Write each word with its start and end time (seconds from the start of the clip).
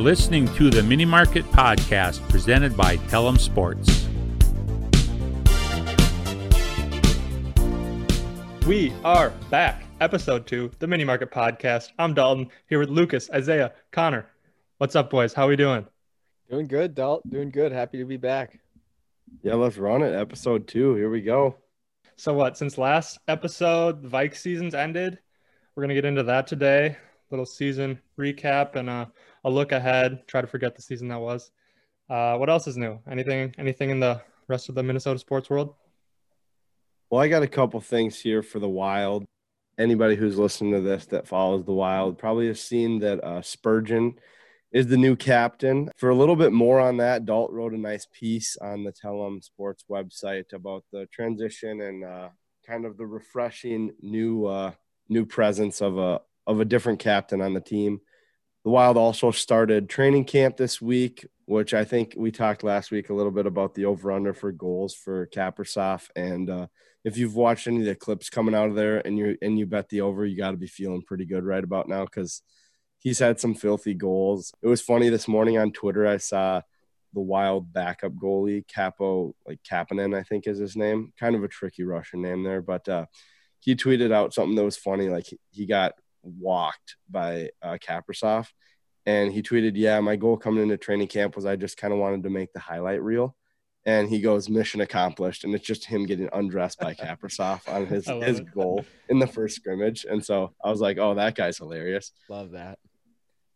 You're 0.00 0.06
listening 0.06 0.46
to 0.54 0.70
the 0.70 0.82
Mini 0.82 1.04
Market 1.04 1.44
Podcast 1.52 2.26
presented 2.30 2.74
by 2.74 2.96
Tellem 3.08 3.36
Sports. 3.36 4.08
We 8.66 8.94
are 9.04 9.28
back. 9.50 9.82
Episode 10.00 10.46
two, 10.46 10.70
the 10.78 10.86
Mini 10.86 11.04
Market 11.04 11.30
Podcast. 11.30 11.92
I'm 11.98 12.14
Dalton 12.14 12.48
here 12.66 12.78
with 12.78 12.88
Lucas, 12.88 13.28
Isaiah, 13.30 13.74
Connor. 13.90 14.26
What's 14.78 14.96
up, 14.96 15.10
boys? 15.10 15.34
How 15.34 15.44
are 15.44 15.50
we 15.50 15.56
doing? 15.56 15.86
Doing 16.48 16.66
good, 16.66 16.94
Dalton. 16.94 17.30
Doing 17.30 17.50
good. 17.50 17.70
Happy 17.70 17.98
to 17.98 18.06
be 18.06 18.16
back. 18.16 18.58
Yeah, 19.42 19.56
let's 19.56 19.76
run 19.76 20.02
it. 20.02 20.14
Episode 20.14 20.66
two. 20.66 20.94
Here 20.94 21.10
we 21.10 21.20
go. 21.20 21.56
So, 22.16 22.32
what? 22.32 22.56
Since 22.56 22.78
last 22.78 23.18
episode, 23.28 24.00
the 24.00 24.08
Vike 24.08 24.34
season's 24.34 24.74
ended. 24.74 25.18
We're 25.74 25.82
gonna 25.82 25.92
get 25.92 26.06
into 26.06 26.22
that 26.22 26.46
today. 26.46 26.96
Little 27.30 27.44
season 27.44 28.00
recap 28.18 28.76
and 28.76 28.88
a, 28.88 29.12
a 29.44 29.50
look 29.50 29.72
ahead. 29.72 30.26
Try 30.26 30.40
to 30.40 30.46
forget 30.46 30.74
the 30.74 30.82
season 30.82 31.08
that 31.08 31.20
was. 31.20 31.50
Uh, 32.08 32.36
what 32.36 32.50
else 32.50 32.66
is 32.66 32.76
new? 32.76 32.98
Anything? 33.10 33.54
Anything 33.58 33.90
in 33.90 34.00
the 34.00 34.20
rest 34.48 34.68
of 34.68 34.74
the 34.74 34.82
Minnesota 34.82 35.18
sports 35.18 35.48
world? 35.48 35.74
Well, 37.08 37.20
I 37.20 37.28
got 37.28 37.42
a 37.42 37.48
couple 37.48 37.80
things 37.80 38.20
here 38.20 38.42
for 38.42 38.58
the 38.58 38.68
Wild. 38.68 39.26
Anybody 39.78 40.16
who's 40.16 40.38
listening 40.38 40.72
to 40.72 40.80
this 40.80 41.06
that 41.06 41.26
follows 41.26 41.64
the 41.64 41.72
Wild 41.72 42.18
probably 42.18 42.48
has 42.48 42.60
seen 42.60 42.98
that 43.00 43.22
uh, 43.24 43.42
Spurgeon 43.42 44.14
is 44.72 44.86
the 44.86 44.96
new 44.96 45.16
captain. 45.16 45.90
For 45.96 46.10
a 46.10 46.14
little 46.14 46.36
bit 46.36 46.52
more 46.52 46.78
on 46.78 46.98
that, 46.98 47.24
Dalt 47.24 47.50
wrote 47.50 47.72
a 47.72 47.78
nice 47.78 48.06
piece 48.12 48.56
on 48.58 48.84
the 48.84 48.92
Tellem 48.92 49.42
Sports 49.42 49.84
website 49.90 50.52
about 50.52 50.84
the 50.92 51.06
transition 51.06 51.80
and 51.80 52.04
uh, 52.04 52.28
kind 52.66 52.84
of 52.84 52.96
the 52.96 53.06
refreshing 53.06 53.92
new 54.00 54.46
uh, 54.46 54.72
new 55.08 55.26
presence 55.26 55.80
of 55.80 55.98
a 55.98 56.20
of 56.46 56.60
a 56.60 56.64
different 56.64 56.98
captain 56.98 57.40
on 57.40 57.54
the 57.54 57.60
team. 57.60 58.00
The 58.64 58.70
Wild 58.70 58.98
also 58.98 59.30
started 59.30 59.88
training 59.88 60.26
camp 60.26 60.58
this 60.58 60.82
week, 60.82 61.26
which 61.46 61.72
I 61.72 61.84
think 61.84 62.14
we 62.16 62.30
talked 62.30 62.62
last 62.62 62.90
week 62.90 63.08
a 63.08 63.14
little 63.14 63.32
bit 63.32 63.46
about 63.46 63.74
the 63.74 63.86
over 63.86 64.12
under 64.12 64.34
for 64.34 64.52
goals 64.52 64.94
for 64.94 65.26
Kaprizov. 65.28 66.08
And 66.14 66.50
uh, 66.50 66.66
if 67.02 67.16
you've 67.16 67.34
watched 67.34 67.66
any 67.66 67.78
of 67.78 67.86
the 67.86 67.94
clips 67.94 68.28
coming 68.28 68.54
out 68.54 68.68
of 68.68 68.74
there 68.74 68.98
and 68.98 69.16
you 69.16 69.38
and 69.40 69.58
you 69.58 69.64
bet 69.64 69.88
the 69.88 70.02
over, 70.02 70.26
you 70.26 70.36
got 70.36 70.50
to 70.50 70.58
be 70.58 70.66
feeling 70.66 71.02
pretty 71.02 71.24
good 71.24 71.44
right 71.44 71.64
about 71.64 71.88
now 71.88 72.04
because 72.04 72.42
he's 72.98 73.18
had 73.18 73.40
some 73.40 73.54
filthy 73.54 73.94
goals. 73.94 74.52
It 74.62 74.68
was 74.68 74.82
funny 74.82 75.08
this 75.08 75.26
morning 75.26 75.56
on 75.56 75.72
Twitter. 75.72 76.06
I 76.06 76.18
saw 76.18 76.60
the 77.14 77.20
Wild 77.20 77.72
backup 77.72 78.12
goalie 78.12 78.64
Kaapo, 78.66 79.32
like 79.46 79.60
Kapanen, 79.68 80.14
I 80.14 80.22
think 80.22 80.46
is 80.46 80.58
his 80.58 80.76
name. 80.76 81.14
Kind 81.18 81.34
of 81.34 81.42
a 81.42 81.48
tricky 81.48 81.82
Russian 81.82 82.20
name 82.20 82.44
there, 82.44 82.60
but 82.60 82.86
uh, 82.90 83.06
he 83.60 83.74
tweeted 83.74 84.12
out 84.12 84.34
something 84.34 84.54
that 84.56 84.64
was 84.64 84.76
funny. 84.76 85.08
Like 85.08 85.26
he 85.50 85.64
got 85.64 85.94
walked 86.22 86.96
by 87.08 87.50
uh, 87.62 87.78
Kaprizov 87.80 88.48
and 89.06 89.32
he 89.32 89.42
tweeted, 89.42 89.72
"Yeah, 89.74 90.00
my 90.00 90.16
goal 90.16 90.36
coming 90.36 90.62
into 90.62 90.76
training 90.76 91.08
camp 91.08 91.36
was 91.36 91.46
I 91.46 91.56
just 91.56 91.76
kind 91.76 91.92
of 91.92 91.98
wanted 91.98 92.22
to 92.24 92.30
make 92.30 92.52
the 92.52 92.60
highlight 92.60 93.02
reel." 93.02 93.34
And 93.86 94.08
he 94.08 94.20
goes, 94.20 94.48
"Mission 94.48 94.80
accomplished," 94.80 95.44
and 95.44 95.54
it's 95.54 95.66
just 95.66 95.86
him 95.86 96.06
getting 96.06 96.28
undressed 96.32 96.78
by 96.78 96.94
Kaprizov 97.02 97.66
on 97.68 97.86
his 97.86 98.06
his 98.06 98.40
it. 98.40 98.52
goal 98.52 98.84
in 99.08 99.18
the 99.18 99.26
first 99.26 99.56
scrimmage. 99.56 100.04
And 100.08 100.24
so 100.24 100.52
I 100.62 100.70
was 100.70 100.80
like, 100.80 100.98
"Oh, 100.98 101.14
that 101.14 101.34
guy's 101.34 101.58
hilarious." 101.58 102.12
Love 102.28 102.52
that. 102.52 102.78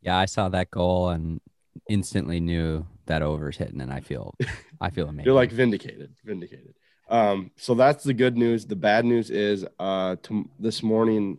Yeah, 0.01 0.17
I 0.17 0.27
saw 0.27 0.49
that 0.51 0.71
goal 0.71 1.11
and 1.11 1.41
instantly 1.89 2.41
knew 2.41 2.87
that 3.07 3.23
over's 3.23 3.57
hitting, 3.57 3.81
and 3.81 3.93
I 3.93 4.01
feel 4.01 4.35
I 4.81 4.91
feel 4.91 5.09
amazing. 5.09 5.25
You're 5.27 5.35
like 5.35 5.53
vindicated, 5.53 6.15
vindicated. 6.25 6.75
Um, 7.11 7.51
so 7.57 7.75
that's 7.75 8.03
the 8.03 8.15
good 8.15 8.39
news. 8.39 8.65
The 8.65 8.77
bad 8.77 9.05
news 9.05 9.29
is 9.29 9.67
uh, 9.79 10.17
to, 10.23 10.49
this 10.59 10.83
morning 10.83 11.37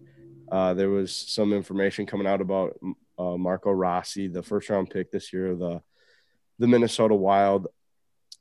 uh, 0.51 0.73
there 0.73 0.89
was 0.89 1.15
some 1.15 1.53
information 1.53 2.05
coming 2.05 2.27
out 2.27 2.41
about 2.41 2.77
uh, 3.17 3.37
Marco 3.37 3.71
Rossi, 3.71 4.27
the 4.27 4.43
first 4.43 4.69
round 4.69 4.89
pick 4.89 5.11
this 5.11 5.33
year, 5.33 5.55
the 5.55 5.81
the 6.59 6.67
Minnesota 6.67 7.15
Wild. 7.15 7.67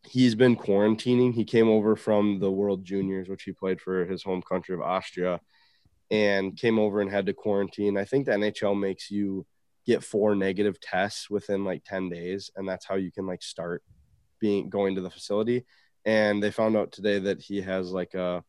He's 0.06 0.34
been 0.34 0.56
quarantining. 0.56 1.32
He 1.32 1.44
came 1.44 1.68
over 1.68 1.96
from 1.96 2.38
the 2.38 2.50
World 2.50 2.84
Juniors, 2.84 3.28
which 3.28 3.44
he 3.44 3.52
played 3.52 3.80
for 3.80 4.04
his 4.04 4.22
home 4.22 4.42
country 4.42 4.74
of 4.74 4.82
Austria, 4.82 5.40
and 6.10 6.56
came 6.56 6.78
over 6.78 7.00
and 7.00 7.10
had 7.10 7.26
to 7.26 7.32
quarantine. 7.32 7.96
I 7.96 8.04
think 8.04 8.26
the 8.26 8.32
NHL 8.32 8.78
makes 8.78 9.10
you 9.10 9.46
get 9.86 10.04
four 10.04 10.34
negative 10.34 10.80
tests 10.80 11.30
within 11.30 11.64
like 11.64 11.84
10 11.84 12.10
days, 12.10 12.50
and 12.54 12.68
that's 12.68 12.86
how 12.86 12.96
you 12.96 13.10
can 13.10 13.26
like 13.26 13.42
start 13.42 13.82
being 14.40 14.68
going 14.68 14.94
to 14.94 15.00
the 15.00 15.10
facility. 15.10 15.64
And 16.04 16.42
they 16.42 16.50
found 16.50 16.76
out 16.76 16.92
today 16.92 17.18
that 17.20 17.40
he 17.40 17.62
has 17.62 17.90
like 17.90 18.14
a 18.14 18.44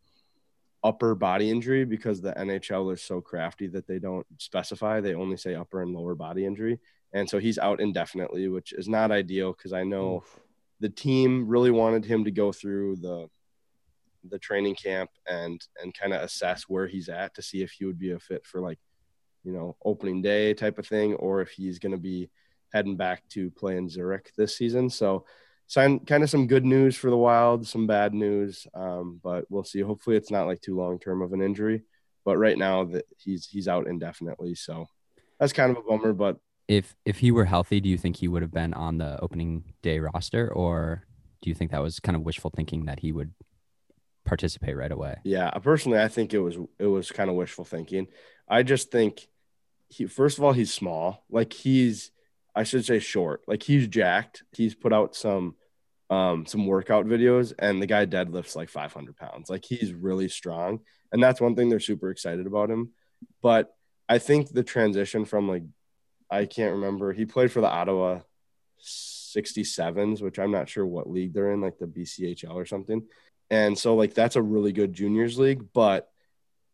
upper 0.85 1.16
body 1.16 1.50
injury 1.50 1.84
because 1.84 2.22
the 2.22 2.31
NHL 2.34 2.94
is 2.94 3.01
so 3.01 3.19
crafty 3.19 3.66
that 3.66 3.88
they 3.88 3.97
don't 3.97 4.25
specify. 4.38 5.01
They 5.01 5.16
only 5.16 5.35
say 5.35 5.56
upper 5.56 5.81
and 5.81 5.91
lower 5.91 6.13
body 6.13 6.46
injury. 6.46 6.79
And 7.12 7.28
so 7.28 7.40
he's 7.40 7.57
out 7.57 7.81
indefinitely, 7.81 8.50
which 8.50 8.72
is 8.72 8.88
not 8.88 9.12
ideal 9.12 9.51
because 9.51 9.74
I 9.74 9.84
know 9.84 10.18
Oof. 10.18 10.40
the 10.79 10.90
team 10.90 11.47
really 11.47 11.72
wanted 11.72 12.06
him 12.06 12.24
to 12.25 12.31
go 12.31 12.51
through 12.51 12.97
the 12.97 13.28
the 14.28 14.40
training 14.40 14.75
camp 14.75 15.09
and 15.28 15.59
and 15.81 15.94
kind 15.94 16.13
of 16.13 16.22
assess 16.22 16.63
where 16.63 16.88
he's 16.88 17.09
at 17.09 17.34
to 17.35 17.41
see 17.41 17.62
if 17.62 17.72
he 17.72 17.85
would 17.85 18.00
be 18.00 18.12
a 18.12 18.19
fit 18.19 18.45
for 18.45 18.59
like 18.59 18.79
you 19.44 19.51
know 19.51 19.75
opening 19.85 20.22
day 20.22 20.53
type 20.53 20.78
of 20.79 20.88
thing 20.88 21.13
or 21.16 21.41
if 21.41 21.50
he's 21.50 21.79
going 21.79 21.91
to 21.91 21.97
be 21.97 22.29
heading 22.74 22.95
back 22.95 23.28
to 23.29 23.50
play 23.51 23.78
in 23.78 23.90
Zurich 23.90 24.31
this 24.38 24.56
season. 24.56 24.90
So 24.90 25.25
sign 25.67 25.99
kind 25.99 26.23
of 26.23 26.29
some 26.29 26.47
good 26.47 26.65
news 26.65 26.95
for 26.95 27.09
the 27.09 27.17
Wild, 27.17 27.67
some 27.67 27.87
bad 27.87 28.13
news, 28.13 28.67
um, 28.73 29.19
but 29.23 29.45
we'll 29.49 29.63
see. 29.63 29.81
Hopefully, 29.81 30.15
it's 30.15 30.31
not 30.31 30.47
like 30.47 30.61
too 30.61 30.75
long 30.75 30.99
term 30.99 31.21
of 31.21 31.33
an 31.33 31.41
injury. 31.41 31.83
But 32.23 32.37
right 32.37 32.57
now, 32.57 32.85
that 32.85 33.05
he's 33.17 33.47
he's 33.47 33.67
out 33.67 33.87
indefinitely, 33.87 34.55
so 34.55 34.87
that's 35.39 35.53
kind 35.53 35.71
of 35.71 35.77
a 35.77 35.81
bummer. 35.81 36.13
But 36.13 36.37
if 36.67 36.95
if 37.05 37.19
he 37.19 37.31
were 37.31 37.45
healthy, 37.45 37.79
do 37.79 37.89
you 37.89 37.97
think 37.97 38.17
he 38.17 38.27
would 38.27 38.41
have 38.41 38.53
been 38.53 38.73
on 38.73 38.97
the 38.97 39.19
opening 39.21 39.73
day 39.83 39.99
roster, 39.99 40.51
or 40.51 41.03
do 41.41 41.49
you 41.49 41.55
think 41.55 41.71
that 41.71 41.81
was 41.81 41.99
kind 41.99 42.15
of 42.15 42.23
wishful 42.23 42.51
thinking 42.55 42.85
that 42.85 42.99
he 42.99 43.11
would 43.11 43.31
participate 44.25 44.75
right 44.75 44.91
away? 44.91 45.17
Yeah, 45.23 45.51
personally, 45.51 45.99
I 45.99 46.07
think 46.07 46.33
it 46.33 46.39
was 46.39 46.57
it 46.79 46.87
was 46.87 47.11
kind 47.11 47.29
of 47.29 47.35
wishful 47.35 47.65
thinking. 47.65 48.07
I 48.47 48.63
just 48.63 48.91
think 48.91 49.27
he 49.89 50.05
first 50.05 50.37
of 50.37 50.43
all 50.43 50.53
he's 50.53 50.73
small, 50.73 51.23
like 51.29 51.53
he's 51.53 52.11
I 52.55 52.63
should 52.63 52.85
say 52.85 52.99
short. 52.99 53.41
Like 53.47 53.63
he's 53.63 53.88
jacked. 53.88 54.43
He's 54.53 54.75
put 54.75 54.93
out 54.93 55.16
some 55.16 55.55
um 56.09 56.45
some 56.45 56.67
workout 56.67 57.05
videos 57.07 57.51
and 57.57 57.81
the 57.81 57.88
guy 57.88 58.05
deadlifts 58.05 58.55
like 58.55 58.69
500 58.69 59.17
pounds. 59.17 59.49
Like 59.49 59.66
he's 59.66 59.93
really 59.93 60.29
strong. 60.29 60.81
And 61.11 61.21
that's 61.21 61.41
one 61.41 61.55
thing 61.55 61.69
they're 61.69 61.79
super 61.79 62.09
excited 62.09 62.45
about 62.47 62.69
him. 62.69 62.91
But 63.41 63.73
I 64.07 64.19
think 64.19 64.49
the 64.49 64.63
transition 64.63 65.25
from 65.25 65.49
like 65.49 65.63
I 66.29 66.45
can't 66.45 66.75
remember. 66.75 67.13
He 67.13 67.25
played 67.25 67.51
for 67.51 67.61
the 67.61 67.69
Ottawa 67.69 68.21
67s, 68.81 70.21
which 70.21 70.39
I'm 70.39 70.51
not 70.51 70.69
sure 70.69 70.85
what 70.85 71.09
league 71.09 71.33
they're 71.33 71.51
in, 71.51 71.61
like 71.61 71.77
the 71.77 71.85
BCHL 71.85 72.53
or 72.53 72.65
something. 72.65 73.03
And 73.49 73.77
so 73.77 73.95
like 73.95 74.13
that's 74.13 74.35
a 74.35 74.41
really 74.41 74.71
good 74.71 74.94
juniors 74.94 75.38
league, 75.38 75.65
but 75.73 76.09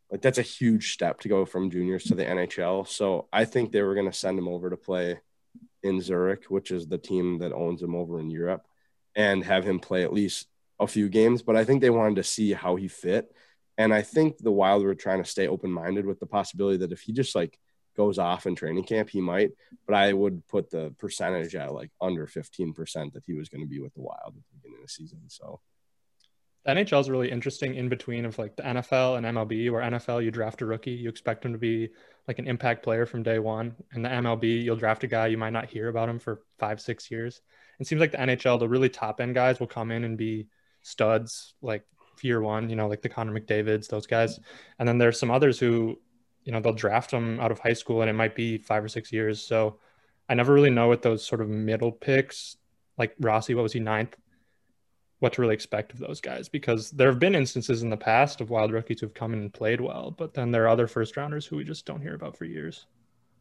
like 0.10 0.22
that's 0.22 0.38
a 0.38 0.44
huge 0.44 0.94
step 0.94 1.22
to 1.22 1.30
go 1.30 1.46
from 1.46 1.70
juniors 1.70 2.06
to 2.06 2.16
the 2.16 2.26
NHL. 2.26 2.88
So 2.88 3.28
I 3.32 3.46
think 3.46 3.72
they 3.72 3.82
were 3.82 3.94
going 3.94 4.10
to 4.10 4.18
send 4.18 4.38
him 4.38 4.48
over 4.48 4.70
to 4.70 4.78
play 4.78 5.20
in 5.84 6.02
Zurich, 6.02 6.46
which 6.46 6.72
is 6.72 6.88
the 6.88 6.98
team 6.98 7.40
that 7.40 7.54
owns 7.54 7.82
him 7.82 7.96
over 7.96 8.20
in 8.20 8.30
Europe, 8.30 8.66
and 9.16 9.44
have 9.44 9.66
him 9.66 9.80
play 9.80 10.04
at 10.04 10.14
least 10.14 10.48
a 10.80 10.88
few 10.88 11.10
games. 11.10 11.42
But 11.42 11.56
I 11.56 11.64
think 11.64 11.82
they 11.82 11.90
wanted 11.90 12.16
to 12.16 12.24
see 12.24 12.54
how 12.54 12.76
he 12.76 12.88
fit. 12.88 13.34
And 13.78 13.94
I 13.94 14.02
think 14.02 14.38
the 14.38 14.52
Wild 14.52 14.84
were 14.84 14.96
trying 14.96 15.24
to 15.24 15.30
stay 15.30 15.48
open 15.48 15.72
minded 15.72 16.06
with 16.06 16.20
the 16.20 16.26
possibility 16.26 16.78
that 16.78 16.92
if 16.92 17.02
he 17.02 17.14
just 17.14 17.36
like 17.36 17.58
goes 17.96 18.20
off 18.20 18.46
in 18.46 18.56
training 18.56 18.84
camp, 18.84 19.10
he 19.10 19.22
might. 19.22 19.52
But 19.88 19.96
I 19.96 20.14
would 20.14 20.46
put 20.48 20.70
the 20.70 20.94
percentage 20.98 21.56
at 21.56 21.74
like 21.74 21.92
under 22.00 22.28
15% 22.28 23.14
that 23.14 23.24
he 23.26 23.34
was 23.34 23.50
going 23.50 23.62
to 23.62 23.68
be 23.68 23.80
with 23.80 23.94
the 23.94 24.02
Wild 24.02 24.20
at 24.28 24.34
the 24.34 24.58
beginning 24.58 24.80
of 24.82 24.88
the 24.88 24.92
season. 24.92 25.22
So 25.28 25.60
the 26.64 26.72
NHL 26.72 27.02
is 27.02 27.10
really 27.10 27.32
interesting 27.32 27.76
in 27.76 27.90
between 27.90 28.26
of 28.26 28.38
like 28.38 28.56
the 28.56 28.64
NFL 28.64 29.18
and 29.18 29.26
MLB, 29.26 29.72
where 29.72 29.82
NFL 29.82 30.24
you 30.24 30.32
draft 30.32 30.62
a 30.62 30.66
rookie, 30.66 30.92
you 30.92 31.10
expect 31.10 31.44
him 31.44 31.54
to 31.54 31.58
be 31.58 31.90
like 32.28 32.38
an 32.40 32.48
impact 32.48 32.84
player 32.84 33.06
from 33.06 33.24
day 33.24 33.40
one, 33.40 33.76
and 33.94 34.06
the 34.06 34.10
MLB 34.10 34.64
you'll 34.64 34.76
draft 34.76 35.04
a 35.04 35.08
guy 35.08 35.28
you 35.28 35.38
might 35.38 35.54
not 35.54 35.70
hear 35.70 35.90
about 35.90 36.10
him 36.10 36.20
for 36.20 36.42
five 36.60 36.80
six 36.80 37.10
years. 37.10 37.42
It 37.80 37.88
seems 37.88 38.00
like 38.00 38.12
the 38.12 38.18
NHL, 38.20 38.60
the 38.60 38.70
really 38.70 38.90
top 38.90 39.20
end 39.22 39.34
guys 39.34 39.60
will 39.60 39.68
come 39.68 39.90
in 39.90 40.04
and 40.04 40.18
be 40.18 40.48
studs 40.84 41.56
like 41.64 41.84
year 42.22 42.42
one, 42.42 42.70
you 42.70 42.76
know, 42.76 42.88
like 42.88 43.02
the 43.02 43.10
Connor 43.10 43.40
McDavid's, 43.40 43.88
those 43.88 44.06
guys, 44.06 44.40
and 44.78 44.88
then 44.88 45.00
there's 45.00 45.20
some 45.20 45.32
others 45.32 45.58
who, 45.58 45.98
you 46.44 46.52
know, 46.52 46.60
they'll 46.60 46.74
draft 46.74 47.10
them 47.10 47.40
out 47.40 47.52
of 47.52 47.58
high 47.58 47.74
school 47.74 48.02
and 48.02 48.10
it 48.10 48.14
might 48.14 48.36
be 48.36 48.60
five 48.60 48.84
or 48.84 48.88
six 48.88 49.12
years. 49.12 49.42
So 49.42 49.80
I 50.30 50.36
never 50.36 50.54
really 50.54 50.70
know 50.70 50.88
what 50.88 51.02
those 51.02 51.26
sort 51.26 51.42
of 51.42 51.50
middle 51.50 51.92
picks, 51.92 52.58
like 52.98 53.16
Rossi, 53.20 53.56
what 53.56 53.64
was 53.64 53.74
he 53.74 53.80
ninth? 53.80 54.16
What 55.22 55.34
to 55.34 55.42
really 55.42 55.54
expect 55.54 55.94
of 55.94 56.00
those 56.00 56.20
guys 56.20 56.50
because 56.50 56.90
there 56.90 57.08
have 57.08 57.20
been 57.20 57.36
instances 57.36 57.84
in 57.84 57.92
the 57.92 57.98
past 57.98 58.42
of 58.42 58.50
wild 58.50 58.72
rookies 58.72 59.00
who've 59.00 59.14
come 59.14 59.34
in 59.34 59.40
and 59.40 59.54
played 59.54 59.80
well, 59.80 60.10
but 60.10 60.34
then 60.34 60.50
there 60.50 60.64
are 60.64 60.68
other 60.68 60.88
first 60.88 61.16
rounders 61.16 61.46
who 61.46 61.56
we 61.56 61.64
just 61.64 61.86
don't 61.86 62.02
hear 62.02 62.16
about 62.16 62.36
for 62.36 62.46
years. 62.46 62.88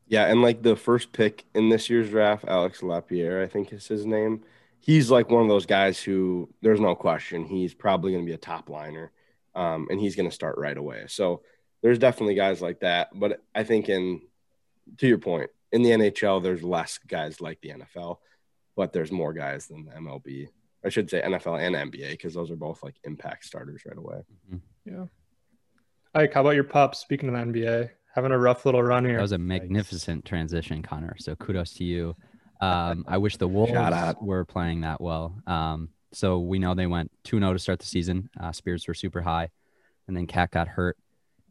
Yeah, 0.07 0.27
and 0.27 0.43
like 0.43 0.63
the 0.63 0.77
first 0.77 1.11
pick 1.13 1.47
in 1.55 1.71
this 1.71 1.89
year's 1.89 2.11
draft, 2.11 2.45
Alex 2.47 2.83
Lapierre, 2.83 3.43
I 3.43 3.47
think 3.47 3.73
is 3.73 3.89
his 3.89 4.05
name. 4.05 4.43
He's 4.79 5.11
like 5.11 5.31
one 5.31 5.43
of 5.43 5.49
those 5.49 5.65
guys 5.65 6.03
who 6.03 6.51
there's 6.61 6.81
no 6.81 6.95
question 6.95 7.47
he's 7.47 7.73
probably 7.73 8.13
going 8.13 8.25
to 8.25 8.29
be 8.29 8.35
a 8.35 8.39
top 8.39 8.69
liner, 8.69 9.11
um, 9.55 9.89
and 9.91 9.99
he's 9.99 10.17
going 10.17 10.29
to 10.29 10.35
start 10.35 10.59
right 10.59 10.77
away. 10.77 11.05
So 11.09 11.41
there's 11.81 11.99
definitely 11.99 12.35
guys 12.35 12.61
like 12.61 12.81
that. 12.81 13.09
But 13.15 13.43
I 13.55 13.65
think 13.65 13.89
in 13.89 14.21
to 14.99 15.07
your 15.07 15.19
point, 15.19 15.49
in 15.73 15.81
the 15.81 15.91
NHL, 15.91 16.43
there's 16.43 16.63
less 16.63 16.99
guys 16.99 17.41
like 17.41 17.63
the 17.63 17.71
NFL, 17.71 18.19
but 18.77 18.93
there's 18.93 19.11
more 19.11 19.33
guys 19.33 19.67
than 19.67 19.87
the 19.87 19.93
MLB. 19.93 20.49
I 20.85 20.89
should 20.89 21.11
say 21.11 21.23
NFL 21.23 21.61
and 21.61 21.93
NBA 21.93 22.11
because 22.13 22.35
those 22.35 22.51
are 22.51 22.57
both 22.57 22.83
like 22.83 22.95
impact 23.05 23.45
starters 23.45 23.83
right 23.87 23.99
away. 23.99 24.23
Yeah. 24.85 25.05
Ike, 26.15 26.33
how 26.33 26.41
about 26.41 26.55
your 26.55 26.65
pups? 26.65 26.99
Speaking 26.99 27.29
of 27.29 27.35
the 27.35 27.61
NBA, 27.61 27.91
having 28.15 28.33
a 28.33 28.39
rough 28.39 28.65
little 28.65 28.83
run 28.83 29.05
here. 29.05 29.17
That 29.17 29.23
was 29.23 29.33
a 29.33 29.39
magnificent 29.39 30.25
transition, 30.25 30.83
Connor. 30.83 31.17
So 31.19 31.37
kudos 31.37 31.75
to 31.75 31.85
you. 31.85 32.17
Um, 32.61 33.05
I 33.09 33.19
wish 33.19 33.37
the 33.37 33.49
Wolves 33.49 33.73
were 34.21 34.45
playing 34.45 34.83
that 34.83 35.01
well. 35.01 35.35
Um, 35.47 35.91
so 36.13 36.41
we 36.41 36.59
know 36.59 36.75
they 36.75 36.87
went 36.87 37.11
2 37.25 37.39
0 37.39 37.53
to 37.53 37.59
start 37.59 37.79
the 37.79 37.87
season. 37.87 38.29
Uh, 38.39 38.53
spirits 38.53 38.87
were 38.89 38.95
super 38.95 39.21
high. 39.21 39.51
And 40.09 40.17
then 40.17 40.27
Cat 40.27 40.51
got 40.51 40.67
hurt, 40.67 40.97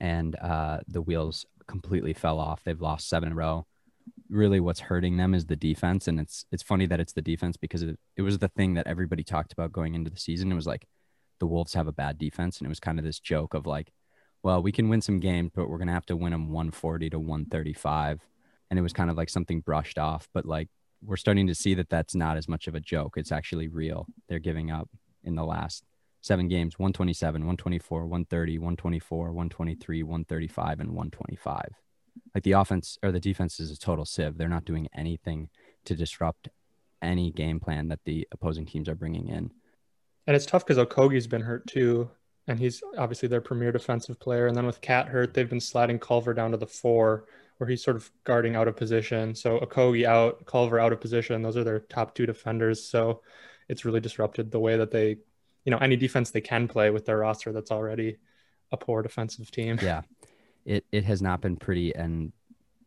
and 0.02 0.36
uh, 0.36 0.80
the 0.88 1.02
wheels 1.02 1.46
completely 1.66 2.12
fell 2.14 2.40
off. 2.40 2.62
They've 2.64 2.80
lost 2.80 3.08
seven 3.08 3.28
in 3.28 3.34
a 3.34 3.36
row. 3.36 3.66
Really, 4.30 4.60
what's 4.60 4.82
hurting 4.82 5.18
them 5.18 5.34
is 5.34 5.48
the 5.48 5.56
defense. 5.56 6.08
And 6.08 6.20
it's 6.20 6.46
it's 6.52 6.64
funny 6.64 6.86
that 6.86 7.00
it's 7.00 7.14
the 7.14 7.22
defense 7.22 7.58
because 7.58 7.82
it, 7.82 7.98
it 8.16 8.22
was 8.22 8.38
the 8.38 8.48
thing 8.50 8.76
that 8.76 8.88
everybody 8.88 9.24
talked 9.24 9.54
about 9.54 9.72
going 9.72 9.96
into 9.96 10.10
the 10.10 10.20
season. 10.20 10.52
It 10.52 10.56
was 10.56 10.68
like 10.68 10.86
the 11.40 11.48
Wolves 11.48 11.74
have 11.74 11.88
a 11.88 11.94
bad 11.94 12.18
defense. 12.18 12.60
And 12.60 12.66
it 12.66 12.70
was 12.70 12.80
kind 12.80 13.00
of 13.00 13.06
this 13.06 13.20
joke 13.20 13.54
of 13.54 13.66
like, 13.66 13.92
well, 14.44 14.62
we 14.62 14.72
can 14.72 14.90
win 14.90 15.02
some 15.02 15.20
games, 15.20 15.52
but 15.54 15.70
we're 15.70 15.78
going 15.78 15.88
to 15.88 15.94
have 15.94 16.06
to 16.08 16.16
win 16.16 16.32
them 16.32 16.50
140 16.50 17.10
to 17.10 17.20
135. 17.20 18.22
And 18.70 18.78
it 18.78 18.84
was 18.84 18.94
kind 18.94 19.10
of 19.10 19.18
like 19.18 19.30
something 19.30 19.62
brushed 19.62 19.98
off. 19.98 20.30
But 20.34 20.46
like 20.46 20.70
we're 21.04 21.18
starting 21.18 21.48
to 21.48 21.56
see 21.56 21.74
that 21.76 21.90
that's 21.90 22.16
not 22.16 22.38
as 22.38 22.48
much 22.48 22.68
of 22.68 22.76
a 22.76 22.80
joke. 22.80 23.16
It's 23.18 23.32
actually 23.32 23.68
real. 23.68 24.06
They're 24.28 24.40
giving 24.40 24.70
up 24.72 24.90
in 25.24 25.36
the 25.36 25.46
last 25.46 25.84
seven 26.22 26.48
games 26.48 26.78
127, 26.78 27.42
124, 27.42 28.02
130, 28.02 28.58
124, 28.58 29.28
123, 29.28 30.04
135, 30.04 30.80
and 30.80 30.90
125. 30.90 31.70
Like 32.34 32.44
the 32.44 32.54
offense 32.54 32.98
or 33.04 33.12
the 33.12 33.20
defense 33.20 33.60
is 33.60 33.72
a 33.72 33.78
total 33.78 34.06
sieve. 34.06 34.38
They're 34.38 34.48
not 34.48 34.66
doing 34.66 34.88
anything 34.94 35.50
to 35.86 35.96
disrupt 35.96 36.50
any 37.02 37.32
game 37.32 37.60
plan 37.60 37.88
that 37.88 38.04
the 38.06 38.28
opposing 38.32 38.66
teams 38.66 38.90
are 38.90 38.96
bringing 38.96 39.28
in. 39.30 39.52
And 40.28 40.36
it's 40.36 40.46
tough 40.46 40.66
because 40.66 40.84
Okogie's 40.84 41.28
been 41.28 41.42
hurt 41.42 41.66
too. 41.68 42.10
And 42.48 42.60
he's 42.60 42.82
obviously 42.98 43.28
their 43.28 43.42
premier 43.42 43.72
defensive 43.72 44.20
player. 44.20 44.48
And 44.48 44.56
then 44.56 44.66
with 44.66 44.82
Cat 44.82 45.08
hurt, 45.08 45.34
they've 45.34 45.50
been 45.50 45.60
sliding 45.60 46.00
Culver 46.00 46.34
down 46.34 46.52
to 46.52 46.58
the 46.58 46.68
four 46.68 47.26
where 47.58 47.70
he's 47.70 47.84
sort 47.84 47.98
of 47.98 48.10
guarding 48.24 48.56
out 48.56 48.68
of 48.68 48.76
position. 48.76 49.36
So 49.36 49.60
Okogie 49.60 50.06
out, 50.06 50.46
Culver 50.46 50.80
out 50.80 50.94
of 50.94 51.02
position. 51.02 51.42
Those 51.42 51.58
are 51.58 51.64
their 51.64 51.80
top 51.80 52.16
two 52.16 52.26
defenders. 52.26 52.84
So 52.84 53.22
it's 53.68 53.86
really 53.86 54.00
disrupted 54.00 54.50
the 54.50 54.60
way 54.60 54.78
that 54.78 54.92
they, 54.92 55.18
you 55.66 55.72
know, 55.72 55.78
any 55.78 55.96
defense 55.96 56.32
they 56.32 56.42
can 56.42 56.68
play 56.68 56.90
with 56.90 57.06
their 57.06 57.18
roster 57.18 57.52
that's 57.52 57.72
already 57.72 58.18
a 58.72 58.78
poor 58.78 59.02
defensive 59.02 59.52
team. 59.52 59.78
Yeah. 59.82 60.02
It 60.66 60.86
it 60.92 61.04
has 61.06 61.22
not 61.22 61.42
been 61.42 61.58
pretty 61.58 61.96
and 61.96 62.32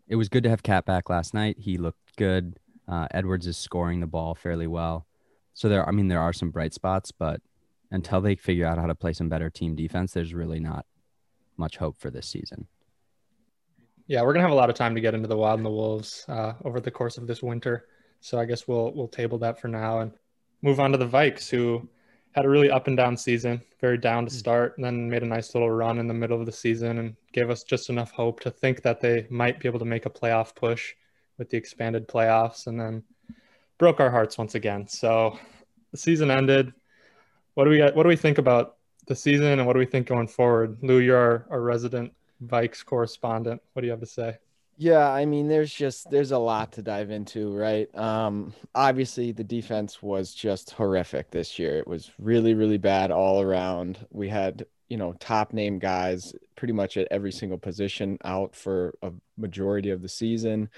it 0.08 0.16
was 0.16 0.28
good 0.28 0.42
to 0.42 0.50
have 0.50 0.62
Cat 0.62 0.84
back 0.84 1.08
last 1.08 1.32
night. 1.32 1.56
He 1.58 1.78
looked 1.78 2.16
good. 2.16 2.58
Uh, 2.86 3.06
Edwards 3.12 3.46
is 3.46 3.56
scoring 3.56 4.00
the 4.00 4.06
ball 4.06 4.34
fairly 4.34 4.66
well. 4.66 5.06
So 5.54 5.68
there 5.68 5.86
I 5.88 5.92
mean 5.92 6.08
there 6.08 6.20
are 6.20 6.32
some 6.32 6.50
bright 6.50 6.74
spots, 6.74 7.12
but 7.12 7.40
until 7.90 8.20
they 8.20 8.34
figure 8.34 8.66
out 8.66 8.78
how 8.78 8.86
to 8.86 8.94
play 8.94 9.12
some 9.12 9.28
better 9.28 9.50
team 9.50 9.74
defense, 9.76 10.12
there's 10.12 10.34
really 10.34 10.60
not 10.60 10.86
much 11.56 11.76
hope 11.76 11.98
for 11.98 12.10
this 12.10 12.26
season. 12.26 12.66
Yeah, 14.06 14.22
we're 14.22 14.32
gonna 14.32 14.44
have 14.44 14.52
a 14.52 14.56
lot 14.56 14.70
of 14.70 14.76
time 14.76 14.94
to 14.94 15.00
get 15.00 15.14
into 15.14 15.28
the 15.28 15.36
Wild 15.36 15.58
and 15.58 15.66
the 15.66 15.70
Wolves 15.70 16.24
uh, 16.28 16.54
over 16.64 16.80
the 16.80 16.90
course 16.90 17.18
of 17.18 17.26
this 17.26 17.42
winter. 17.42 17.86
So 18.20 18.38
I 18.38 18.44
guess 18.44 18.68
we'll 18.68 18.92
we'll 18.94 19.08
table 19.08 19.38
that 19.38 19.60
for 19.60 19.68
now 19.68 20.00
and 20.00 20.12
move 20.62 20.80
on 20.80 20.92
to 20.92 20.98
the 20.98 21.08
Vikes, 21.08 21.48
who 21.50 21.88
had 22.32 22.44
a 22.44 22.48
really 22.48 22.70
up 22.70 22.86
and 22.86 22.96
down 22.96 23.16
season, 23.16 23.60
very 23.80 23.98
down 23.98 24.24
to 24.26 24.32
Hmm. 24.32 24.38
start, 24.38 24.76
and 24.76 24.84
then 24.84 25.08
made 25.08 25.22
a 25.22 25.26
nice 25.26 25.54
little 25.54 25.70
run 25.70 25.98
in 25.98 26.08
the 26.08 26.14
middle 26.14 26.40
of 26.40 26.46
the 26.46 26.52
season 26.52 26.98
and 26.98 27.16
gave 27.32 27.50
us 27.50 27.62
just 27.62 27.90
enough 27.90 28.10
hope 28.10 28.40
to 28.40 28.50
think 28.50 28.82
that 28.82 29.00
they 29.00 29.26
might 29.30 29.60
be 29.60 29.68
able 29.68 29.78
to 29.78 29.84
make 29.84 30.06
a 30.06 30.10
playoff 30.10 30.54
push 30.54 30.94
with 31.38 31.50
the 31.50 31.56
expanded 31.56 32.08
playoffs, 32.08 32.66
and 32.66 32.78
then 32.80 33.02
broke 33.78 34.00
our 34.00 34.10
hearts 34.10 34.38
once 34.38 34.54
again. 34.54 34.86
So 34.86 35.38
the 35.90 35.96
season 35.96 36.30
ended. 36.30 36.72
What 37.54 37.64
do 37.64 37.70
we 37.70 37.78
got? 37.78 37.94
What 37.94 38.04
do 38.04 38.08
we 38.08 38.16
think 38.16 38.38
about 38.38 38.76
the 39.06 39.16
season, 39.16 39.58
and 39.58 39.66
what 39.66 39.72
do 39.72 39.78
we 39.78 39.86
think 39.86 40.06
going 40.06 40.28
forward? 40.28 40.78
Lou, 40.82 40.98
you're 40.98 41.16
our, 41.18 41.46
our 41.50 41.60
resident 41.60 42.12
Vikes 42.44 42.84
correspondent. 42.84 43.60
What 43.72 43.80
do 43.82 43.86
you 43.86 43.90
have 43.90 44.00
to 44.00 44.06
say? 44.06 44.38
Yeah, 44.82 45.08
I 45.08 45.26
mean, 45.26 45.46
there's 45.46 45.72
just 45.72 46.10
there's 46.10 46.32
a 46.32 46.38
lot 46.38 46.72
to 46.72 46.82
dive 46.82 47.12
into, 47.12 47.54
right? 47.56 47.88
Um, 47.96 48.52
obviously 48.74 49.30
the 49.30 49.44
defense 49.44 50.02
was 50.02 50.34
just 50.34 50.72
horrific 50.72 51.30
this 51.30 51.56
year. 51.56 51.78
It 51.78 51.86
was 51.86 52.10
really, 52.18 52.54
really 52.54 52.78
bad 52.78 53.12
all 53.12 53.40
around. 53.40 54.04
We 54.10 54.28
had, 54.28 54.66
you 54.88 54.96
know, 54.96 55.12
top 55.20 55.52
name 55.52 55.78
guys 55.78 56.34
pretty 56.56 56.72
much 56.74 56.96
at 56.96 57.06
every 57.12 57.30
single 57.30 57.58
position 57.58 58.18
out 58.24 58.56
for 58.56 58.94
a 59.02 59.12
majority 59.38 59.90
of 59.90 60.02
the 60.02 60.08
season. 60.08 60.68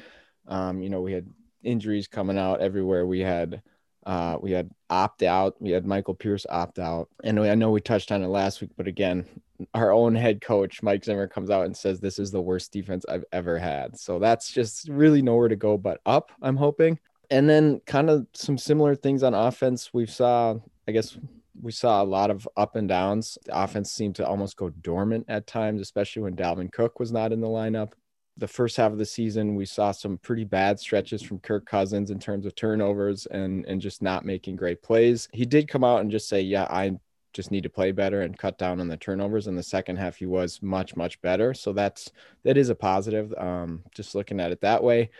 Um, 0.49 0.83
you 0.83 0.91
know, 0.91 1.01
we 1.01 1.15
had 1.15 1.27
injuries 1.63 2.07
coming 2.07 2.37
out 2.37 2.61
everywhere. 2.61 3.07
We 3.07 3.21
had 3.21 3.63
uh, 4.05 4.37
we 4.39 4.51
had 4.51 4.71
opt 4.91 5.23
out. 5.23 5.57
We 5.63 5.71
had 5.71 5.87
Michael 5.87 6.15
Pierce 6.15 6.45
opt 6.51 6.79
out, 6.79 7.09
and 7.23 7.41
I 7.41 7.55
know 7.55 7.71
we 7.71 7.81
touched 7.81 8.13
on 8.13 8.23
it 8.23 8.29
last 8.29 8.61
week, 8.61 8.73
but 8.77 8.87
again, 8.87 9.25
our 9.73 9.93
own 9.93 10.15
head 10.15 10.41
coach 10.41 10.83
Mike 10.83 11.05
Zimmer 11.05 11.29
comes 11.29 11.51
out 11.51 11.67
and 11.67 11.77
says 11.77 12.01
this 12.01 12.19
is 12.19 12.31
the 12.31 12.43
worst 12.43 12.73
defense 12.73 13.05
I've 13.09 13.25
ever 13.33 13.59
had. 13.59 13.99
So 13.99 14.19
that's 14.19 14.53
just 14.53 14.89
really 14.89 15.23
nowhere 15.23 15.49
to 15.49 15.57
go 15.57 15.79
but 15.79 16.01
up. 16.07 16.33
I'm 16.43 16.57
hoping, 16.57 16.99
and 17.31 17.49
then 17.49 17.81
kind 17.87 18.11
of 18.11 18.27
some 18.33 18.59
similar 18.59 18.95
things 18.95 19.23
on 19.23 19.35
offense. 19.35 19.91
We 19.93 20.07
saw, 20.07 20.57
I 20.89 20.93
guess, 20.93 21.17
we 21.61 21.73
saw 21.73 22.03
a 22.03 22.05
lot 22.05 22.31
of 22.31 22.49
up 22.57 22.77
and 22.77 22.89
downs. 22.89 23.39
The 23.45 23.59
offense 23.59 23.93
seemed 23.93 24.17
to 24.17 24.27
almost 24.27 24.57
go 24.57 24.71
dormant 24.71 25.27
at 25.29 25.47
times, 25.47 25.81
especially 25.81 26.23
when 26.23 26.37
Dalvin 26.37 26.73
Cook 26.73 26.99
was 26.99 27.13
not 27.13 27.33
in 27.33 27.41
the 27.41 27.47
lineup 27.47 27.93
the 28.37 28.49
first 28.49 28.77
half 28.77 28.93
of 28.93 28.99
the 28.99 29.07
season, 29.07 29.55
we 29.55 29.65
saw 29.65 29.93
some 29.93 30.19
pretty 30.19 30.45
bad 30.45 30.81
stretches 30.81 31.23
from 31.23 31.39
Kirk 31.39 31.67
Cousins 31.67 32.11
in 32.11 32.19
terms 32.19 32.47
of 32.47 32.55
turnovers 32.55 33.27
and 33.27 33.65
and 33.67 33.81
just 33.81 34.03
not 34.03 34.25
making 34.25 34.57
great 34.57 34.83
plays. 34.83 35.29
He 35.33 35.47
did 35.47 35.69
come 35.69 35.85
out 35.85 36.01
and 36.01 36.11
just 36.11 36.29
say, 36.29 36.41
"Yeah, 36.41 36.67
I 36.69 36.99
just 37.35 37.51
need 37.51 37.65
to 37.65 37.69
play 37.69 37.93
better 37.93 38.23
and 38.23 38.39
cut 38.39 38.57
down 38.57 38.81
on 38.81 38.89
the 38.89 38.97
turnovers." 38.97 39.47
In 39.47 39.57
the 39.57 39.63
second 39.63 39.97
half, 39.97 40.17
he 40.17 40.27
was 40.27 40.63
much 40.63 40.97
much 40.97 41.21
better. 41.21 41.53
So 41.53 41.75
that's 41.75 42.11
that 42.45 42.57
is 42.57 42.71
a 42.71 42.75
positive. 42.75 43.35
Um, 43.37 43.85
just 43.95 44.15
looking 44.15 44.41
at 44.41 44.53
it 44.53 44.63
that 44.63 44.83
way. 44.83 45.11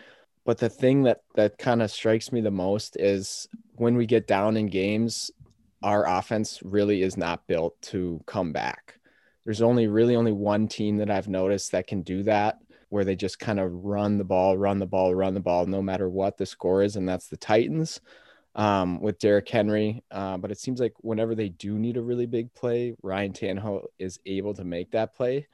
But 0.45 0.59
the 0.59 0.71
thing 0.71 1.03
that 1.03 1.23
that 1.35 1.59
kind 1.59 1.83
of 1.83 1.91
strikes 1.91 2.33
me 2.33 2.41
the 2.41 2.51
most 2.51 2.97
is 2.97 3.49
when 3.75 3.97
we 3.97 4.07
get 4.07 4.27
down 4.27 4.57
in 4.57 4.67
games, 4.67 5.31
our 5.83 6.07
offense 6.07 6.61
really 6.65 7.03
is 7.03 7.17
not 7.17 7.47
built 7.47 7.81
to 7.83 8.23
come 8.27 8.53
back. 8.53 8.99
There's 9.45 9.63
only 9.63 9.89
really 9.89 10.17
only 10.17 10.33
one 10.33 10.69
team 10.69 10.97
that 10.99 11.11
I've 11.11 11.29
noticed 11.29 11.73
that 11.73 11.87
can 11.87 12.03
do 12.03 12.23
that 12.23 12.59
where 12.89 13.05
they 13.05 13.17
just 13.17 13.41
kind 13.41 13.59
of 13.59 13.73
run 13.85 14.19
the 14.19 14.25
ball, 14.25 14.57
run 14.57 14.79
the 14.79 14.87
ball, 14.87 15.15
run 15.15 15.35
the 15.35 15.41
ball, 15.41 15.67
no 15.67 15.83
matter 15.83 16.09
what 16.09 16.37
the 16.37 16.47
score 16.47 16.83
is, 16.83 16.95
and 16.95 17.09
that's 17.09 17.27
the 17.27 17.37
Titans 17.37 18.01
um, 18.55 19.01
with 19.01 19.19
Derrick 19.19 19.49
Henry. 19.49 20.03
Uh, 20.11 20.37
but 20.37 20.51
it 20.51 20.59
seems 20.59 20.81
like 20.81 20.95
whenever 21.01 21.35
they 21.35 21.49
do 21.49 21.79
need 21.79 21.97
a 21.97 22.03
really 22.03 22.27
big 22.27 22.53
play, 22.55 22.95
Ryan 23.03 23.33
Tannehill 23.33 23.87
is 23.99 24.19
able 24.27 24.55
to 24.55 24.65
make 24.65 24.91
that 24.93 25.15
play. 25.15 25.47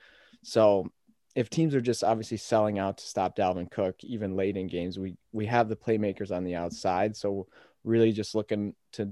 So 0.42 0.90
if 1.34 1.48
teams 1.48 1.74
are 1.74 1.80
just 1.80 2.02
obviously 2.04 2.36
selling 2.36 2.78
out 2.78 2.98
to 2.98 3.06
stop 3.06 3.36
Dalvin 3.36 3.70
Cook, 3.70 4.02
even 4.02 4.36
late 4.36 4.56
in 4.56 4.66
games, 4.66 4.98
we 4.98 5.16
we 5.32 5.46
have 5.46 5.68
the 5.68 5.76
playmakers 5.76 6.30
on 6.30 6.44
the 6.44 6.56
outside. 6.56 7.16
So 7.16 7.46
really 7.84 8.12
just 8.12 8.34
looking 8.34 8.74
to 8.92 9.10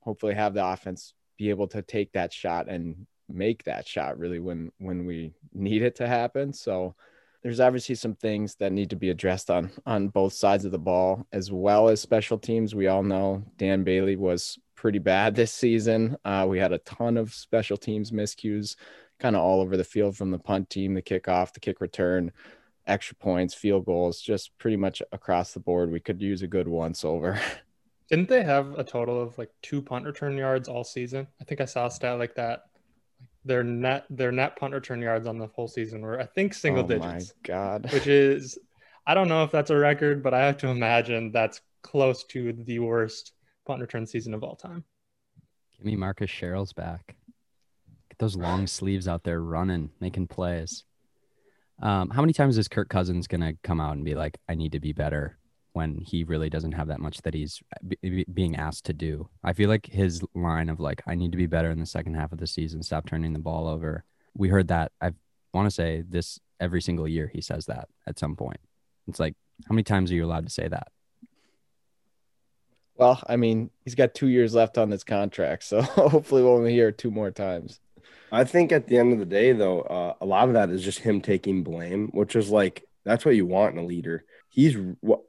hopefully 0.00 0.34
have 0.34 0.54
the 0.54 0.64
offense 0.64 1.14
be 1.36 1.50
able 1.50 1.68
to 1.68 1.82
take 1.82 2.12
that 2.12 2.32
shot 2.32 2.68
and 2.68 3.06
make 3.28 3.64
that 3.64 3.86
shot 3.86 4.18
really 4.18 4.38
when 4.38 4.72
when 4.78 5.04
we 5.04 5.32
need 5.52 5.82
it 5.82 5.96
to 5.96 6.06
happen. 6.06 6.52
So 6.52 6.94
there's 7.48 7.60
obviously 7.60 7.94
some 7.94 8.14
things 8.14 8.56
that 8.56 8.72
need 8.72 8.90
to 8.90 8.96
be 8.96 9.08
addressed 9.08 9.48
on 9.48 9.70
on 9.86 10.08
both 10.08 10.34
sides 10.34 10.66
of 10.66 10.70
the 10.70 10.78
ball 10.78 11.26
as 11.32 11.50
well 11.50 11.88
as 11.88 11.98
special 11.98 12.36
teams. 12.36 12.74
We 12.74 12.88
all 12.88 13.02
know 13.02 13.42
Dan 13.56 13.84
Bailey 13.84 14.16
was 14.16 14.58
pretty 14.74 14.98
bad 14.98 15.34
this 15.34 15.50
season. 15.50 16.18
Uh, 16.26 16.44
we 16.46 16.58
had 16.58 16.74
a 16.74 16.78
ton 16.80 17.16
of 17.16 17.32
special 17.32 17.78
teams 17.78 18.10
miscues, 18.10 18.76
kind 19.18 19.34
of 19.34 19.40
all 19.40 19.62
over 19.62 19.78
the 19.78 19.84
field 19.84 20.14
from 20.14 20.30
the 20.30 20.38
punt 20.38 20.68
team, 20.68 20.92
the 20.92 21.00
kickoff, 21.00 21.54
the 21.54 21.60
kick 21.60 21.80
return, 21.80 22.32
extra 22.86 23.16
points, 23.16 23.54
field 23.54 23.86
goals, 23.86 24.20
just 24.20 24.56
pretty 24.58 24.76
much 24.76 25.00
across 25.10 25.54
the 25.54 25.60
board. 25.60 25.90
We 25.90 26.00
could 26.00 26.20
use 26.20 26.42
a 26.42 26.46
good 26.46 26.68
once 26.68 27.02
over. 27.02 27.40
Didn't 28.10 28.28
they 28.28 28.42
have 28.42 28.78
a 28.78 28.84
total 28.84 29.22
of 29.22 29.38
like 29.38 29.52
two 29.62 29.80
punt 29.80 30.04
return 30.04 30.36
yards 30.36 30.68
all 30.68 30.84
season? 30.84 31.26
I 31.40 31.44
think 31.44 31.62
I 31.62 31.64
saw 31.64 31.86
a 31.86 31.90
stat 31.90 32.18
like 32.18 32.34
that. 32.34 32.64
Their 33.48 33.64
net 33.64 34.04
their 34.10 34.30
net 34.30 34.56
punt 34.56 34.74
return 34.74 35.00
yards 35.00 35.26
on 35.26 35.38
the 35.38 35.46
whole 35.48 35.68
season 35.68 36.02
were 36.02 36.20
I 36.20 36.26
think 36.26 36.52
single 36.52 36.82
digits. 36.84 37.04
oh 37.06 37.10
digits, 37.12 37.32
my 37.42 37.48
god. 37.54 37.92
which 37.92 38.06
is 38.06 38.58
I 39.06 39.14
don't 39.14 39.28
know 39.28 39.42
if 39.42 39.50
that's 39.50 39.70
a 39.70 39.76
record, 39.76 40.22
but 40.22 40.34
I 40.34 40.44
have 40.44 40.58
to 40.58 40.68
imagine 40.68 41.32
that's 41.32 41.62
close 41.82 42.24
to 42.24 42.52
the 42.52 42.78
worst 42.80 43.32
punt 43.66 43.80
return 43.80 44.06
season 44.06 44.34
of 44.34 44.44
all 44.44 44.54
time. 44.54 44.84
Give 45.78 45.86
me 45.86 45.96
Marcus 45.96 46.30
Sherels 46.30 46.74
back. 46.74 47.16
Get 48.10 48.18
those 48.18 48.36
long 48.36 48.66
sleeves 48.78 49.08
out 49.08 49.24
there 49.24 49.40
running, 49.40 49.90
making 49.98 50.26
plays. 50.26 50.84
Um, 51.80 52.10
how 52.10 52.20
many 52.20 52.32
times 52.34 52.58
is 52.58 52.68
Kirk 52.68 52.90
Cousins 52.90 53.26
gonna 53.28 53.54
come 53.62 53.80
out 53.80 53.96
and 53.96 54.04
be 54.04 54.14
like, 54.14 54.36
"I 54.48 54.56
need 54.56 54.72
to 54.72 54.80
be 54.80 54.92
better," 54.92 55.38
when 55.72 55.98
he 55.98 56.24
really 56.24 56.50
doesn't 56.50 56.72
have 56.72 56.88
that 56.88 57.00
much 57.00 57.18
that 57.22 57.34
he's 57.34 57.60
b- 57.86 57.98
b- 58.02 58.26
being 58.32 58.56
asked 58.56 58.86
to 58.86 58.92
do? 58.92 59.28
I 59.44 59.52
feel 59.52 59.68
like 59.68 59.86
his 59.86 60.22
line 60.34 60.68
of 60.68 60.80
like, 60.80 61.02
"I 61.06 61.14
need 61.14 61.32
to 61.32 61.38
be 61.38 61.46
better 61.46 61.70
in 61.70 61.80
the 61.80 61.86
second 61.86 62.14
half 62.14 62.32
of 62.32 62.38
the 62.38 62.46
season. 62.46 62.82
Stop 62.82 63.06
turning 63.06 63.32
the 63.32 63.38
ball 63.38 63.68
over." 63.68 64.04
We 64.34 64.48
heard 64.48 64.68
that. 64.68 64.92
I 65.00 65.12
want 65.52 65.66
to 65.66 65.74
say 65.74 66.04
this 66.08 66.38
every 66.60 66.82
single 66.82 67.08
year. 67.08 67.30
He 67.32 67.40
says 67.40 67.66
that 67.66 67.88
at 68.06 68.18
some 68.18 68.36
point. 68.36 68.60
It's 69.06 69.20
like 69.20 69.34
How 69.68 69.74
many 69.74 69.84
times 69.84 70.10
are 70.10 70.14
you 70.14 70.24
allowed 70.24 70.46
to 70.46 70.52
say 70.52 70.68
that? 70.68 70.88
Well, 72.96 73.22
I 73.28 73.36
mean, 73.36 73.70
he's 73.84 73.94
got 73.94 74.12
two 74.12 74.26
years 74.26 74.54
left 74.54 74.76
on 74.76 74.90
this 74.90 75.04
contract, 75.04 75.62
so 75.62 75.82
hopefully 75.82 76.42
we'll 76.42 76.54
only 76.56 76.72
hear 76.72 76.90
two 76.90 77.10
more 77.10 77.30
times. 77.30 77.80
I 78.30 78.44
think 78.44 78.72
at 78.72 78.88
the 78.88 78.98
end 78.98 79.12
of 79.12 79.18
the 79.18 79.24
day, 79.24 79.52
though, 79.52 79.80
uh, 79.82 80.14
a 80.20 80.26
lot 80.26 80.48
of 80.48 80.54
that 80.54 80.70
is 80.70 80.82
just 80.82 80.98
him 80.98 81.20
taking 81.20 81.62
blame, 81.62 82.08
which 82.08 82.36
is 82.36 82.50
like 82.50 82.84
that's 83.04 83.24
what 83.24 83.36
you 83.36 83.46
want 83.46 83.74
in 83.74 83.82
a 83.82 83.86
leader. 83.86 84.24
He's 84.48 84.76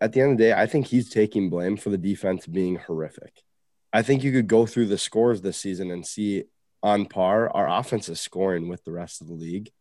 at 0.01 0.13
the 0.13 0.21
end 0.21 0.31
of 0.31 0.37
the 0.37 0.43
day, 0.45 0.53
I 0.53 0.65
think 0.65 0.87
he's 0.87 1.09
taking 1.09 1.49
blame 1.49 1.77
for 1.77 1.89
the 1.89 1.97
defense 1.97 2.47
being 2.47 2.77
horrific. 2.77 3.43
I 3.91 4.01
think 4.01 4.23
you 4.23 4.31
could 4.31 4.47
go 4.47 4.65
through 4.65 4.87
the 4.87 4.97
scores 4.97 5.41
this 5.41 5.57
season 5.57 5.91
and 5.91 6.05
see 6.05 6.45
on 6.81 7.05
par 7.05 7.49
our 7.49 7.67
offense 7.67 8.07
is 8.07 8.21
scoring 8.21 8.67
with 8.69 8.83
the 8.85 8.91
rest 8.91 9.21
of 9.21 9.27
the 9.27 9.33
league. 9.33 9.71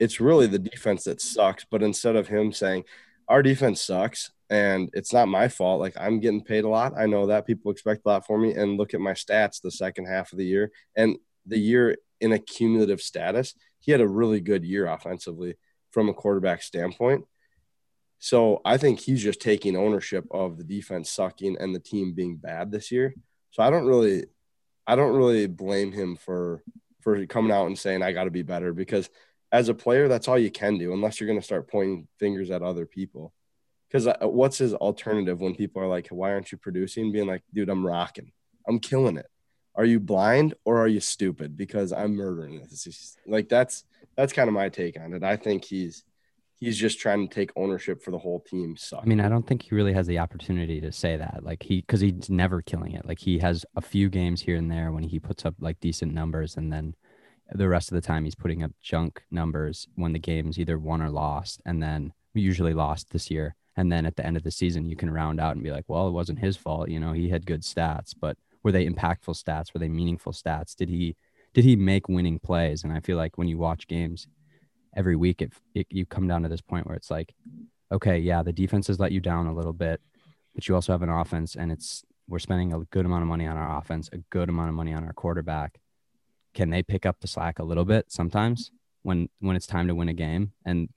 It's 0.00 0.20
really 0.20 0.46
the 0.46 0.58
defense 0.58 1.04
that 1.04 1.20
sucks. 1.20 1.64
But 1.70 1.82
instead 1.82 2.16
of 2.16 2.28
him 2.28 2.52
saying 2.52 2.84
our 3.28 3.42
defense 3.42 3.80
sucks 3.80 4.32
and 4.50 4.90
it's 4.94 5.12
not 5.12 5.28
my 5.28 5.48
fault, 5.48 5.80
like 5.80 5.94
I'm 5.98 6.18
getting 6.18 6.42
paid 6.42 6.64
a 6.64 6.68
lot. 6.68 6.94
I 6.96 7.06
know 7.06 7.26
that 7.26 7.46
people 7.46 7.70
expect 7.70 8.02
a 8.04 8.08
lot 8.08 8.26
for 8.26 8.38
me. 8.38 8.54
And 8.54 8.76
look 8.76 8.94
at 8.94 9.00
my 9.00 9.12
stats 9.12 9.60
the 9.60 9.70
second 9.70 10.06
half 10.06 10.32
of 10.32 10.38
the 10.38 10.46
year 10.46 10.72
and 10.96 11.16
the 11.46 11.58
year 11.58 11.96
in 12.20 12.32
a 12.32 12.38
cumulative 12.38 13.00
status. 13.00 13.54
He 13.80 13.92
had 13.92 14.00
a 14.00 14.08
really 14.08 14.40
good 14.40 14.64
year 14.64 14.86
offensively 14.86 15.54
from 15.90 16.08
a 16.08 16.14
quarterback 16.14 16.62
standpoint. 16.62 17.24
So 18.24 18.60
I 18.64 18.76
think 18.76 19.00
he's 19.00 19.20
just 19.20 19.40
taking 19.40 19.74
ownership 19.74 20.24
of 20.30 20.56
the 20.56 20.62
defense 20.62 21.10
sucking 21.10 21.56
and 21.58 21.74
the 21.74 21.80
team 21.80 22.12
being 22.12 22.36
bad 22.36 22.70
this 22.70 22.92
year. 22.92 23.16
So 23.50 23.64
I 23.64 23.68
don't 23.68 23.84
really 23.84 24.26
I 24.86 24.94
don't 24.94 25.16
really 25.16 25.48
blame 25.48 25.90
him 25.90 26.14
for 26.14 26.62
for 27.00 27.26
coming 27.26 27.50
out 27.50 27.66
and 27.66 27.76
saying 27.76 28.00
I 28.00 28.12
got 28.12 28.24
to 28.24 28.30
be 28.30 28.42
better 28.42 28.72
because 28.72 29.10
as 29.50 29.68
a 29.68 29.74
player, 29.74 30.06
that's 30.06 30.28
all 30.28 30.38
you 30.38 30.52
can 30.52 30.78
do 30.78 30.92
unless 30.92 31.18
you're 31.18 31.26
going 31.26 31.40
to 31.40 31.44
start 31.44 31.68
pointing 31.68 32.06
fingers 32.20 32.52
at 32.52 32.62
other 32.62 32.86
people. 32.86 33.34
Because 33.88 34.06
uh, 34.06 34.16
what's 34.20 34.58
his 34.58 34.72
alternative 34.72 35.40
when 35.40 35.56
people 35.56 35.82
are 35.82 35.88
like, 35.88 36.06
"Why 36.08 36.30
aren't 36.30 36.52
you 36.52 36.58
producing?" 36.58 37.10
Being 37.10 37.26
like, 37.26 37.42
"Dude, 37.52 37.70
I'm 37.70 37.84
rocking. 37.84 38.30
I'm 38.68 38.78
killing 38.78 39.16
it." 39.16 39.26
Are 39.74 39.84
you 39.84 39.98
blind 39.98 40.54
or 40.64 40.78
are 40.78 40.86
you 40.86 41.00
stupid? 41.00 41.56
Because 41.56 41.92
I'm 41.92 42.14
murdering 42.14 42.60
this. 42.60 43.16
Like 43.26 43.48
that's 43.48 43.82
that's 44.16 44.32
kind 44.32 44.46
of 44.46 44.54
my 44.54 44.68
take 44.68 44.96
on 45.00 45.12
it. 45.12 45.24
I 45.24 45.34
think 45.34 45.64
he's 45.64 46.04
he's 46.62 46.78
just 46.78 47.00
trying 47.00 47.28
to 47.28 47.34
take 47.34 47.50
ownership 47.56 48.00
for 48.00 48.12
the 48.12 48.18
whole 48.18 48.38
team. 48.38 48.76
So 48.76 49.00
I 49.02 49.04
mean, 49.04 49.18
I 49.18 49.28
don't 49.28 49.44
think 49.44 49.62
he 49.62 49.74
really 49.74 49.92
has 49.94 50.06
the 50.06 50.20
opportunity 50.20 50.80
to 50.80 50.92
say 50.92 51.16
that. 51.16 51.40
Like 51.42 51.64
he, 51.64 51.80
because 51.80 52.00
he's 52.00 52.30
never 52.30 52.62
killing 52.62 52.92
it. 52.92 53.04
Like 53.04 53.18
he 53.18 53.40
has 53.40 53.66
a 53.74 53.80
few 53.80 54.08
games 54.08 54.40
here 54.40 54.54
and 54.54 54.70
there 54.70 54.92
when 54.92 55.02
he 55.02 55.18
puts 55.18 55.44
up 55.44 55.56
like 55.58 55.80
decent 55.80 56.14
numbers, 56.14 56.56
and 56.56 56.72
then 56.72 56.94
the 57.52 57.68
rest 57.68 57.90
of 57.90 57.96
the 57.96 58.00
time 58.00 58.24
he's 58.24 58.36
putting 58.36 58.62
up 58.62 58.70
junk 58.80 59.24
numbers 59.28 59.88
when 59.96 60.12
the 60.12 60.20
game's 60.20 60.56
either 60.56 60.78
won 60.78 61.02
or 61.02 61.10
lost, 61.10 61.60
and 61.66 61.82
then 61.82 62.12
usually 62.32 62.74
lost 62.74 63.10
this 63.10 63.28
year. 63.28 63.56
And 63.76 63.90
then 63.90 64.06
at 64.06 64.14
the 64.14 64.24
end 64.24 64.36
of 64.36 64.44
the 64.44 64.52
season, 64.52 64.88
you 64.88 64.94
can 64.94 65.10
round 65.10 65.40
out 65.40 65.56
and 65.56 65.64
be 65.64 65.72
like, 65.72 65.86
well, 65.88 66.06
it 66.06 66.12
wasn't 66.12 66.38
his 66.38 66.56
fault. 66.56 66.90
You 66.90 67.00
know, 67.00 67.12
he 67.12 67.28
had 67.28 67.44
good 67.44 67.62
stats, 67.62 68.14
but 68.18 68.36
were 68.62 68.70
they 68.70 68.86
impactful 68.86 69.42
stats? 69.42 69.74
Were 69.74 69.80
they 69.80 69.88
meaningful 69.88 70.32
stats? 70.32 70.76
Did 70.76 70.90
he 70.90 71.16
did 71.54 71.64
he 71.64 71.74
make 71.74 72.08
winning 72.08 72.38
plays? 72.38 72.84
And 72.84 72.92
I 72.92 73.00
feel 73.00 73.16
like 73.16 73.36
when 73.36 73.48
you 73.48 73.58
watch 73.58 73.88
games 73.88 74.28
every 74.96 75.16
week, 75.16 75.42
it 75.42 75.52
you 75.90 76.06
come 76.06 76.28
down 76.28 76.42
to 76.42 76.48
this 76.48 76.60
point 76.60 76.86
where 76.86 76.96
it's 76.96 77.10
like, 77.10 77.34
okay, 77.90 78.18
yeah, 78.18 78.42
the 78.42 78.52
defense 78.52 78.86
has 78.86 78.98
let 78.98 79.12
you 79.12 79.20
down 79.20 79.46
a 79.46 79.54
little 79.54 79.72
bit, 79.72 80.00
but 80.54 80.68
you 80.68 80.74
also 80.74 80.92
have 80.92 81.02
an 81.02 81.08
offense, 81.08 81.56
and 81.56 81.70
it's 81.72 82.04
we're 82.28 82.38
spending 82.38 82.72
a 82.72 82.80
good 82.90 83.04
amount 83.04 83.22
of 83.22 83.28
money 83.28 83.46
on 83.46 83.56
our 83.56 83.78
offense, 83.78 84.08
a 84.12 84.18
good 84.30 84.48
amount 84.48 84.68
of 84.68 84.74
money 84.74 84.92
on 84.92 85.04
our 85.04 85.12
quarterback. 85.12 85.78
Can 86.54 86.70
they 86.70 86.82
pick 86.82 87.06
up 87.06 87.20
the 87.20 87.26
slack 87.26 87.58
a 87.58 87.64
little 87.64 87.84
bit 87.84 88.10
sometimes 88.10 88.70
when 89.02 89.28
when 89.40 89.56
it's 89.56 89.66
time 89.66 89.88
to 89.88 89.94
win 89.94 90.08
a 90.08 90.14
game? 90.14 90.52
And 90.64 90.88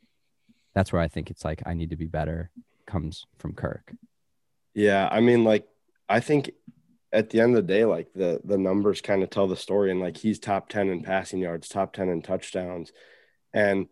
that's 0.74 0.92
where 0.92 1.02
I 1.02 1.08
think 1.08 1.30
it's 1.30 1.46
like 1.46 1.64
I 1.66 1.74
need 1.74 1.90
to 1.90 1.96
be 1.96 2.06
better 2.06 2.52
comes 2.86 3.26
from 3.38 3.54
Kirk. 3.54 3.94
Yeah, 4.74 5.08
I 5.12 5.22
mean, 5.22 5.44
like 5.44 5.68
I 6.08 6.20
think 6.20 6.52
at 7.12 7.30
the 7.30 7.40
end 7.40 7.56
of 7.56 7.66
the 7.66 7.74
day, 7.74 7.86
like 7.86 8.14
the 8.14 8.42
the 8.44 8.58
numbers 8.58 9.02
kind 9.02 9.24
of 9.24 9.30
tell 9.30 9.48
the 9.48 9.56
story, 9.56 9.90
and 9.92 10.00
like 10.00 10.18
he's 10.18 10.38
top 10.38 10.70
ten 10.70 10.90
in 10.90 11.02
passing 11.02 11.40
yards, 11.40 11.68
top 11.68 11.94
ten 11.94 12.10
in 12.10 12.22
touchdowns, 12.22 12.92
and 13.56 13.88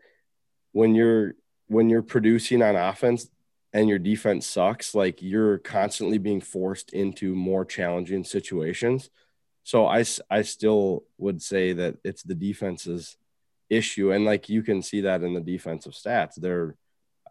when 0.73 0.93
you're 0.93 1.33
when 1.67 1.89
you're 1.89 2.03
producing 2.03 2.61
on 2.61 2.75
offense 2.75 3.27
and 3.71 3.89
your 3.89 3.97
defense 3.97 4.45
sucks, 4.45 4.93
like 4.93 5.21
you're 5.21 5.57
constantly 5.57 6.19
being 6.19 6.41
forced 6.41 6.93
into 6.93 7.33
more 7.33 7.65
challenging 7.65 8.23
situations. 8.23 9.09
So 9.63 9.87
I, 9.87 10.03
I 10.29 10.41
still 10.43 11.05
would 11.17 11.41
say 11.41 11.73
that 11.73 11.95
it's 12.03 12.21
the 12.21 12.35
defense's 12.35 13.17
issue. 13.69 14.11
And 14.11 14.25
like 14.25 14.49
you 14.49 14.61
can 14.61 14.83
see 14.83 15.01
that 15.01 15.23
in 15.23 15.33
the 15.33 15.39
defensive 15.39 15.93
stats, 15.93 16.35
they're, 16.35 16.75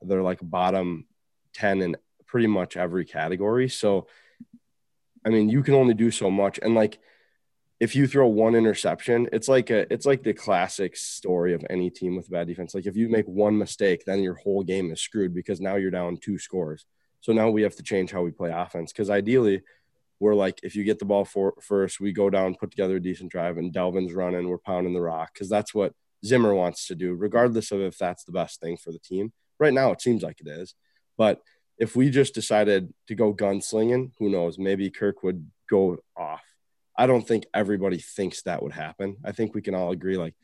they're 0.01 0.23
like 0.23 0.41
bottom 0.43 1.07
10 1.53 1.83
in 1.83 1.97
pretty 2.27 2.49
much 2.49 2.77
every 2.77 3.05
category. 3.05 3.69
So, 3.69 4.09
I 5.25 5.29
mean, 5.29 5.49
you 5.51 5.63
can 5.63 5.75
only 5.75 5.95
do 5.95 6.11
so 6.11 6.31
much. 6.31 6.59
And 6.61 6.75
like, 6.75 6.99
if 7.83 7.97
you 7.97 8.07
throw 8.07 8.29
one 8.29 8.55
interception, 8.55 9.29
it's 9.33 9.49
like 9.49 9.69
a 9.69 9.93
it's 9.93 10.07
like 10.07 10.23
the 10.23 10.33
classic 10.33 10.97
story 10.97 11.53
of 11.53 11.67
any 11.69 11.91
team 11.91 12.15
with 12.15 12.31
bad 12.31 12.47
defense. 12.47 12.77
Like 12.77 12.87
if 12.87 12.97
you 12.97 13.09
make 13.09 13.27
one 13.27 13.59
mistake, 13.59 14.05
then 14.07 14.23
your 14.23 14.35
whole 14.35 14.63
game 14.63 14.93
is 14.93 15.01
screwed 15.01 15.35
because 15.35 15.61
now 15.61 15.75
you're 15.75 15.91
down 15.91 16.17
two 16.17 16.39
scores. 16.39 16.87
So 17.23 17.33
now 17.33 17.51
we 17.51 17.63
have 17.63 17.75
to 17.75 17.83
change 17.83 18.13
how 18.13 18.23
we 18.23 18.31
play 18.31 18.53
offense 18.53 18.93
because 18.93 19.11
ideally 19.11 19.63
we're 20.21 20.37
like 20.37 20.61
if 20.63 20.77
you 20.77 20.85
get 20.85 21.01
the 21.01 21.05
ball 21.05 21.25
for, 21.25 21.55
first, 21.61 21.99
we 21.99 22.13
go 22.13 22.31
down, 22.31 22.55
put 22.55 22.71
together 22.71 22.97
a 22.99 23.03
decent 23.03 23.33
drive, 23.33 23.59
and 23.59 23.75
Dalvin's 23.75 24.13
running, 24.13 24.49
we're 24.49 24.59
pounding 24.59 24.95
the 24.95 25.01
rock 25.01 25.35
because 25.35 25.49
that's 25.49 25.75
what 25.75 25.93
Zimmer 26.25 26.55
wants 26.55 26.87
to 26.87 26.95
do, 26.95 27.15
regardless 27.15 27.73
of 27.73 27.81
if 27.81 27.99
that's 27.99 28.23
the 28.23 28.31
best 28.31 28.61
thing 28.61 28.77
for 28.77 28.93
the 28.93 29.01
team. 29.01 29.33
Right 29.59 29.75
now, 29.75 29.91
it 29.91 30.01
seems 30.01 30.23
like 30.23 30.41
it 30.41 30.47
is, 30.47 30.77
but 31.19 31.43
if 31.79 31.97
we 31.97 32.11
just 32.11 32.33
decided 32.33 32.95
to 33.09 33.17
go 33.17 33.35
gunslinging, 33.35 34.13
who 34.21 34.31
knows? 34.31 34.57
Maybe 34.57 34.89
Kirk 34.89 35.25
would 35.25 35.51
go 35.69 35.99
off 36.17 36.52
I 36.97 37.07
don't 37.07 37.27
think 37.27 37.45
everybody 37.55 37.99
thinks 37.99 38.43
that 38.43 38.63
would 38.63 38.73
happen. 38.73 39.17
I 39.25 39.33
think 39.33 39.55
we 39.55 39.63
can 39.63 39.75
all 39.75 39.93
agree 39.93 40.17
like 40.17 40.35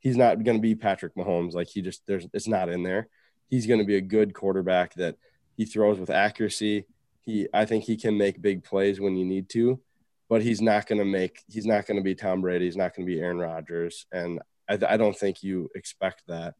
he's 0.00 0.16
not 0.16 0.42
going 0.42 0.58
to 0.58 0.62
be 0.62 0.74
Patrick 0.74 1.14
Mahomes. 1.14 1.54
Like 1.54 1.68
he 1.68 1.82
just 1.82 2.02
there's 2.06 2.26
it's 2.32 2.48
not 2.48 2.68
in 2.68 2.82
there. 2.82 3.08
He's 3.48 3.66
going 3.66 3.80
to 3.80 3.86
be 3.86 3.96
a 3.96 4.00
good 4.00 4.34
quarterback 4.34 4.94
that 4.94 5.16
he 5.56 5.64
throws 5.64 5.98
with 5.98 6.10
accuracy. 6.10 6.86
He 7.22 7.48
I 7.52 7.64
think 7.64 7.84
he 7.84 7.96
can 7.96 8.18
make 8.18 8.42
big 8.42 8.64
plays 8.64 9.00
when 9.00 9.16
you 9.16 9.24
need 9.24 9.48
to, 9.50 9.80
but 10.28 10.42
he's 10.42 10.60
not 10.60 10.86
going 10.86 10.98
to 10.98 11.04
make 11.04 11.42
he's 11.48 11.66
not 11.66 11.86
going 11.86 11.96
to 11.96 12.04
be 12.04 12.14
Tom 12.14 12.40
Brady. 12.40 12.64
He's 12.64 12.76
not 12.76 12.94
going 12.94 13.06
to 13.06 13.12
be 13.12 13.20
Aaron 13.20 13.38
Rodgers, 13.38 14.06
and 14.12 14.40
I, 14.68 14.78
I 14.88 14.96
don't 14.96 15.16
think 15.16 15.42
you 15.42 15.68
expect 15.74 16.22
that 16.28 16.54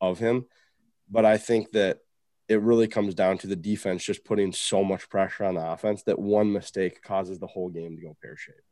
of 0.00 0.18
him. 0.18 0.46
But 1.10 1.24
I 1.24 1.38
think 1.38 1.72
that 1.72 1.98
it 2.48 2.60
really 2.62 2.88
comes 2.88 3.14
down 3.14 3.38
to 3.38 3.46
the 3.46 3.56
defense 3.56 4.02
just 4.04 4.24
putting 4.24 4.52
so 4.52 4.82
much 4.82 5.08
pressure 5.08 5.44
on 5.44 5.54
the 5.54 5.66
offense 5.66 6.02
that 6.04 6.18
one 6.18 6.52
mistake 6.52 7.02
causes 7.02 7.38
the 7.38 7.46
whole 7.46 7.68
game 7.68 7.96
to 7.96 8.02
go 8.02 8.16
pear 8.22 8.36
shaped 8.36 8.62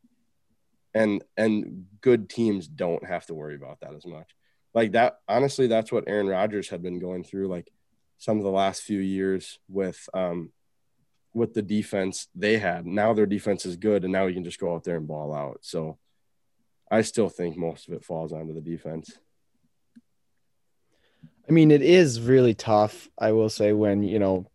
and 0.97 1.23
and 1.37 1.85
good 2.01 2.29
teams 2.29 2.67
don't 2.67 3.05
have 3.05 3.25
to 3.27 3.33
worry 3.33 3.55
about 3.55 3.79
that 3.81 3.93
as 3.93 4.05
much. 4.05 4.29
Like 4.73 4.93
that, 4.93 5.19
honestly, 5.27 5.67
that's 5.67 5.91
what 5.91 6.05
Aaron 6.07 6.27
Rodgers 6.27 6.69
had 6.69 6.81
been 6.81 6.99
going 6.99 7.23
through. 7.23 7.47
Like 7.47 7.71
some 8.17 8.37
of 8.37 8.43
the 8.43 8.49
last 8.49 8.81
few 8.81 8.99
years 8.99 9.59
with 9.69 10.09
um 10.13 10.51
with 11.33 11.53
the 11.53 11.61
defense 11.61 12.27
they 12.33 12.57
had. 12.57 12.85
Now 12.85 13.13
their 13.13 13.27
defense 13.27 13.65
is 13.65 13.75
good, 13.75 14.03
and 14.03 14.11
now 14.11 14.25
you 14.25 14.33
can 14.33 14.43
just 14.43 14.59
go 14.59 14.73
out 14.73 14.83
there 14.83 14.97
and 14.97 15.07
ball 15.07 15.33
out. 15.33 15.59
So 15.61 15.97
I 16.89 17.01
still 17.01 17.29
think 17.29 17.57
most 17.57 17.87
of 17.87 17.93
it 17.93 18.03
falls 18.03 18.33
onto 18.33 18.53
the 18.53 18.61
defense. 18.61 19.17
I 21.47 21.51
mean, 21.51 21.69
it 21.71 21.81
is 21.81 22.19
really 22.19 22.55
tough. 22.55 23.07
I 23.17 23.31
will 23.33 23.49
say 23.49 23.71
when 23.71 24.01
you 24.03 24.17
know 24.19 24.47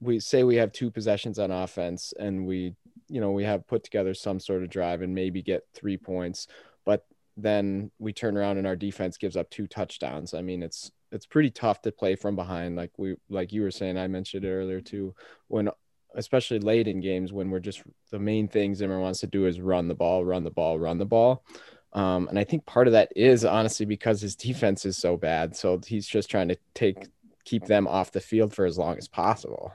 we 0.00 0.20
say 0.20 0.44
we 0.44 0.56
have 0.56 0.72
two 0.72 0.90
possessions 0.90 1.38
on 1.38 1.50
offense 1.50 2.12
and 2.18 2.46
we 2.46 2.74
you 3.08 3.20
know 3.20 3.30
we 3.30 3.44
have 3.44 3.66
put 3.66 3.84
together 3.84 4.14
some 4.14 4.40
sort 4.40 4.62
of 4.62 4.70
drive 4.70 5.02
and 5.02 5.14
maybe 5.14 5.42
get 5.42 5.66
three 5.74 5.96
points 5.96 6.48
but 6.84 7.04
then 7.36 7.90
we 7.98 8.12
turn 8.12 8.36
around 8.36 8.56
and 8.56 8.66
our 8.66 8.76
defense 8.76 9.18
gives 9.18 9.36
up 9.36 9.50
two 9.50 9.66
touchdowns. 9.66 10.32
I 10.32 10.42
mean 10.42 10.62
it's 10.62 10.90
it's 11.12 11.26
pretty 11.26 11.50
tough 11.50 11.82
to 11.82 11.92
play 11.92 12.16
from 12.16 12.34
behind. 12.34 12.76
Like 12.76 12.92
we 12.96 13.16
like 13.28 13.52
you 13.52 13.62
were 13.62 13.70
saying 13.70 13.98
i 13.98 14.06
mentioned 14.06 14.44
it 14.44 14.50
earlier 14.50 14.80
too 14.80 15.14
when 15.48 15.68
especially 16.14 16.58
late 16.58 16.88
in 16.88 17.00
games 17.00 17.32
when 17.32 17.50
we're 17.50 17.60
just 17.60 17.82
the 18.10 18.18
main 18.18 18.48
thing 18.48 18.74
zimmer 18.74 18.98
wants 18.98 19.20
to 19.20 19.26
do 19.26 19.44
is 19.44 19.60
run 19.60 19.86
the 19.86 19.94
ball 19.94 20.24
run 20.24 20.44
the 20.44 20.50
ball 20.50 20.78
run 20.78 20.98
the 20.98 21.04
ball. 21.04 21.44
Um, 21.92 22.28
and 22.28 22.38
i 22.38 22.44
think 22.44 22.66
part 22.66 22.88
of 22.88 22.92
that 22.92 23.12
is 23.14 23.44
honestly 23.44 23.86
because 23.86 24.20
his 24.20 24.36
defense 24.36 24.86
is 24.86 24.96
so 24.96 25.16
bad. 25.16 25.56
So 25.56 25.80
he's 25.86 26.06
just 26.06 26.30
trying 26.30 26.48
to 26.48 26.56
take 26.74 27.06
keep 27.44 27.66
them 27.66 27.86
off 27.86 28.10
the 28.10 28.20
field 28.20 28.54
for 28.54 28.64
as 28.64 28.76
long 28.76 28.96
as 28.98 29.06
possible. 29.06 29.72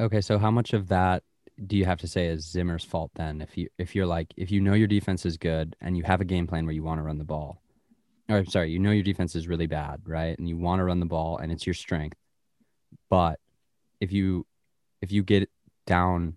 Okay. 0.00 0.20
So 0.20 0.38
how 0.38 0.50
much 0.50 0.74
of 0.74 0.88
that 0.88 1.22
do 1.66 1.76
you 1.76 1.84
have 1.84 1.98
to 1.98 2.08
say 2.08 2.26
is 2.26 2.46
Zimmer's 2.46 2.84
fault 2.84 3.10
then? 3.14 3.40
If 3.40 3.56
you 3.56 3.68
if 3.78 3.94
you're 3.94 4.06
like 4.06 4.32
if 4.36 4.50
you 4.50 4.60
know 4.60 4.74
your 4.74 4.86
defense 4.86 5.26
is 5.26 5.36
good 5.36 5.76
and 5.80 5.96
you 5.96 6.02
have 6.04 6.20
a 6.20 6.24
game 6.24 6.46
plan 6.46 6.64
where 6.64 6.74
you 6.74 6.82
want 6.82 6.98
to 6.98 7.02
run 7.02 7.18
the 7.18 7.24
ball, 7.24 7.62
or 8.28 8.44
sorry, 8.44 8.70
you 8.70 8.78
know 8.78 8.90
your 8.90 9.02
defense 9.02 9.34
is 9.34 9.48
really 9.48 9.66
bad, 9.66 10.02
right? 10.06 10.38
And 10.38 10.48
you 10.48 10.56
want 10.56 10.80
to 10.80 10.84
run 10.84 11.00
the 11.00 11.06
ball 11.06 11.38
and 11.38 11.50
it's 11.50 11.66
your 11.66 11.74
strength, 11.74 12.16
but 13.10 13.40
if 14.00 14.12
you 14.12 14.46
if 15.02 15.12
you 15.12 15.22
get 15.22 15.50
down, 15.86 16.36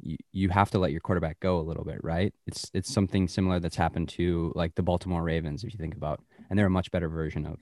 you, 0.00 0.16
you 0.32 0.48
have 0.48 0.70
to 0.70 0.78
let 0.78 0.92
your 0.92 1.00
quarterback 1.00 1.40
go 1.40 1.58
a 1.58 1.62
little 1.62 1.84
bit, 1.84 2.02
right? 2.02 2.34
It's 2.46 2.70
it's 2.74 2.92
something 2.92 3.28
similar 3.28 3.60
that's 3.60 3.76
happened 3.76 4.08
to 4.10 4.52
like 4.54 4.74
the 4.74 4.82
Baltimore 4.82 5.22
Ravens, 5.22 5.64
if 5.64 5.72
you 5.72 5.78
think 5.78 5.94
about, 5.94 6.20
and 6.48 6.58
they're 6.58 6.66
a 6.66 6.70
much 6.70 6.90
better 6.90 7.08
version 7.08 7.46
of 7.46 7.60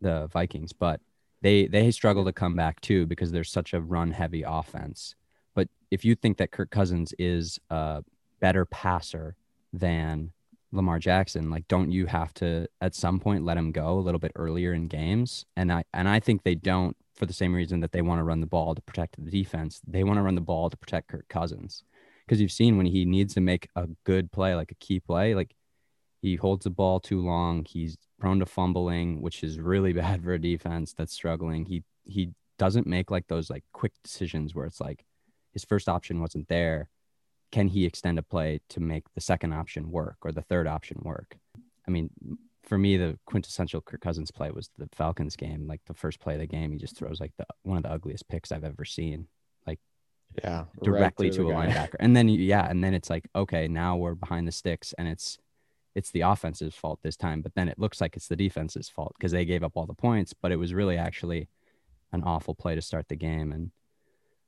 the 0.00 0.26
Vikings, 0.28 0.72
but 0.72 1.00
they 1.42 1.66
they 1.66 1.90
struggle 1.90 2.24
to 2.24 2.32
come 2.32 2.54
back 2.54 2.80
too 2.80 3.06
because 3.06 3.30
there's 3.30 3.50
such 3.50 3.72
a 3.74 3.80
run 3.80 4.10
heavy 4.10 4.42
offense. 4.42 5.14
But 5.56 5.68
if 5.90 6.04
you 6.04 6.14
think 6.14 6.36
that 6.36 6.52
Kirk 6.52 6.70
Cousins 6.70 7.12
is 7.18 7.58
a 7.70 8.04
better 8.40 8.64
passer 8.64 9.34
than 9.72 10.30
Lamar 10.70 11.00
Jackson, 11.00 11.50
like 11.50 11.66
don't 11.66 11.90
you 11.90 12.06
have 12.06 12.32
to 12.34 12.68
at 12.80 12.94
some 12.94 13.18
point 13.18 13.44
let 13.44 13.56
him 13.56 13.72
go 13.72 13.98
a 13.98 14.00
little 14.00 14.20
bit 14.20 14.32
earlier 14.36 14.72
in 14.72 14.86
games? 14.86 15.46
And 15.56 15.72
I 15.72 15.84
and 15.92 16.08
I 16.08 16.20
think 16.20 16.44
they 16.44 16.54
don't 16.54 16.96
for 17.16 17.26
the 17.26 17.32
same 17.32 17.54
reason 17.54 17.80
that 17.80 17.92
they 17.92 18.02
want 18.02 18.20
to 18.20 18.24
run 18.24 18.40
the 18.40 18.46
ball 18.46 18.74
to 18.74 18.82
protect 18.82 19.16
the 19.16 19.30
defense. 19.30 19.80
They 19.86 20.04
want 20.04 20.18
to 20.18 20.22
run 20.22 20.34
the 20.34 20.40
ball 20.42 20.68
to 20.70 20.76
protect 20.76 21.08
Kirk 21.08 21.26
Cousins. 21.28 21.82
Because 22.26 22.40
you've 22.40 22.52
seen 22.52 22.76
when 22.76 22.86
he 22.86 23.04
needs 23.04 23.34
to 23.34 23.40
make 23.40 23.68
a 23.76 23.88
good 24.04 24.32
play, 24.32 24.54
like 24.54 24.72
a 24.72 24.74
key 24.74 25.00
play, 25.00 25.34
like 25.34 25.54
he 26.20 26.36
holds 26.36 26.64
the 26.64 26.70
ball 26.70 27.00
too 27.00 27.20
long. 27.20 27.64
He's 27.64 27.96
prone 28.18 28.40
to 28.40 28.46
fumbling, 28.46 29.22
which 29.22 29.42
is 29.42 29.58
really 29.58 29.92
bad 30.04 30.22
for 30.22 30.34
a 30.34 30.40
defense 30.40 30.92
that's 30.92 31.14
struggling. 31.14 31.64
He 31.64 31.84
he 32.04 32.32
doesn't 32.58 32.86
make 32.86 33.10
like 33.10 33.28
those 33.28 33.48
like 33.48 33.64
quick 33.72 33.92
decisions 34.02 34.54
where 34.54 34.66
it's 34.66 34.80
like 34.80 35.04
his 35.56 35.64
first 35.64 35.88
option 35.88 36.20
wasn't 36.20 36.48
there. 36.48 36.90
Can 37.50 37.68
he 37.68 37.86
extend 37.86 38.18
a 38.18 38.22
play 38.22 38.60
to 38.68 38.78
make 38.78 39.04
the 39.14 39.22
second 39.22 39.54
option 39.54 39.90
work 39.90 40.18
or 40.20 40.30
the 40.30 40.42
third 40.42 40.66
option 40.66 40.98
work? 41.02 41.38
I 41.88 41.90
mean, 41.90 42.10
for 42.62 42.76
me, 42.76 42.98
the 42.98 43.18
quintessential 43.24 43.80
Kirk 43.80 44.02
Cousins 44.02 44.30
play 44.30 44.50
was 44.50 44.68
the 44.76 44.86
Falcons 44.92 45.34
game. 45.34 45.66
Like 45.66 45.80
the 45.86 45.94
first 45.94 46.20
play 46.20 46.34
of 46.34 46.40
the 46.40 46.46
game, 46.46 46.72
he 46.72 46.78
just 46.78 46.98
throws 46.98 47.20
like 47.20 47.32
the 47.38 47.46
one 47.62 47.78
of 47.78 47.84
the 47.84 47.90
ugliest 47.90 48.28
picks 48.28 48.52
I've 48.52 48.64
ever 48.64 48.84
seen. 48.84 49.28
Like, 49.66 49.78
yeah, 50.44 50.64
directly 50.82 51.28
right 51.28 51.36
to, 51.36 51.42
to 51.44 51.48
a 51.48 51.52
guy. 51.52 51.66
linebacker. 51.68 51.96
And 52.00 52.14
then 52.14 52.28
yeah, 52.28 52.68
and 52.68 52.84
then 52.84 52.92
it's 52.92 53.08
like 53.08 53.26
okay, 53.34 53.66
now 53.66 53.96
we're 53.96 54.14
behind 54.14 54.46
the 54.46 54.52
sticks, 54.52 54.92
and 54.98 55.08
it's 55.08 55.38
it's 55.94 56.10
the 56.10 56.20
offense's 56.20 56.74
fault 56.74 57.00
this 57.02 57.16
time. 57.16 57.40
But 57.40 57.54
then 57.54 57.70
it 57.70 57.78
looks 57.78 58.02
like 58.02 58.14
it's 58.14 58.28
the 58.28 58.36
defense's 58.36 58.90
fault 58.90 59.14
because 59.16 59.32
they 59.32 59.46
gave 59.46 59.64
up 59.64 59.72
all 59.74 59.86
the 59.86 59.94
points, 59.94 60.34
but 60.34 60.52
it 60.52 60.56
was 60.56 60.74
really 60.74 60.98
actually 60.98 61.48
an 62.12 62.22
awful 62.24 62.54
play 62.54 62.74
to 62.74 62.82
start 62.82 63.08
the 63.08 63.16
game. 63.16 63.52
And 63.52 63.70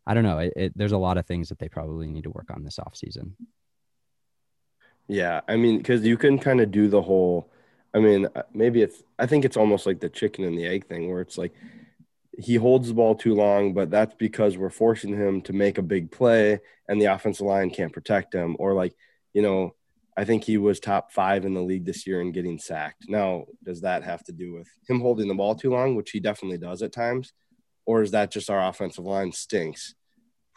I 0.08 0.14
don't 0.14 0.24
know. 0.24 0.38
It, 0.38 0.52
it, 0.56 0.72
there's 0.74 0.92
a 0.92 0.98
lot 0.98 1.18
of 1.18 1.26
things 1.26 1.50
that 1.50 1.58
they 1.58 1.68
probably 1.68 2.08
need 2.08 2.24
to 2.24 2.30
work 2.30 2.50
on 2.50 2.64
this 2.64 2.78
offseason. 2.78 3.32
Yeah, 5.06 5.42
I 5.46 5.56
mean, 5.56 5.76
because 5.76 6.04
you 6.04 6.16
can 6.16 6.38
kind 6.38 6.62
of 6.62 6.70
do 6.70 6.88
the 6.88 7.02
whole. 7.02 7.50
I 7.94 7.98
mean, 7.98 8.26
uh, 8.34 8.42
maybe 8.54 8.80
it's. 8.80 9.02
I 9.18 9.26
think 9.26 9.44
it's 9.44 9.56
almost 9.56 9.84
like 9.84 10.00
the 10.00 10.08
chicken 10.08 10.44
and 10.44 10.56
the 10.56 10.66
egg 10.66 10.86
thing, 10.86 11.10
where 11.10 11.20
it's 11.20 11.36
like 11.36 11.52
he 12.38 12.54
holds 12.54 12.88
the 12.88 12.94
ball 12.94 13.16
too 13.16 13.34
long, 13.34 13.74
but 13.74 13.90
that's 13.90 14.14
because 14.14 14.56
we're 14.56 14.70
forcing 14.70 15.14
him 15.14 15.42
to 15.42 15.52
make 15.52 15.76
a 15.76 15.82
big 15.82 16.10
play, 16.10 16.60
and 16.88 17.00
the 17.00 17.06
offensive 17.06 17.46
line 17.46 17.68
can't 17.68 17.92
protect 17.92 18.34
him, 18.34 18.56
or 18.58 18.72
like 18.72 18.94
you 19.34 19.42
know, 19.42 19.74
I 20.16 20.24
think 20.24 20.42
he 20.42 20.56
was 20.56 20.80
top 20.80 21.12
five 21.12 21.44
in 21.44 21.52
the 21.52 21.62
league 21.62 21.84
this 21.84 22.06
year 22.06 22.22
in 22.22 22.32
getting 22.32 22.58
sacked. 22.58 23.04
Now, 23.08 23.44
does 23.62 23.82
that 23.82 24.04
have 24.04 24.24
to 24.24 24.32
do 24.32 24.54
with 24.54 24.68
him 24.88 25.00
holding 25.00 25.28
the 25.28 25.34
ball 25.34 25.54
too 25.54 25.70
long, 25.70 25.94
which 25.96 26.12
he 26.12 26.20
definitely 26.20 26.58
does 26.58 26.82
at 26.82 26.92
times, 26.92 27.34
or 27.84 28.02
is 28.02 28.10
that 28.12 28.30
just 28.30 28.48
our 28.48 28.68
offensive 28.68 29.04
line 29.04 29.32
stinks? 29.32 29.94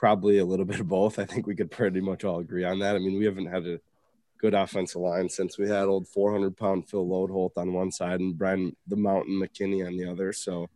Probably 0.02 0.40
a 0.40 0.46
little 0.46 0.66
bit 0.72 0.82
of 0.82 0.90
both. 0.90 1.18
I 1.18 1.24
think 1.26 1.48
we 1.48 1.56
could 1.56 1.72
pretty 1.72 2.02
much 2.02 2.26
all 2.26 2.40
agree 2.40 2.66
on 2.66 2.80
that. 2.80 2.98
I 2.98 3.00
mean, 3.00 3.18
we 3.18 3.26
haven't 3.26 3.46
had 3.46 3.66
a 3.66 3.80
good 4.38 4.54
offensive 4.54 5.00
line 5.00 5.30
since 5.30 5.58
we 5.58 5.70
had 5.70 5.86
old 5.86 6.08
400 6.10 6.58
pound 6.58 6.90
Phil 6.90 7.08
Loadholt 7.08 7.52
on 7.56 7.72
one 7.72 7.92
side 7.92 8.20
and 8.20 8.38
Bryant 8.38 8.78
the 8.88 8.98
Mountain 8.98 9.40
McKinnie 9.40 9.88
on 9.88 9.96
the 9.96 10.12
other. 10.12 10.34
So, 10.34 10.70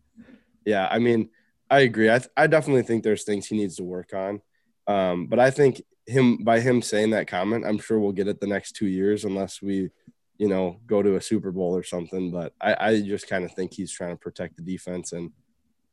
yeah, 0.63 0.87
I 0.89 0.99
mean, 0.99 1.29
I 1.69 1.79
agree. 1.79 2.09
I, 2.09 2.19
th- 2.19 2.31
I 2.37 2.47
definitely 2.47 2.83
think 2.83 3.03
there's 3.03 3.23
things 3.23 3.47
he 3.47 3.57
needs 3.57 3.75
to 3.77 3.83
work 3.83 4.13
on. 4.13 4.41
Um, 4.87 5.27
but 5.27 5.39
I 5.39 5.49
think 5.49 5.81
him 6.05 6.43
by 6.43 6.59
him 6.59 6.81
saying 6.81 7.09
that 7.11 7.27
comment, 7.27 7.65
I'm 7.65 7.79
sure 7.79 7.99
we'll 7.99 8.11
get 8.11 8.27
it 8.27 8.39
the 8.39 8.47
next 8.47 8.73
two 8.73 8.87
years 8.87 9.25
unless 9.25 9.61
we, 9.61 9.89
you 10.37 10.47
know, 10.47 10.79
go 10.85 11.01
to 11.01 11.15
a 11.15 11.21
Super 11.21 11.51
Bowl 11.51 11.75
or 11.75 11.83
something. 11.83 12.31
But 12.31 12.53
I, 12.61 12.75
I 12.79 13.01
just 13.01 13.27
kind 13.27 13.43
of 13.43 13.51
think 13.53 13.73
he's 13.73 13.91
trying 13.91 14.11
to 14.11 14.17
protect 14.17 14.57
the 14.57 14.63
defense, 14.63 15.11
and 15.11 15.31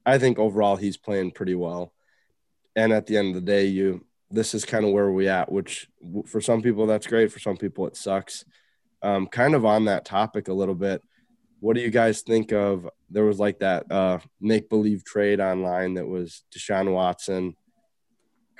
I 0.05 0.19
think 0.19 0.39
overall 0.39 0.77
he's 0.77 0.97
playing 0.97 1.31
pretty 1.31 1.55
well. 1.55 1.93
And 2.75 2.93
at 2.93 3.07
the 3.07 3.17
end 3.17 3.29
of 3.29 3.35
the 3.35 3.41
day, 3.41 3.67
you 3.67 4.05
this 4.31 4.55
is 4.55 4.65
kind 4.65 4.85
of 4.85 4.93
where 4.93 5.11
we 5.11 5.29
at. 5.29 5.51
Which 5.51 5.89
for 6.27 6.41
some 6.41 6.63
people 6.63 6.87
that's 6.87 7.07
great, 7.07 7.33
for 7.33 7.39
some 7.39 7.57
people 7.57 7.87
it 7.87 7.97
sucks. 7.97 8.45
Um, 9.03 9.27
kind 9.27 9.55
of 9.55 9.65
on 9.65 9.87
that 9.87 10.05
topic 10.05 10.49
a 10.49 10.55
little 10.55 10.77
bit. 10.77 11.03
What 11.61 11.75
do 11.75 11.83
you 11.83 11.91
guys 11.91 12.23
think 12.23 12.53
of? 12.53 12.89
There 13.11 13.25
was 13.25 13.39
like 13.39 13.61
that 13.61 13.91
uh, 13.91 14.19
make 14.41 14.69
believe 14.69 15.05
trade 15.05 15.41
online 15.41 15.95
that 15.95 16.07
was 16.07 16.45
Deshaun 16.55 16.93
Watson 16.93 17.57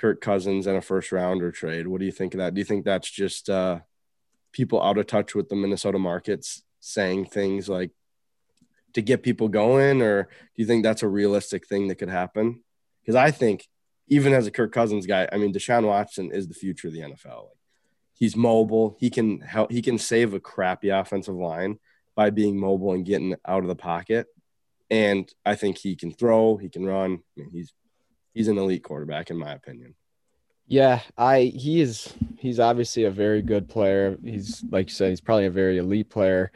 Kirk 0.03 0.19
Cousins 0.19 0.67
and 0.67 0.75
a 0.75 0.81
first 0.81 1.13
rounder 1.13 1.49
trade. 1.49 1.87
What 1.87 2.01
do 2.01 2.05
you 2.05 2.11
think 2.11 2.33
of 2.33 2.39
that? 2.39 2.53
Do 2.53 2.59
you 2.59 2.65
think 2.65 2.83
that's 2.83 3.09
just 3.09 3.49
uh, 3.49 3.79
people 4.51 4.83
out 4.83 4.97
of 4.97 5.07
touch 5.07 5.33
with 5.33 5.47
the 5.47 5.55
Minnesota 5.55 5.97
markets 5.97 6.61
saying 6.81 7.27
things 7.27 7.69
like 7.69 7.91
to 8.95 9.01
get 9.01 9.23
people 9.23 9.47
going, 9.47 10.01
or 10.01 10.23
do 10.23 10.29
you 10.57 10.65
think 10.65 10.83
that's 10.83 11.03
a 11.03 11.07
realistic 11.07 11.65
thing 11.67 11.87
that 11.87 11.95
could 11.95 12.09
happen? 12.09 12.61
Because 13.01 13.15
I 13.15 13.31
think 13.31 13.65
even 14.07 14.33
as 14.33 14.47
a 14.47 14.51
Kirk 14.51 14.71
Cousins 14.71 15.05
guy, 15.05 15.27
I 15.31 15.37
mean 15.37 15.53
Deshaun 15.53 15.85
Watson 15.87 16.31
is 16.31 16.47
the 16.47 16.53
future 16.53 16.87
of 16.87 16.93
the 16.93 17.01
NFL. 17.01 17.47
Like, 17.47 17.57
he's 18.13 18.35
mobile. 18.35 18.95
He 18.99 19.09
can 19.09 19.41
help. 19.41 19.71
He 19.71 19.81
can 19.81 19.97
save 19.97 20.33
a 20.33 20.39
crappy 20.39 20.89
offensive 20.89 21.35
line 21.35 21.79
by 22.15 22.29
being 22.29 22.59
mobile 22.59 22.93
and 22.93 23.05
getting 23.05 23.35
out 23.45 23.63
of 23.63 23.67
the 23.67 23.75
pocket. 23.75 24.27
And 24.89 25.31
I 25.45 25.55
think 25.55 25.77
he 25.77 25.95
can 25.95 26.11
throw. 26.11 26.57
He 26.57 26.69
can 26.69 26.85
run. 26.85 27.19
I 27.37 27.41
mean, 27.41 27.49
he's 27.51 27.73
he's 28.33 28.47
an 28.47 28.57
elite 28.57 28.83
quarterback 28.83 29.29
in 29.29 29.37
my 29.37 29.53
opinion. 29.53 29.95
Yeah, 30.67 31.01
I 31.17 31.51
he 31.55 31.81
is 31.81 32.13
he's 32.37 32.59
obviously 32.59 33.03
a 33.03 33.11
very 33.11 33.41
good 33.41 33.67
player. 33.67 34.17
He's 34.23 34.63
like 34.69 34.89
you 34.89 34.93
said, 34.93 35.09
he's 35.09 35.21
probably 35.21 35.45
a 35.45 35.51
very 35.51 35.77
elite 35.77 36.09
player, 36.09 36.51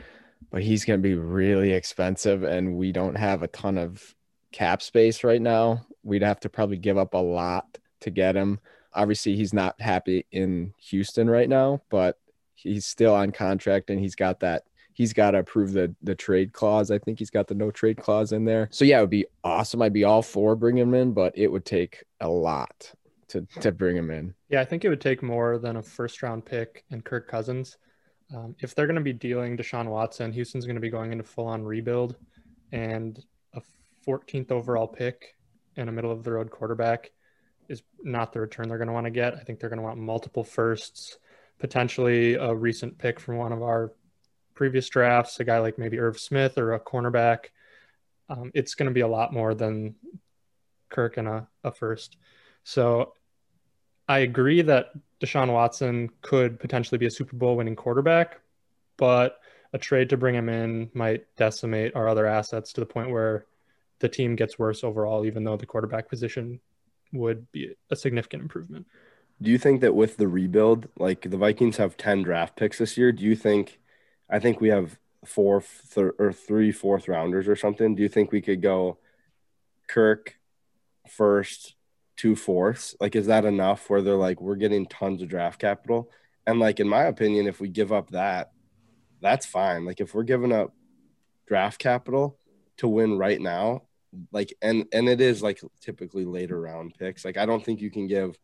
but 0.51 0.61
he's 0.61 0.85
going 0.85 0.99
to 0.99 1.03
be 1.03 1.15
really 1.15 1.73
expensive 1.73 2.43
and 2.43 2.75
we 2.75 2.91
don't 2.91 3.15
have 3.15 3.43
a 3.43 3.47
ton 3.47 3.77
of 3.77 4.15
cap 4.51 4.81
space 4.81 5.23
right 5.23 5.41
now. 5.41 5.85
We'd 6.03 6.23
have 6.23 6.39
to 6.41 6.49
probably 6.49 6.77
give 6.77 6.97
up 6.97 7.13
a 7.13 7.17
lot 7.17 7.77
to 8.01 8.09
get 8.09 8.35
him. 8.35 8.59
Obviously, 8.93 9.35
he's 9.35 9.53
not 9.53 9.79
happy 9.79 10.25
in 10.31 10.73
Houston 10.89 11.29
right 11.29 11.49
now, 11.49 11.81
but 11.89 12.17
he's 12.55 12.85
still 12.85 13.13
on 13.13 13.31
contract 13.31 13.89
and 13.89 13.99
he's 13.99 14.15
got 14.15 14.39
that 14.39 14.63
he's 14.97 15.13
got 15.13 15.31
to 15.31 15.39
approve 15.39 15.73
the 15.73 15.95
the 16.01 16.15
trade 16.15 16.51
clause. 16.51 16.89
I 16.89 16.97
think 16.97 17.19
he's 17.19 17.29
got 17.29 17.47
the 17.47 17.55
no 17.55 17.71
trade 17.71 17.97
clause 17.97 18.31
in 18.31 18.43
there. 18.45 18.67
So 18.71 18.83
yeah, 18.83 18.97
it 18.97 19.01
would 19.01 19.09
be 19.11 19.27
awesome. 19.43 19.81
I'd 19.81 19.93
be 19.93 20.03
all 20.03 20.23
for 20.23 20.55
bringing 20.55 20.83
him 20.83 20.93
in, 20.95 21.13
but 21.13 21.37
it 21.37 21.47
would 21.47 21.65
take 21.65 22.03
a 22.19 22.27
lot 22.27 22.91
to 23.29 23.47
to 23.61 23.71
bring 23.71 23.95
him 23.95 24.09
in. 24.09 24.33
Yeah, 24.49 24.61
I 24.61 24.65
think 24.65 24.83
it 24.83 24.89
would 24.89 25.01
take 25.01 25.21
more 25.21 25.59
than 25.59 25.77
a 25.77 25.83
first 25.83 26.21
round 26.23 26.45
pick 26.45 26.83
and 26.89 27.05
Kirk 27.05 27.27
Cousins. 27.27 27.77
Um, 28.35 28.55
if 28.59 28.75
they're 28.75 28.87
going 28.87 28.95
to 28.95 29.01
be 29.01 29.13
dealing 29.13 29.55
Deshaun 29.55 29.85
Watson, 29.85 30.33
Houston's 30.33 30.65
going 30.65 30.75
to 30.75 30.81
be 30.81 30.89
going 30.89 31.11
into 31.11 31.23
full 31.23 31.47
on 31.47 31.63
rebuild, 31.63 32.15
and 32.71 33.23
14th 34.07 34.51
overall 34.51 34.87
pick 34.87 35.35
and 35.75 35.89
a 35.89 35.91
middle 35.91 36.11
of 36.11 36.23
the 36.23 36.31
road 36.31 36.49
quarterback 36.49 37.11
is 37.69 37.83
not 38.01 38.31
the 38.31 38.39
return 38.39 38.69
they're 38.69 38.77
going 38.77 38.87
to 38.87 38.93
want 38.93 39.05
to 39.05 39.11
get. 39.11 39.35
I 39.35 39.39
think 39.39 39.59
they're 39.59 39.69
going 39.69 39.79
to 39.79 39.83
want 39.83 39.99
multiple 39.99 40.43
firsts, 40.43 41.17
potentially 41.59 42.35
a 42.35 42.53
recent 42.53 42.97
pick 42.97 43.19
from 43.19 43.37
one 43.37 43.51
of 43.51 43.61
our 43.61 43.91
previous 44.55 44.87
drafts, 44.89 45.39
a 45.39 45.43
guy 45.43 45.59
like 45.59 45.77
maybe 45.77 45.99
Irv 45.99 46.19
Smith 46.19 46.57
or 46.57 46.73
a 46.73 46.79
cornerback, 46.79 47.47
um, 48.29 48.51
it's 48.53 48.75
going 48.75 48.87
to 48.87 48.93
be 48.93 49.01
a 49.01 49.07
lot 49.07 49.33
more 49.33 49.53
than 49.53 49.95
Kirk 50.89 51.17
and 51.17 51.27
a, 51.27 51.47
a 51.63 51.71
first. 51.71 52.17
So 52.63 53.13
I 54.07 54.19
agree 54.19 54.61
that 54.63 54.91
Deshaun 55.21 55.51
Watson 55.51 56.09
could 56.21 56.59
potentially 56.59 56.97
be 56.97 57.05
a 57.05 57.11
Super 57.11 57.35
Bowl 57.35 57.55
winning 57.55 57.75
quarterback, 57.75 58.39
but 58.97 59.39
a 59.73 59.77
trade 59.77 60.09
to 60.09 60.17
bring 60.17 60.35
him 60.35 60.49
in 60.49 60.89
might 60.93 61.25
decimate 61.35 61.95
our 61.95 62.07
other 62.07 62.25
assets 62.25 62.73
to 62.73 62.81
the 62.81 62.85
point 62.85 63.11
where 63.11 63.45
the 63.99 64.09
team 64.09 64.35
gets 64.35 64.59
worse 64.59 64.83
overall, 64.83 65.25
even 65.25 65.43
though 65.43 65.57
the 65.57 65.65
quarterback 65.65 66.09
position 66.09 66.59
would 67.13 67.51
be 67.51 67.73
a 67.89 67.95
significant 67.95 68.43
improvement. 68.43 68.85
Do 69.41 69.51
you 69.51 69.57
think 69.57 69.81
that 69.81 69.95
with 69.95 70.17
the 70.17 70.27
rebuild, 70.27 70.87
like 70.97 71.29
the 71.29 71.37
Vikings 71.37 71.77
have 71.77 71.97
10 71.97 72.23
draft 72.23 72.55
picks 72.55 72.79
this 72.79 72.97
year, 72.97 73.11
do 73.11 73.23
you 73.23 73.35
think 73.35 73.79
I 74.29 74.39
think 74.39 74.59
we 74.59 74.69
have 74.69 74.97
four 75.25 75.63
th- 75.93 76.13
or 76.17 76.31
three 76.31 76.71
fourth 76.71 77.07
rounders 77.07 77.47
or 77.47 77.55
something. 77.55 77.95
Do 77.95 78.03
you 78.03 78.09
think 78.09 78.31
we 78.31 78.41
could 78.41 78.61
go 78.61 78.97
Kirk 79.87 80.35
first, 81.09 81.75
two 82.15 82.35
fourths? 82.35 82.95
Like, 82.99 83.15
is 83.15 83.27
that 83.27 83.45
enough 83.45 83.89
where 83.89 84.01
they're 84.01 84.15
like, 84.15 84.41
we're 84.41 84.55
getting 84.55 84.85
tons 84.85 85.21
of 85.21 85.29
draft 85.29 85.59
capital? 85.59 86.09
And 86.45 86.59
like, 86.59 86.79
in 86.79 86.87
my 86.87 87.03
opinion, 87.03 87.47
if 87.47 87.59
we 87.59 87.69
give 87.69 87.91
up 87.91 88.11
that, 88.11 88.51
that's 89.21 89.45
fine. 89.45 89.85
Like, 89.85 89.99
if 89.99 90.13
we're 90.13 90.23
giving 90.23 90.53
up 90.53 90.73
draft 91.47 91.79
capital 91.79 92.37
to 92.77 92.87
win 92.87 93.17
right 93.17 93.39
now, 93.39 93.83
like, 94.31 94.53
and 94.61 94.85
and 94.93 95.09
it 95.09 95.21
is 95.21 95.41
like 95.43 95.59
typically 95.81 96.25
later 96.25 96.59
round 96.59 96.95
picks. 96.97 97.25
Like, 97.25 97.37
I 97.37 97.45
don't 97.45 97.63
think 97.63 97.81
you 97.81 97.91
can 97.91 98.07
give 98.07 98.37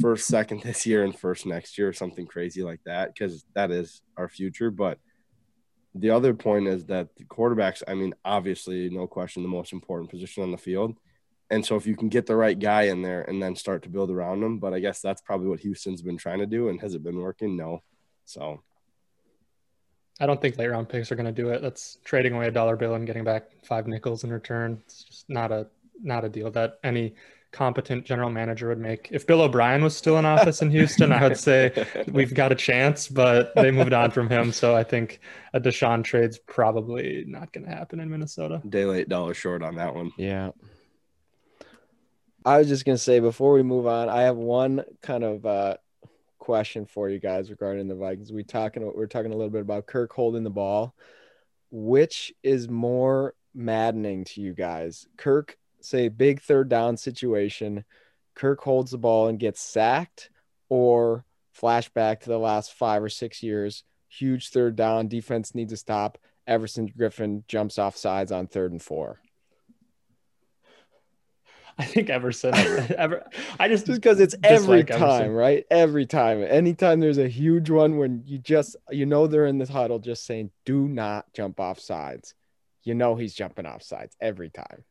first, 0.00 0.26
second 0.26 0.62
this 0.64 0.86
year 0.86 1.04
and 1.04 1.16
first 1.18 1.46
next 1.46 1.78
year, 1.78 1.88
or 1.88 1.92
something 1.92 2.26
crazy 2.26 2.62
like 2.62 2.80
that, 2.84 3.14
because 3.14 3.44
that 3.54 3.70
is 3.70 4.02
our 4.16 4.28
future. 4.28 4.70
But 4.70 4.98
the 5.94 6.10
other 6.10 6.34
point 6.34 6.66
is 6.66 6.86
that 6.86 7.14
the 7.16 7.24
quarterbacks, 7.24 7.82
I 7.86 7.94
mean, 7.94 8.14
obviously, 8.24 8.90
no 8.90 9.06
question, 9.06 9.42
the 9.42 9.48
most 9.48 9.72
important 9.72 10.10
position 10.10 10.42
on 10.42 10.50
the 10.50 10.58
field. 10.58 10.96
And 11.50 11.64
so 11.64 11.76
if 11.76 11.86
you 11.86 11.94
can 11.94 12.08
get 12.08 12.26
the 12.26 12.36
right 12.36 12.58
guy 12.58 12.84
in 12.84 13.02
there 13.02 13.22
and 13.22 13.40
then 13.40 13.54
start 13.54 13.82
to 13.82 13.88
build 13.88 14.10
around 14.10 14.40
them, 14.40 14.58
but 14.58 14.72
I 14.72 14.80
guess 14.80 15.00
that's 15.00 15.20
probably 15.20 15.48
what 15.48 15.60
Houston's 15.60 16.02
been 16.02 16.16
trying 16.16 16.38
to 16.38 16.46
do. 16.46 16.68
And 16.68 16.80
has 16.80 16.94
it 16.94 17.04
been 17.04 17.20
working? 17.20 17.56
No. 17.56 17.82
So 18.24 18.62
I 20.20 20.26
don't 20.26 20.40
think 20.40 20.56
late 20.58 20.68
round 20.68 20.88
picks 20.88 21.10
are 21.10 21.16
going 21.16 21.26
to 21.26 21.32
do 21.32 21.48
it. 21.48 21.62
That's 21.62 21.98
trading 22.04 22.34
away 22.34 22.46
a 22.46 22.50
dollar 22.50 22.76
bill 22.76 22.94
and 22.94 23.06
getting 23.06 23.24
back 23.24 23.50
five 23.64 23.86
nickels 23.86 24.24
in 24.24 24.32
return. 24.32 24.80
It's 24.84 25.04
just 25.04 25.28
not 25.28 25.50
a 25.50 25.66
not 26.02 26.24
a 26.24 26.28
deal 26.28 26.50
that 26.52 26.78
any 26.84 27.14
competent 27.52 28.04
general 28.04 28.30
manager 28.30 28.68
would 28.68 28.78
make. 28.78 29.08
If 29.12 29.26
Bill 29.26 29.42
O'Brien 29.42 29.82
was 29.82 29.96
still 29.96 30.18
in 30.18 30.24
office 30.24 30.60
in 30.60 30.70
Houston, 30.70 31.12
I 31.12 31.22
would 31.22 31.38
say 31.38 31.86
we've 32.12 32.34
got 32.34 32.50
a 32.50 32.56
chance, 32.56 33.06
but 33.06 33.54
they 33.54 33.70
moved 33.70 33.92
on 33.92 34.10
from 34.10 34.28
him. 34.28 34.50
So 34.50 34.74
I 34.74 34.82
think 34.82 35.20
a 35.52 35.60
Deshaun 35.60 36.02
trade's 36.02 36.36
probably 36.36 37.24
not 37.28 37.52
going 37.52 37.64
to 37.64 37.70
happen 37.70 38.00
in 38.00 38.10
Minnesota. 38.10 38.60
Day 38.68 38.84
late, 38.84 39.08
dollar 39.08 39.34
short 39.34 39.62
on 39.62 39.76
that 39.76 39.94
one. 39.94 40.10
Yeah. 40.18 40.50
I 42.44 42.58
was 42.58 42.68
just 42.68 42.84
gonna 42.84 42.98
say 42.98 43.20
before 43.20 43.54
we 43.54 43.62
move 43.62 43.86
on, 43.86 44.08
I 44.08 44.22
have 44.22 44.36
one 44.36 44.84
kind 45.00 45.24
of 45.24 45.46
uh, 45.46 45.76
question 46.44 46.84
for 46.84 47.08
you 47.08 47.18
guys 47.18 47.48
regarding 47.48 47.88
the 47.88 47.94
Vikings. 47.94 48.30
We 48.30 48.44
talking 48.44 48.84
we're 48.94 49.06
talking 49.06 49.32
a 49.32 49.36
little 49.36 49.50
bit 49.50 49.62
about 49.62 49.86
Kirk 49.86 50.12
holding 50.12 50.44
the 50.44 50.50
ball. 50.50 50.94
Which 51.70 52.32
is 52.42 52.68
more 52.68 53.34
maddening 53.54 54.24
to 54.26 54.42
you 54.42 54.52
guys? 54.52 55.06
Kirk, 55.16 55.56
say 55.80 56.08
big 56.08 56.42
third 56.42 56.68
down 56.68 56.98
situation, 56.98 57.84
Kirk 58.34 58.60
holds 58.60 58.90
the 58.90 58.98
ball 58.98 59.28
and 59.28 59.38
gets 59.38 59.60
sacked, 59.60 60.30
or 60.68 61.24
flashback 61.58 62.20
to 62.20 62.28
the 62.28 62.38
last 62.38 62.74
five 62.74 63.02
or 63.02 63.08
six 63.08 63.42
years, 63.42 63.82
huge 64.08 64.50
third 64.50 64.76
down, 64.76 65.08
defense 65.08 65.54
needs 65.54 65.72
to 65.72 65.76
stop. 65.78 66.18
Everson 66.46 66.90
Griffen 66.90 67.46
jumps 67.48 67.78
off 67.78 67.96
sides 67.96 68.30
on 68.30 68.46
third 68.46 68.70
and 68.70 68.82
four. 68.82 69.20
I 71.78 71.84
think 71.84 72.08
Everson. 72.08 72.54
Ever, 72.96 73.24
I 73.58 73.68
just 73.68 73.86
just 73.86 74.00
because 74.00 74.20
it's 74.20 74.36
every 74.44 74.84
time, 74.84 75.02
Everson. 75.02 75.32
right? 75.32 75.66
Every 75.70 76.06
time. 76.06 76.44
Anytime 76.44 77.00
there's 77.00 77.18
a 77.18 77.28
huge 77.28 77.68
one 77.68 77.96
when 77.96 78.22
you 78.26 78.38
just 78.38 78.76
you 78.90 79.06
know 79.06 79.26
they're 79.26 79.46
in 79.46 79.58
the 79.58 79.66
huddle, 79.66 79.98
just 79.98 80.24
saying, 80.24 80.50
"Do 80.64 80.86
not 80.86 81.32
jump 81.32 81.58
off 81.58 81.80
sides." 81.80 82.34
You 82.84 82.94
know 82.94 83.16
he's 83.16 83.34
jumping 83.34 83.66
off 83.66 83.82
sides 83.82 84.16
every 84.20 84.50
time. 84.50 84.84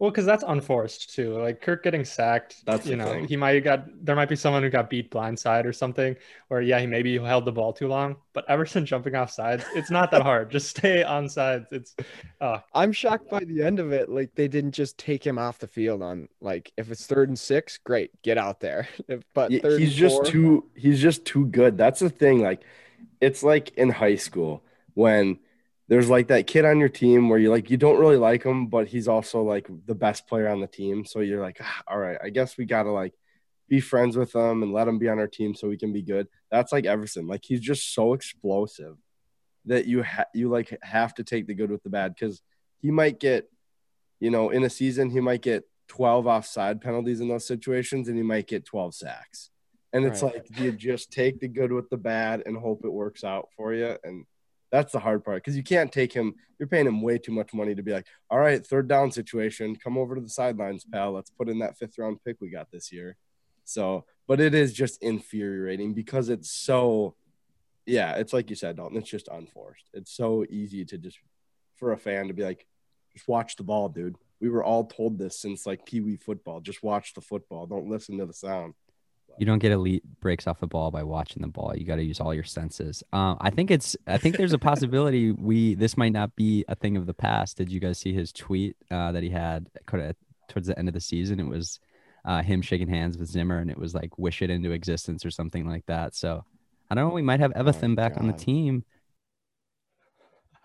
Well, 0.00 0.10
because 0.10 0.24
that's 0.24 0.42
unforced 0.46 1.14
too. 1.14 1.38
Like 1.38 1.60
Kirk 1.60 1.84
getting 1.84 2.06
sacked, 2.06 2.64
that's 2.64 2.86
you 2.86 2.96
know, 2.96 3.04
thing. 3.04 3.28
he 3.28 3.36
might 3.36 3.56
have 3.56 3.64
got 3.64 3.84
there 4.02 4.16
might 4.16 4.30
be 4.30 4.34
someone 4.34 4.62
who 4.62 4.70
got 4.70 4.88
beat 4.88 5.10
blindside 5.10 5.66
or 5.66 5.74
something, 5.74 6.16
or 6.48 6.62
yeah, 6.62 6.80
he 6.80 6.86
maybe 6.86 7.18
held 7.18 7.44
the 7.44 7.52
ball 7.52 7.74
too 7.74 7.86
long. 7.86 8.16
But 8.32 8.48
Everson 8.48 8.86
jumping 8.86 9.14
off 9.14 9.30
sides, 9.30 9.62
it's 9.74 9.90
not 9.90 10.10
that 10.12 10.22
hard. 10.22 10.50
just 10.50 10.70
stay 10.70 11.02
on 11.02 11.28
sides. 11.28 11.66
It's 11.70 11.94
uh 12.40 12.60
I'm 12.72 12.92
shocked 12.92 13.28
by 13.28 13.40
the 13.40 13.62
end 13.62 13.78
of 13.78 13.92
it. 13.92 14.08
Like 14.08 14.34
they 14.34 14.48
didn't 14.48 14.72
just 14.72 14.96
take 14.96 15.24
him 15.24 15.38
off 15.38 15.58
the 15.58 15.66
field 15.66 16.02
on 16.02 16.30
like 16.40 16.72
if 16.78 16.90
it's 16.90 17.06
third 17.06 17.28
and 17.28 17.38
six, 17.38 17.76
great, 17.76 18.10
get 18.22 18.38
out 18.38 18.60
there. 18.60 18.88
but 19.34 19.52
he's 19.52 19.94
just 19.94 20.16
four, 20.16 20.24
too 20.24 20.64
he's 20.74 21.02
just 21.02 21.26
too 21.26 21.44
good. 21.44 21.76
That's 21.76 22.00
the 22.00 22.08
thing. 22.08 22.40
Like 22.40 22.62
it's 23.20 23.42
like 23.42 23.74
in 23.76 23.90
high 23.90 24.16
school 24.16 24.62
when 24.94 25.40
there's 25.90 26.08
like 26.08 26.28
that 26.28 26.46
kid 26.46 26.64
on 26.64 26.78
your 26.78 26.88
team 26.88 27.28
where 27.28 27.38
you 27.40 27.50
like 27.50 27.68
you 27.68 27.76
don't 27.76 27.98
really 27.98 28.16
like 28.16 28.44
him, 28.44 28.68
but 28.68 28.86
he's 28.86 29.08
also 29.08 29.42
like 29.42 29.68
the 29.86 29.94
best 29.94 30.28
player 30.28 30.48
on 30.48 30.60
the 30.60 30.68
team. 30.68 31.04
So 31.04 31.18
you're 31.18 31.42
like, 31.42 31.58
ah, 31.60 31.82
all 31.88 31.98
right, 31.98 32.16
I 32.22 32.30
guess 32.30 32.56
we 32.56 32.64
gotta 32.64 32.92
like 32.92 33.12
be 33.68 33.80
friends 33.80 34.16
with 34.16 34.32
him 34.32 34.62
and 34.62 34.72
let 34.72 34.86
him 34.86 35.00
be 35.00 35.08
on 35.08 35.18
our 35.18 35.26
team 35.26 35.52
so 35.52 35.68
we 35.68 35.76
can 35.76 35.92
be 35.92 36.02
good. 36.02 36.28
That's 36.48 36.70
like 36.70 36.86
Everson. 36.86 37.26
Like 37.26 37.44
he's 37.44 37.58
just 37.58 37.92
so 37.92 38.12
explosive 38.12 38.98
that 39.64 39.86
you 39.86 40.04
ha- 40.04 40.26
you 40.32 40.48
like 40.48 40.78
have 40.80 41.12
to 41.16 41.24
take 41.24 41.48
the 41.48 41.54
good 41.54 41.72
with 41.72 41.82
the 41.82 41.90
bad 41.90 42.14
because 42.14 42.40
he 42.80 42.92
might 42.92 43.18
get, 43.18 43.50
you 44.20 44.30
know, 44.30 44.50
in 44.50 44.62
a 44.62 44.70
season 44.70 45.10
he 45.10 45.18
might 45.18 45.42
get 45.42 45.64
12 45.88 46.24
offside 46.28 46.80
penalties 46.80 47.20
in 47.20 47.26
those 47.26 47.48
situations 47.48 48.06
and 48.06 48.16
he 48.16 48.22
might 48.22 48.46
get 48.46 48.64
12 48.64 48.94
sacks. 48.94 49.50
And 49.92 50.04
it's 50.04 50.22
right. 50.22 50.34
like 50.34 50.60
you 50.60 50.70
just 50.70 51.10
take 51.10 51.40
the 51.40 51.48
good 51.48 51.72
with 51.72 51.90
the 51.90 51.96
bad 51.96 52.44
and 52.46 52.56
hope 52.56 52.84
it 52.84 52.92
works 52.92 53.24
out 53.24 53.48
for 53.56 53.74
you. 53.74 53.96
And 54.04 54.24
that's 54.70 54.92
the 54.92 55.00
hard 55.00 55.24
part 55.24 55.38
because 55.38 55.56
you 55.56 55.62
can't 55.62 55.92
take 55.92 56.12
him. 56.12 56.34
You're 56.58 56.68
paying 56.68 56.86
him 56.86 57.02
way 57.02 57.18
too 57.18 57.32
much 57.32 57.52
money 57.52 57.74
to 57.74 57.82
be 57.82 57.92
like, 57.92 58.06
all 58.30 58.38
right, 58.38 58.64
third 58.64 58.88
down 58.88 59.10
situation, 59.10 59.76
come 59.76 59.98
over 59.98 60.14
to 60.14 60.20
the 60.20 60.28
sidelines, 60.28 60.84
pal. 60.84 61.12
Let's 61.12 61.30
put 61.30 61.48
in 61.48 61.58
that 61.60 61.78
fifth 61.78 61.98
round 61.98 62.18
pick 62.24 62.36
we 62.40 62.50
got 62.50 62.70
this 62.70 62.92
year. 62.92 63.16
So, 63.64 64.04
but 64.26 64.40
it 64.40 64.54
is 64.54 64.72
just 64.72 65.02
infuriating 65.02 65.94
because 65.94 66.28
it's 66.28 66.50
so, 66.50 67.14
yeah, 67.86 68.14
it's 68.14 68.32
like 68.32 68.50
you 68.50 68.56
said, 68.56 68.76
Dalton. 68.76 68.98
It's 68.98 69.10
just 69.10 69.28
unforced. 69.28 69.88
It's 69.92 70.12
so 70.12 70.44
easy 70.48 70.84
to 70.86 70.98
just 70.98 71.18
for 71.76 71.92
a 71.92 71.98
fan 71.98 72.28
to 72.28 72.34
be 72.34 72.44
like, 72.44 72.66
just 73.12 73.26
watch 73.26 73.56
the 73.56 73.64
ball, 73.64 73.88
dude. 73.88 74.16
We 74.40 74.48
were 74.48 74.64
all 74.64 74.86
told 74.86 75.18
this 75.18 75.40
since 75.40 75.66
like 75.66 75.86
Pee 75.86 76.00
Wee 76.00 76.16
football. 76.16 76.60
Just 76.60 76.82
watch 76.82 77.14
the 77.14 77.20
football. 77.20 77.66
Don't 77.66 77.90
listen 77.90 78.18
to 78.18 78.26
the 78.26 78.32
sound. 78.32 78.74
You 79.40 79.46
don't 79.46 79.58
get 79.58 79.72
elite 79.72 80.02
breaks 80.20 80.46
off 80.46 80.60
the 80.60 80.66
ball 80.66 80.90
by 80.90 81.02
watching 81.02 81.40
the 81.40 81.48
ball. 81.48 81.72
You 81.74 81.86
got 81.86 81.96
to 81.96 82.02
use 82.02 82.20
all 82.20 82.34
your 82.34 82.44
senses. 82.44 83.02
Um, 83.10 83.38
I 83.40 83.48
think 83.48 83.70
it's. 83.70 83.96
I 84.06 84.18
think 84.18 84.36
there's 84.36 84.52
a 84.52 84.58
possibility 84.58 85.32
we 85.38 85.74
this 85.74 85.96
might 85.96 86.12
not 86.12 86.36
be 86.36 86.62
a 86.68 86.74
thing 86.74 86.98
of 86.98 87.06
the 87.06 87.14
past. 87.14 87.56
Did 87.56 87.72
you 87.72 87.80
guys 87.80 87.96
see 87.96 88.12
his 88.12 88.32
tweet 88.32 88.76
uh, 88.90 89.12
that 89.12 89.22
he 89.22 89.30
had 89.30 89.70
towards 89.86 90.68
the 90.68 90.78
end 90.78 90.88
of 90.88 90.94
the 90.94 91.00
season? 91.00 91.40
It 91.40 91.48
was 91.48 91.80
uh, 92.26 92.42
him 92.42 92.60
shaking 92.60 92.88
hands 92.88 93.16
with 93.16 93.30
Zimmer, 93.30 93.60
and 93.60 93.70
it 93.70 93.78
was 93.78 93.94
like 93.94 94.18
wish 94.18 94.42
it 94.42 94.50
into 94.50 94.72
existence 94.72 95.24
or 95.24 95.30
something 95.30 95.66
like 95.66 95.86
that. 95.86 96.14
So 96.14 96.44
I 96.90 96.94
don't 96.94 97.08
know. 97.08 97.14
We 97.14 97.22
might 97.22 97.40
have 97.40 97.52
Everson 97.52 97.92
oh, 97.92 97.96
back 97.96 98.16
God. 98.16 98.20
on 98.20 98.26
the 98.26 98.34
team 98.34 98.84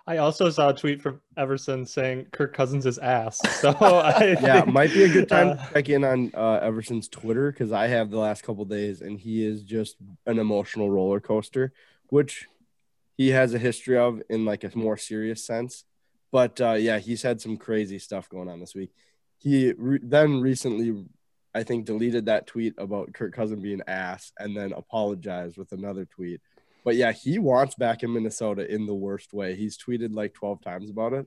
I 0.08 0.18
also 0.18 0.52
saw 0.52 0.70
a 0.70 0.74
tweet 0.74 1.02
from 1.02 1.20
Everson 1.36 1.84
saying 1.86 2.28
Kirk 2.32 2.54
Cousins 2.54 2.86
is 2.86 3.00
ass. 3.00 3.42
So 3.62 3.70
I 3.80 4.38
yeah, 4.40 4.62
think, 4.62 4.74
might 4.74 4.94
be 4.94 5.04
a 5.04 5.10
good 5.10 5.28
time 5.28 5.50
uh, 5.50 5.56
to 5.56 5.74
check 5.74 5.90
in 5.90 6.04
on 6.04 6.32
uh, 6.36 6.60
Everson's 6.62 7.08
Twitter 7.08 7.52
because 7.52 7.72
I 7.72 7.88
have 7.88 8.12
the 8.12 8.20
last 8.20 8.44
couple 8.44 8.66
days, 8.66 9.02
and 9.02 9.20
he 9.20 9.44
is 9.44 9.64
just 9.64 9.96
an 10.28 10.38
emotional 10.38 10.92
roller 10.92 11.20
coaster, 11.20 11.74
which 12.10 12.46
he 13.18 13.30
has 13.30 13.54
a 13.54 13.60
history 13.60 13.98
of 13.98 14.22
in 14.30 14.46
like 14.46 14.64
a 14.64 14.78
more 14.78 14.98
serious 14.98 15.44
sense. 15.44 15.86
But 16.32 16.62
uh, 16.62 16.74
yeah, 16.74 17.00
he's 17.00 17.24
had 17.24 17.42
some 17.42 17.58
crazy 17.58 17.98
stuff 17.98 18.30
going 18.30 18.50
on 18.50 18.60
this 18.60 18.76
week. 18.76 18.92
He 19.38 19.74
re- 19.76 20.00
then 20.04 20.42
recently, 20.42 21.06
I 21.56 21.64
think, 21.64 21.86
deleted 21.86 22.26
that 22.26 22.46
tweet 22.46 22.76
about 22.78 23.14
Kirk 23.14 23.34
Cousins 23.34 23.64
being 23.64 23.82
ass, 23.88 24.32
and 24.38 24.56
then 24.56 24.74
apologized 24.74 25.58
with 25.58 25.72
another 25.72 26.06
tweet 26.06 26.42
but 26.86 26.96
yeah, 26.96 27.12
he 27.12 27.40
wants 27.40 27.74
back 27.76 28.04
in 28.04 28.14
Minnesota 28.14 28.72
in 28.72 28.86
the 28.86 28.94
worst 28.94 29.34
way. 29.34 29.56
He's 29.56 29.78
tweeted 29.78 30.14
like 30.14 30.36
12 30.36 30.62
times 30.62 30.92
about 30.92 31.14
it. 31.14 31.26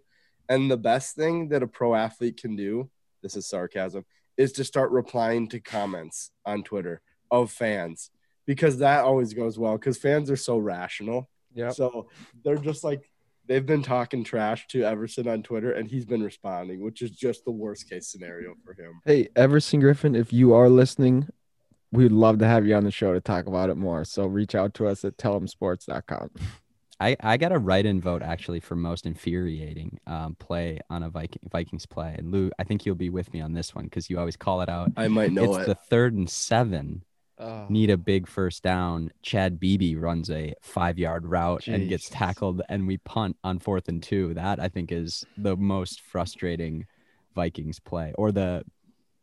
And 0.49 0.71
the 0.71 0.77
best 0.77 1.16
thing 1.16 1.49
that 1.49 1.64
a 1.64 1.66
pro 1.66 1.94
athlete 1.97 2.40
can 2.40 2.57
do, 2.57 2.88
this 3.23 3.37
is 3.37 3.49
sarcasm, 3.49 4.07
is 4.37 4.53
to 4.53 4.64
start 4.64 4.92
replying 4.92 5.49
to 5.49 5.61
comments 5.61 6.31
on 6.47 6.62
Twitter 6.62 7.03
of 7.31 7.51
fans 7.51 8.11
because 8.47 8.79
that 8.79 9.05
always 9.05 9.35
goes 9.35 9.59
well 9.59 9.77
because 9.77 9.99
fans 9.99 10.31
are 10.31 10.37
so 10.37 10.57
rational. 10.57 11.29
Yeah. 11.53 11.71
So 11.71 12.09
they're 12.44 12.57
just 12.57 12.85
like 12.85 13.11
they've 13.49 13.66
been 13.66 13.83
talking 13.83 14.23
trash 14.23 14.66
to 14.68 14.85
Everson 14.85 15.27
on 15.27 15.42
Twitter 15.42 15.73
and 15.73 15.90
he's 15.90 16.07
been 16.07 16.23
responding, 16.23 16.81
which 16.81 17.03
is 17.03 17.11
just 17.11 17.44
the 17.44 17.51
worst 17.51 17.90
case 17.90 18.09
scenario 18.09 18.55
for 18.64 18.75
him. 18.75 19.01
Hey, 19.05 19.29
Everson 19.35 19.83
Griffen, 19.83 20.16
if 20.16 20.33
you 20.33 20.55
are 20.55 20.68
listening, 20.68 21.29
we'd 21.92 22.12
love 22.12 22.38
to 22.38 22.46
have 22.46 22.66
you 22.66 22.74
on 22.74 22.85
the 22.85 22.90
show 22.90 23.12
to 23.12 23.20
talk 23.20 23.46
about 23.46 23.70
it 23.70 23.77
more. 23.77 24.05
So 24.05 24.27
reach 24.27 24.55
out 24.55 24.74
to 24.74 24.87
us 24.87 25.05
at 25.05 25.16
tellemsports.com. 25.16 26.31
I, 27.01 27.16
I 27.20 27.37
got 27.37 27.53
a 27.53 27.59
write-in 27.59 28.01
vote 28.01 28.22
actually 28.22 28.59
for 28.61 28.74
most 28.74 29.07
infuriating 29.07 30.01
um, 30.07 30.37
play 30.38 30.81
on 30.90 31.05
a 31.05 31.11
Viking 31.11 31.48
Vikings 31.51 31.87
play. 31.87 32.14
And 32.18 32.33
Lou, 32.33 32.51
I 32.59 32.64
think 32.64 32.85
you'll 32.85 32.96
be 32.96 33.11
with 33.11 33.33
me 33.33 33.40
on 33.40 33.53
this 33.53 33.74
one 33.74 33.85
because 33.85 34.11
you 34.11 34.18
always 34.18 34.37
call 34.37 34.62
it 34.62 34.68
out. 34.68 34.90
I 34.96 35.07
might 35.07 35.33
know 35.33 35.55
it's 35.55 35.62
it. 35.62 35.66
the 35.66 35.74
third 35.77 36.14
and 36.14 36.29
seven. 36.29 37.05
Oh. 37.40 37.66
Need 37.68 37.90
a 37.90 37.96
big 37.96 38.27
first 38.27 38.64
down. 38.64 39.12
Chad 39.22 39.61
Beebe 39.61 39.94
runs 39.94 40.29
a 40.29 40.55
five-yard 40.61 41.24
route 41.24 41.62
Jeez. 41.62 41.74
and 41.74 41.88
gets 41.88 42.09
tackled, 42.09 42.62
and 42.68 42.88
we 42.88 42.96
punt 42.96 43.37
on 43.44 43.61
fourth 43.61 43.88
and 43.88 44.03
two. 44.03 44.35
That 44.35 44.59
I 44.59 44.66
think 44.66 44.90
is 44.90 45.24
the 45.37 45.57
most 45.57 46.01
frustrating 46.01 46.87
Vikings 47.37 47.79
play, 47.79 48.12
or 48.18 48.33
the 48.33 48.64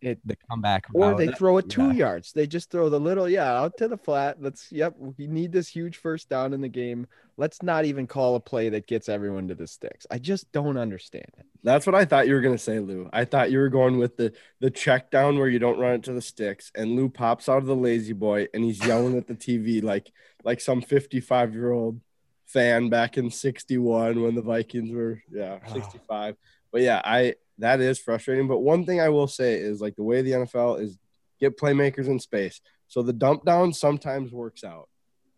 it 0.06 0.20
the 0.26 0.38
comeback 0.50 0.86
or 0.94 1.15
they 1.15 1.28
throw 1.28 1.58
it 1.58 1.70
two 1.70 1.88
yeah. 1.88 1.94
yards. 1.94 2.32
They 2.32 2.48
just 2.48 2.72
throw 2.72 2.89
the 2.89 3.00
little 3.00 3.30
yeah 3.30 3.60
out 3.60 3.78
to 3.78 3.88
the 3.88 3.98
flat. 3.98 4.41
Let's 4.41 4.72
yep 4.72 4.96
we 4.98 5.28
need 5.28 5.52
this 5.52 5.68
huge 5.68 5.98
first 5.98 6.30
down 6.30 6.54
in 6.54 6.62
the 6.62 6.70
game. 6.70 7.08
Let's 7.38 7.62
not 7.62 7.86
even 7.86 8.08
call 8.08 8.36
a 8.36 8.39
play 8.39 8.70
that 8.70 8.88
gets 8.88 9.10
everyone 9.10 9.50
to 9.50 9.56
the 9.56 9.68
sticks. 9.68 10.08
I 10.10 10.20
just 10.20 10.52
don't 10.52 10.78
understand 10.78 11.30
it. 11.38 11.46
That's 11.63 11.86
what 11.86 11.96
i 11.96 12.06
thought 12.06 12.28
you 12.28 12.36
were 12.36 12.41
going 12.41 12.56
to 12.56 12.62
say 12.62 12.80
lou. 12.80 13.10
I 13.12 13.26
thought 13.26 13.52
you 13.52 13.60
were 13.60 13.70
going 13.70 13.98
with 13.98 14.18
the 14.18 14.34
the 14.60 14.70
check 14.72 15.12
down 15.12 15.38
where 15.38 15.50
you 15.50 15.60
don't 15.60 15.80
run 15.80 15.96
it 15.96 16.04
to 16.04 16.13
the 16.13 16.22
sticks 16.22 16.72
and 16.76 16.96
lou 16.96 17.10
pops 17.10 17.50
out 17.50 17.58
of 17.58 17.65
the 17.65 17.76
lazy 17.76 18.13
boy 18.13 18.48
and 18.54 18.63
he's 18.63 18.86
yelling 18.86 19.18
at 19.18 19.28
the 19.28 19.36
tv 19.36 19.84
like 19.84 20.12
like 20.44 20.62
some 20.62 20.82
55 20.82 21.54
year 21.54 21.72
old 21.72 22.00
fan 22.46 22.89
back 22.89 23.18
in 23.18 23.32
61 23.32 24.22
when 24.22 24.36
the 24.36 24.41
vikings 24.41 24.91
were 24.91 25.22
yeah 25.32 25.60
ah. 25.65 25.74
65 25.74 26.36
but 26.76 26.82
yeah 26.82 27.02
i 27.06 27.34
that 27.58 27.80
is 27.80 28.00
frustrating. 28.00 28.48
But 28.48 28.60
one 28.60 28.86
thing 28.86 29.00
I 29.00 29.10
will 29.10 29.28
say 29.28 29.56
is 29.56 29.82
like 29.82 29.96
the 29.96 30.04
way 30.04 30.22
the 30.22 30.32
NFL 30.32 30.82
is 30.82 30.98
get 31.40 31.58
playmakers 31.58 32.08
in 32.08 32.20
space. 32.20 32.62
So 32.88 33.02
the 33.02 33.14
dump 33.14 33.46
down 33.46 33.74
sometimes 33.74 34.32
works 34.32 34.64
out. 34.64 34.90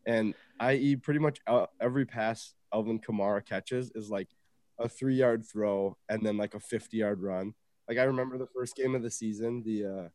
And 0.06 0.34
i.e., 0.60 0.95
pretty 0.95 1.19
much 1.19 1.39
every 1.80 2.06
pass 2.06 2.54
Alvin 2.73 3.00
Kamara 3.00 3.45
catches 3.45 3.91
is 3.93 4.10
like 4.10 4.30
a 4.80 4.88
three 4.88 5.15
yard 5.15 5.45
throw 5.45 5.97
and 6.10 6.26
then 6.26 6.38
like 6.38 6.54
a 6.54 6.60
50 6.60 6.97
yard 6.97 7.21
run. 7.21 7.54
Like 7.88 7.97
I 7.97 8.04
remember 8.04 8.38
the 8.38 8.47
first 8.47 8.76
game 8.76 8.95
of 8.95 9.04
the 9.04 9.12
season, 9.12 9.63
the 9.63 9.86
uh, 9.86 10.08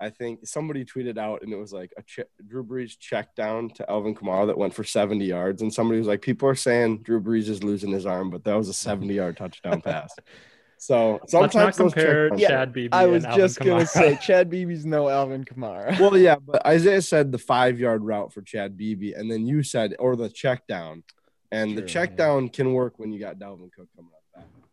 I 0.00 0.10
think 0.10 0.46
somebody 0.46 0.84
tweeted 0.84 1.18
out 1.18 1.42
and 1.42 1.52
it 1.52 1.56
was 1.56 1.72
like 1.72 1.92
a 1.98 2.02
ch- 2.02 2.20
Drew 2.46 2.64
Brees 2.64 2.96
check 2.98 3.34
down 3.34 3.70
to 3.70 3.90
Alvin 3.90 4.14
Kamara 4.14 4.46
that 4.46 4.56
went 4.58 4.72
for 4.74 4.84
70 4.84 5.24
yards. 5.24 5.60
And 5.62 5.72
somebody 5.74 5.98
was 5.98 6.06
like, 6.06 6.22
people 6.22 6.48
are 6.48 6.54
saying 6.54 6.98
Drew 7.02 7.20
Brees 7.20 7.48
is 7.48 7.64
losing 7.64 7.90
his 7.90 8.06
arm, 8.06 8.30
but 8.30 8.44
that 8.44 8.54
was 8.56 8.68
a 8.68 8.74
70 8.74 9.12
yard 9.12 9.36
touchdown 9.36 9.80
pass. 9.80 10.14
So 10.80 11.14
Let's 11.22 11.32
not 11.32 11.52
sometimes 11.52 11.76
those 11.76 11.92
compare 11.92 12.30
check- 12.30 12.38
Yeah, 12.38 12.48
Chad 12.48 12.72
Beebe. 12.72 12.92
I 12.92 13.06
was 13.06 13.24
and 13.24 13.32
Alvin 13.32 13.46
just 13.46 13.58
gonna 13.58 13.86
say 13.86 14.16
Chad 14.22 14.48
Beebe's 14.48 14.86
no 14.86 15.08
Alvin 15.08 15.44
Kamara. 15.44 15.98
well, 15.98 16.16
yeah, 16.16 16.36
but 16.46 16.64
Isaiah 16.64 17.02
said 17.02 17.32
the 17.32 17.38
five 17.38 17.80
yard 17.80 18.04
route 18.04 18.32
for 18.32 18.42
Chad 18.42 18.76
Beebe, 18.76 19.12
and 19.14 19.28
then 19.28 19.44
you 19.46 19.64
said 19.64 19.96
or 19.98 20.14
the 20.14 20.28
check 20.28 20.64
down, 20.68 21.02
and 21.50 21.76
the 21.76 21.80
True, 21.82 21.88
check 21.88 22.10
yeah. 22.10 22.16
down 22.16 22.48
can 22.50 22.72
work 22.74 23.00
when 23.00 23.10
you 23.10 23.18
got 23.18 23.40
Dalvin 23.40 23.72
Cook 23.72 23.88
coming 23.96 24.12
up 24.12 24.12
back 24.12 24.17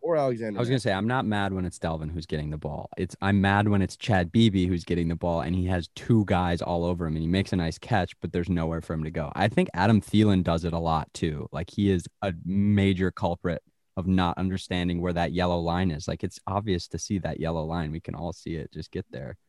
or 0.06 0.16
Alexander. 0.16 0.60
I 0.60 0.62
was 0.62 0.70
gonna 0.70 0.80
say 0.80 0.94
I'm 0.94 1.08
not 1.08 1.26
mad 1.26 1.52
when 1.52 1.66
it's 1.66 1.80
Dalvin 1.80 2.12
who's 2.12 2.28
getting 2.28 2.52
the 2.52 2.58
ball. 2.58 2.90
It's 2.96 3.16
I'm 3.22 3.42
mad 3.42 3.68
when 3.68 3.82
it's 3.82 3.98
Chad 3.98 4.32
Beebe 4.32 4.68
who's 4.68 4.84
getting 4.84 5.08
the 5.08 5.16
ball 5.16 5.42
and 5.42 5.56
he 5.56 5.66
has 5.66 5.90
two 5.96 6.24
guys 6.26 6.62
all 6.62 6.86
over 6.86 7.08
him 7.08 7.16
and 7.16 7.24
he 7.24 7.28
makes 7.28 7.52
a 7.54 7.56
nice 7.56 7.80
catch, 7.80 8.14
but 8.22 8.32
there's 8.32 8.48
nowhere 8.48 8.82
for 8.82 8.94
him 8.94 9.04
to 9.04 9.12
go. 9.12 9.32
I 9.36 9.48
think 9.48 9.70
Adam 9.74 10.02
Thielen 10.02 10.44
does 10.44 10.64
it 10.64 10.74
a 10.74 10.80
lot 10.80 11.12
too. 11.14 11.50
Like 11.52 11.72
he 11.72 11.90
is 11.90 12.06
a 12.22 12.34
major 12.46 13.10
culprit 13.10 13.64
of 13.98 14.06
not 14.06 14.38
understanding 14.38 15.02
where 15.02 15.14
that 15.14 15.34
yellow 15.34 15.60
line 15.60 15.90
is. 15.90 16.08
Like 16.08 16.24
it's 16.24 16.40
obvious 16.46 16.88
to 16.90 17.00
see 17.00 17.18
that 17.20 17.40
yellow 17.40 17.66
line. 17.66 17.92
We 17.92 18.00
can 18.00 18.14
all 18.14 18.32
see 18.32 18.56
it. 18.56 18.72
Just 18.72 18.92
get 18.92 19.06
there. 19.10 19.38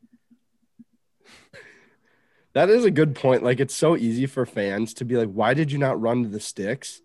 That 2.56 2.70
is 2.70 2.86
a 2.86 2.90
good 2.90 3.14
point. 3.14 3.42
Like 3.42 3.60
it's 3.60 3.74
so 3.74 3.98
easy 3.98 4.24
for 4.24 4.46
fans 4.46 4.94
to 4.94 5.04
be 5.04 5.14
like, 5.18 5.28
why 5.28 5.52
did 5.52 5.70
you 5.70 5.76
not 5.76 6.00
run 6.00 6.22
to 6.22 6.30
the 6.30 6.40
sticks? 6.40 7.02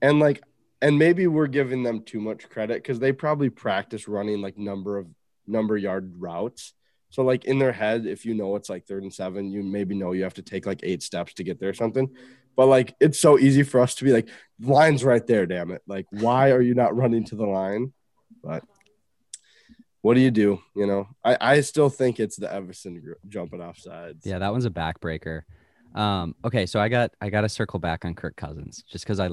And 0.00 0.18
like, 0.18 0.42
and 0.80 0.98
maybe 0.98 1.26
we're 1.26 1.48
giving 1.48 1.82
them 1.82 2.02
too 2.02 2.20
much 2.20 2.48
credit 2.48 2.82
because 2.82 2.98
they 2.98 3.12
probably 3.12 3.50
practice 3.50 4.08
running 4.08 4.40
like 4.40 4.56
number 4.56 4.98
of 4.98 5.06
number 5.46 5.76
yard 5.76 6.14
routes. 6.18 6.72
So 7.10 7.22
like 7.22 7.46
in 7.46 7.58
their 7.58 7.72
head, 7.72 8.06
if 8.06 8.24
you 8.24 8.34
know 8.34 8.54
it's 8.56 8.68
like 8.68 8.86
third 8.86 9.02
and 9.02 9.12
seven, 9.12 9.50
you 9.50 9.62
maybe 9.62 9.94
know 9.94 10.12
you 10.12 10.24
have 10.24 10.34
to 10.34 10.42
take 10.42 10.66
like 10.66 10.80
eight 10.82 11.02
steps 11.02 11.34
to 11.34 11.44
get 11.44 11.58
there 11.58 11.70
or 11.70 11.74
something. 11.74 12.14
But 12.54 12.66
like 12.66 12.94
it's 13.00 13.18
so 13.18 13.38
easy 13.38 13.62
for 13.62 13.80
us 13.80 13.94
to 13.96 14.04
be 14.04 14.12
like, 14.12 14.28
line's 14.60 15.04
right 15.04 15.26
there, 15.26 15.46
damn 15.46 15.70
it. 15.70 15.82
Like, 15.86 16.06
why 16.10 16.50
are 16.50 16.60
you 16.60 16.74
not 16.74 16.96
running 16.96 17.24
to 17.26 17.36
the 17.36 17.46
line? 17.46 17.92
But 18.42 18.62
what 20.02 20.14
do 20.14 20.20
you 20.20 20.30
do? 20.30 20.60
You 20.76 20.86
know, 20.86 21.08
I, 21.24 21.36
I 21.40 21.60
still 21.62 21.88
think 21.88 22.20
it's 22.20 22.36
the 22.36 22.52
Everson 22.52 23.14
jumping 23.26 23.60
off 23.60 23.78
sides. 23.78 24.24
Yeah, 24.24 24.38
that 24.38 24.52
one's 24.52 24.64
a 24.64 24.70
backbreaker. 24.70 25.42
Um, 25.94 26.34
okay, 26.44 26.66
so 26.66 26.80
I 26.80 26.88
got 26.88 27.12
I 27.20 27.30
got 27.30 27.42
to 27.42 27.48
circle 27.48 27.78
back 27.78 28.04
on 28.04 28.14
Kirk 28.14 28.36
Cousins 28.36 28.84
just 28.88 29.04
because 29.04 29.20
I 29.20 29.30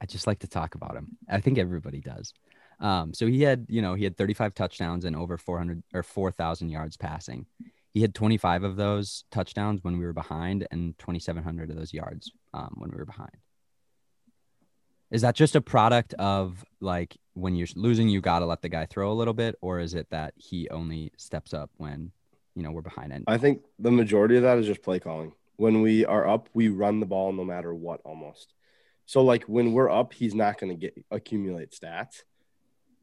I 0.00 0.06
just 0.06 0.26
like 0.26 0.40
to 0.40 0.48
talk 0.48 0.74
about 0.74 0.94
him. 0.94 1.16
I 1.28 1.40
think 1.40 1.58
everybody 1.58 2.00
does. 2.00 2.34
Um, 2.80 3.12
so 3.12 3.26
he 3.26 3.42
had 3.42 3.66
you 3.68 3.82
know 3.82 3.94
he 3.94 4.04
had 4.04 4.16
35 4.16 4.54
touchdowns 4.54 5.04
and 5.04 5.16
over 5.16 5.36
400 5.36 5.82
or 5.94 6.02
4,000 6.02 6.68
yards 6.68 6.96
passing. 6.96 7.46
He 7.92 8.02
had 8.02 8.14
25 8.14 8.64
of 8.64 8.76
those 8.76 9.24
touchdowns 9.30 9.82
when 9.82 9.98
we 9.98 10.04
were 10.04 10.12
behind 10.12 10.66
and 10.70 10.96
2,700 10.98 11.70
of 11.70 11.76
those 11.76 11.92
yards 11.92 12.30
um, 12.54 12.74
when 12.76 12.90
we 12.90 12.96
were 12.96 13.06
behind. 13.06 13.36
Is 15.10 15.22
that 15.22 15.34
just 15.34 15.56
a 15.56 15.60
product 15.60 16.12
of 16.14 16.64
like 16.80 17.16
when 17.32 17.54
you're 17.54 17.68
losing, 17.76 18.08
you 18.08 18.20
got 18.20 18.40
to 18.40 18.46
let 18.46 18.60
the 18.62 18.68
guy 18.68 18.84
throw 18.86 19.10
a 19.10 19.14
little 19.14 19.32
bit, 19.32 19.56
or 19.60 19.80
is 19.80 19.94
it 19.94 20.10
that 20.10 20.34
he 20.36 20.68
only 20.68 21.12
steps 21.16 21.54
up 21.54 21.70
when 21.76 22.12
you 22.54 22.62
know 22.62 22.70
we're 22.70 22.82
behind? 22.82 23.12
And 23.12 23.24
I 23.26 23.38
think 23.38 23.62
the 23.78 23.90
majority 23.90 24.36
of 24.36 24.42
that 24.42 24.58
is 24.58 24.66
just 24.66 24.82
play 24.82 25.00
calling. 25.00 25.32
When 25.58 25.82
we 25.82 26.06
are 26.06 26.26
up, 26.26 26.48
we 26.54 26.68
run 26.68 27.00
the 27.00 27.06
ball 27.06 27.32
no 27.32 27.44
matter 27.44 27.74
what 27.74 28.00
almost. 28.04 28.54
So 29.06 29.22
like 29.22 29.42
when 29.44 29.72
we're 29.72 29.90
up, 29.90 30.12
he's 30.12 30.34
not 30.34 30.58
going 30.58 30.70
to 30.70 30.76
get 30.76 30.94
accumulate 31.10 31.72
stats. 31.72 32.22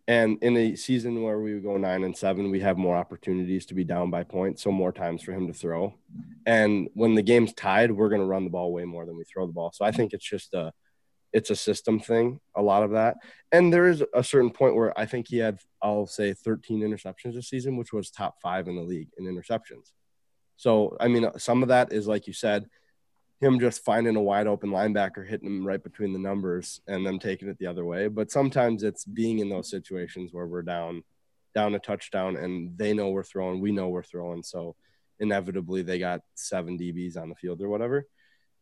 And 0.08 0.38
in 0.42 0.56
a 0.56 0.76
season 0.76 1.22
where 1.22 1.40
we 1.40 1.60
go 1.60 1.76
nine 1.76 2.06
and 2.06 2.16
seven, 2.16 2.50
we 2.50 2.62
have 2.62 2.78
more 2.78 2.96
opportunities 2.96 3.66
to 3.66 3.74
be 3.74 3.84
down 3.84 4.10
by 4.10 4.24
points, 4.24 4.64
so 4.64 4.72
more 4.72 4.94
times 4.94 5.22
for 5.22 5.34
him 5.34 5.48
to 5.48 5.54
throw. 5.54 5.96
And 6.46 6.88
when 6.94 7.16
the 7.16 7.24
game's 7.24 7.54
tied, 7.54 7.92
we're 7.92 8.08
going 8.08 8.22
to 8.22 8.28
run 8.28 8.46
the 8.46 8.50
ball 8.50 8.72
way 8.72 8.86
more 8.86 9.06
than 9.06 9.18
we 9.18 9.26
throw 9.26 9.48
the 9.48 9.54
ball. 9.54 9.72
So 9.74 9.84
I 9.84 9.92
think 9.92 10.14
it's 10.14 10.30
just 10.30 10.54
a, 10.54 10.72
it's 11.34 11.50
a 11.50 11.56
system 11.58 12.00
thing. 12.00 12.40
A 12.56 12.62
lot 12.62 12.84
of 12.84 12.92
that, 12.92 13.18
and 13.52 13.74
there 13.74 13.90
is 13.90 14.02
a 14.14 14.24
certain 14.24 14.52
point 14.52 14.76
where 14.76 14.98
I 14.98 15.06
think 15.06 15.28
he 15.28 15.40
had, 15.40 15.60
I'll 15.82 16.08
say, 16.08 16.34
13 16.34 16.80
interceptions 16.80 17.34
this 17.34 17.50
season, 17.50 17.76
which 17.76 17.92
was 17.92 18.12
top 18.12 18.36
five 18.42 18.70
in 18.70 18.78
the 18.78 18.82
league 18.82 19.10
in 19.18 19.26
interceptions. 19.26 19.92
So 20.58 20.96
I 21.00 21.08
mean, 21.08 21.30
some 21.38 21.64
of 21.64 21.70
that 21.70 21.92
is 21.92 22.08
like 22.08 22.28
you 22.28 22.34
said, 22.34 22.70
him 23.42 23.60
just 23.60 23.84
finding 23.84 24.16
a 24.16 24.22
wide 24.22 24.48
open 24.48 24.70
linebacker, 24.70 25.28
hitting 25.28 25.48
him 25.48 25.68
right 25.68 25.84
between 25.84 26.14
the 26.14 26.20
numbers, 26.20 26.82
and 26.88 27.06
them 27.06 27.20
taking 27.20 27.50
it 27.50 27.58
the 27.60 27.68
other 27.68 27.86
way. 27.86 28.08
But 28.08 28.32
sometimes 28.32 28.84
it's 28.84 29.06
being 29.06 29.40
in 29.40 29.50
those 29.50 29.70
situations 29.70 30.32
where 30.34 30.48
we're 30.48 30.62
down, 30.62 31.04
down 31.54 31.76
a 31.76 31.80
touchdown, 31.80 32.38
and 32.38 32.78
they 32.78 32.94
know 32.94 33.10
we're 33.10 33.24
throwing, 33.24 33.60
we 33.60 33.72
know 33.72 33.90
we're 33.90 34.04
throwing, 34.04 34.42
so 34.44 34.76
inevitably 35.20 35.82
they 35.82 36.00
got 36.00 36.22
seven 36.36 36.78
DBs 36.78 37.18
on 37.18 37.30
the 37.30 37.36
field 37.36 37.62
or 37.62 37.70
whatever. 37.70 38.08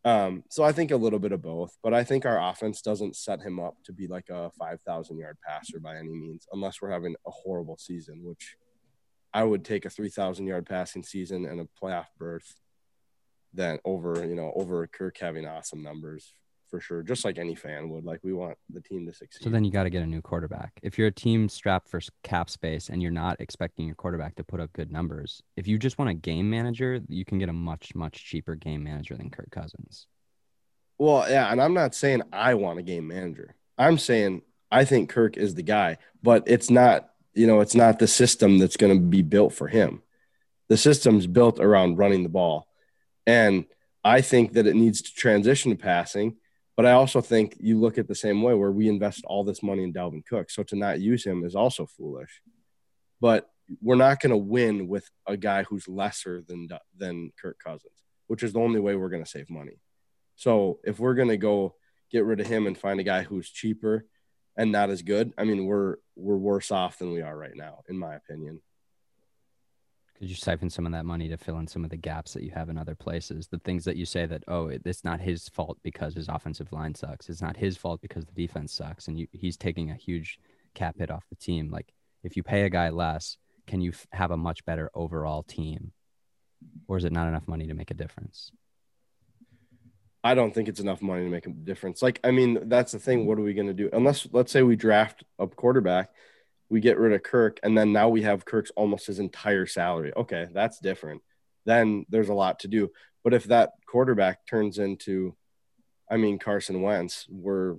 Um, 0.05 0.43
so 0.49 0.63
I 0.63 0.73
think 0.73 0.91
a 0.91 0.97
little 0.97 1.19
bit 1.19 1.31
of 1.31 1.41
both, 1.41 1.77
but 1.81 1.93
I 1.93 2.03
think 2.03 2.25
our 2.25 2.49
offense 2.49 2.81
doesn't 2.81 3.15
set 3.15 3.41
him 3.41 3.59
up 3.59 3.75
to 3.85 3.93
be 3.93 4.07
like 4.07 4.29
a 4.29 4.51
5,000 4.59 5.17
yard 5.17 5.37
passer 5.47 5.79
by 5.79 5.97
any 5.97 6.09
means, 6.09 6.45
unless 6.51 6.81
we're 6.81 6.91
having 6.91 7.15
a 7.25 7.31
horrible 7.31 7.77
season, 7.77 8.21
which 8.21 8.57
I 9.33 9.43
would 9.43 9.65
take 9.65 9.85
a 9.85 9.89
3,000 9.89 10.45
yard 10.45 10.65
passing 10.65 11.03
season 11.03 11.45
and 11.45 11.59
a 11.59 11.67
playoff 11.81 12.07
berth 12.17 12.53
than 13.53 13.79
over, 13.85 14.25
you 14.25 14.35
know, 14.35 14.51
over 14.55 14.85
Kirk 14.87 15.17
having 15.17 15.45
awesome 15.45 15.83
numbers 15.83 16.33
for 16.69 16.79
sure, 16.79 17.03
just 17.03 17.23
like 17.23 17.37
any 17.37 17.53
fan 17.53 17.89
would. 17.89 18.03
Like 18.03 18.19
we 18.23 18.33
want 18.33 18.57
the 18.69 18.81
team 18.81 19.05
to 19.05 19.13
succeed. 19.13 19.43
So 19.43 19.51
then 19.51 19.63
you 19.63 19.71
got 19.71 19.83
to 19.83 19.91
get 19.91 20.01
a 20.01 20.07
new 20.07 20.21
quarterback. 20.21 20.71
If 20.81 20.97
you're 20.97 21.07
a 21.07 21.11
team 21.11 21.47
strapped 21.47 21.87
for 21.87 22.01
cap 22.23 22.49
space 22.49 22.89
and 22.89 23.01
you're 23.01 23.11
not 23.11 23.39
expecting 23.39 23.85
your 23.85 23.95
quarterback 23.95 24.35
to 24.35 24.43
put 24.43 24.59
up 24.59 24.73
good 24.73 24.91
numbers, 24.91 25.43
if 25.55 25.67
you 25.67 25.77
just 25.77 25.99
want 25.99 26.09
a 26.09 26.15
game 26.15 26.49
manager, 26.49 26.99
you 27.07 27.25
can 27.25 27.37
get 27.37 27.49
a 27.49 27.53
much 27.53 27.93
much 27.93 28.25
cheaper 28.25 28.55
game 28.55 28.83
manager 28.83 29.15
than 29.15 29.29
Kirk 29.29 29.51
Cousins. 29.51 30.07
Well, 30.97 31.29
yeah, 31.29 31.51
and 31.51 31.61
I'm 31.61 31.73
not 31.73 31.93
saying 31.93 32.23
I 32.31 32.55
want 32.55 32.79
a 32.79 32.83
game 32.83 33.07
manager. 33.07 33.55
I'm 33.77 33.97
saying 33.97 34.41
I 34.71 34.85
think 34.85 35.09
Kirk 35.09 35.37
is 35.37 35.53
the 35.53 35.61
guy, 35.61 35.97
but 36.23 36.43
it's 36.47 36.71
not, 36.71 37.09
you 37.33 37.47
know, 37.47 37.61
it's 37.61 37.75
not 37.75 37.99
the 37.99 38.07
system 38.07 38.59
that's 38.59 38.77
going 38.77 38.93
to 38.93 39.03
be 39.03 39.21
built 39.21 39.53
for 39.53 39.67
him. 39.67 40.01
The 40.69 40.77
system's 40.77 41.27
built 41.27 41.59
around 41.59 41.97
running 41.97 42.23
the 42.23 42.29
ball. 42.29 42.67
And 43.25 43.65
I 44.03 44.21
think 44.21 44.53
that 44.53 44.67
it 44.67 44.75
needs 44.75 45.01
to 45.01 45.13
transition 45.13 45.71
to 45.71 45.77
passing, 45.77 46.37
but 46.75 46.85
I 46.85 46.91
also 46.91 47.21
think 47.21 47.55
you 47.59 47.79
look 47.79 47.97
at 47.97 48.07
the 48.07 48.15
same 48.15 48.41
way 48.41 48.53
where 48.53 48.71
we 48.71 48.87
invest 48.87 49.23
all 49.25 49.43
this 49.43 49.63
money 49.63 49.83
in 49.83 49.93
Dalvin 49.93 50.25
Cook. 50.25 50.49
So 50.49 50.63
to 50.63 50.75
not 50.75 50.99
use 50.99 51.25
him 51.25 51.43
is 51.43 51.55
also 51.55 51.85
foolish. 51.85 52.41
But 53.21 53.49
we're 53.81 53.95
not 53.95 54.19
going 54.19 54.31
to 54.31 54.37
win 54.37 54.87
with 54.87 55.09
a 55.25 55.37
guy 55.37 55.63
who's 55.63 55.87
lesser 55.87 56.43
than 56.47 56.67
than 56.97 57.31
Kirk 57.41 57.57
Cousins, 57.63 57.93
which 58.27 58.43
is 58.43 58.53
the 58.53 58.59
only 58.59 58.79
way 58.79 58.95
we're 58.95 59.09
going 59.09 59.23
to 59.23 59.29
save 59.29 59.49
money. 59.49 59.79
So 60.35 60.79
if 60.83 60.99
we're 60.99 61.13
gonna 61.13 61.37
go 61.37 61.75
get 62.11 62.25
rid 62.25 62.39
of 62.39 62.47
him 62.47 62.67
and 62.67 62.77
find 62.77 62.99
a 62.99 63.03
guy 63.03 63.23
who's 63.23 63.49
cheaper 63.49 64.05
and 64.55 64.71
not 64.71 64.89
as 64.89 65.01
good, 65.01 65.33
I 65.37 65.43
mean 65.43 65.65
we're 65.65 65.97
we're 66.15 66.37
worse 66.37 66.71
off 66.71 66.97
than 66.99 67.11
we 67.11 67.21
are 67.21 67.35
right 67.37 67.55
now, 67.55 67.83
in 67.89 67.97
my 67.97 68.15
opinion. 68.15 68.61
Could 70.19 70.29
you 70.29 70.35
siphon 70.35 70.69
some 70.69 70.85
of 70.85 70.91
that 70.91 71.05
money 71.05 71.27
to 71.27 71.37
fill 71.37 71.59
in 71.59 71.67
some 71.67 71.83
of 71.83 71.89
the 71.89 71.97
gaps 71.97 72.33
that 72.33 72.43
you 72.43 72.51
have 72.51 72.69
in 72.69 72.77
other 72.77 72.95
places? 72.95 73.47
The 73.47 73.59
things 73.59 73.83
that 73.85 73.97
you 73.97 74.05
say 74.05 74.25
that 74.25 74.43
oh, 74.47 74.67
it's 74.67 75.03
not 75.03 75.19
his 75.19 75.49
fault 75.49 75.79
because 75.83 76.13
his 76.13 76.29
offensive 76.29 76.71
line 76.71 76.95
sucks. 76.95 77.29
It's 77.29 77.41
not 77.41 77.57
his 77.57 77.77
fault 77.77 78.01
because 78.01 78.25
the 78.25 78.31
defense 78.31 78.73
sucks, 78.73 79.07
and 79.07 79.19
you, 79.19 79.27
he's 79.31 79.57
taking 79.57 79.91
a 79.91 79.95
huge 79.95 80.39
cap 80.75 80.95
hit 80.97 81.11
off 81.11 81.25
the 81.29 81.35
team. 81.35 81.69
Like 81.71 81.93
if 82.23 82.37
you 82.37 82.43
pay 82.43 82.63
a 82.63 82.69
guy 82.69 82.89
less, 82.89 83.37
can 83.67 83.81
you 83.81 83.91
f- 83.91 84.07
have 84.11 84.31
a 84.31 84.37
much 84.37 84.63
better 84.65 84.89
overall 84.93 85.43
team, 85.43 85.91
or 86.87 86.97
is 86.97 87.05
it 87.05 87.11
not 87.11 87.27
enough 87.27 87.47
money 87.47 87.67
to 87.67 87.73
make 87.73 87.91
a 87.91 87.95
difference? 87.95 88.51
I 90.23 90.35
don't 90.35 90.53
think 90.53 90.69
it's 90.69 90.79
enough 90.79 91.01
money 91.01 91.23
to 91.23 91.29
make 91.29 91.47
a 91.47 91.49
difference. 91.49 92.01
Like, 92.01 92.19
I 92.23 92.31
mean, 92.31 92.69
that's 92.69 92.93
the 92.93 92.99
thing. 92.99 93.25
What 93.25 93.37
are 93.37 93.43
we 93.43 93.53
gonna 93.53 93.73
do? 93.73 93.89
Unless 93.91 94.27
let's 94.31 94.51
say 94.51 94.63
we 94.63 94.75
draft 94.75 95.23
a 95.37 95.47
quarterback, 95.47 96.09
we 96.69 96.79
get 96.79 96.97
rid 96.97 97.13
of 97.13 97.23
Kirk, 97.23 97.59
and 97.61 97.77
then 97.77 97.91
now 97.91 98.09
we 98.09 98.21
have 98.23 98.45
Kirk's 98.45 98.71
almost 98.75 99.07
his 99.07 99.19
entire 99.19 99.65
salary. 99.65 100.13
Okay, 100.15 100.47
that's 100.53 100.79
different. 100.79 101.21
Then 101.65 102.05
there's 102.09 102.29
a 102.29 102.33
lot 102.33 102.59
to 102.59 102.67
do. 102.67 102.91
But 103.23 103.33
if 103.33 103.45
that 103.45 103.73
quarterback 103.85 104.45
turns 104.47 104.79
into, 104.79 105.35
I 106.09 106.17
mean, 106.17 106.39
Carson 106.39 106.81
Wentz, 106.81 107.25
we're 107.29 107.77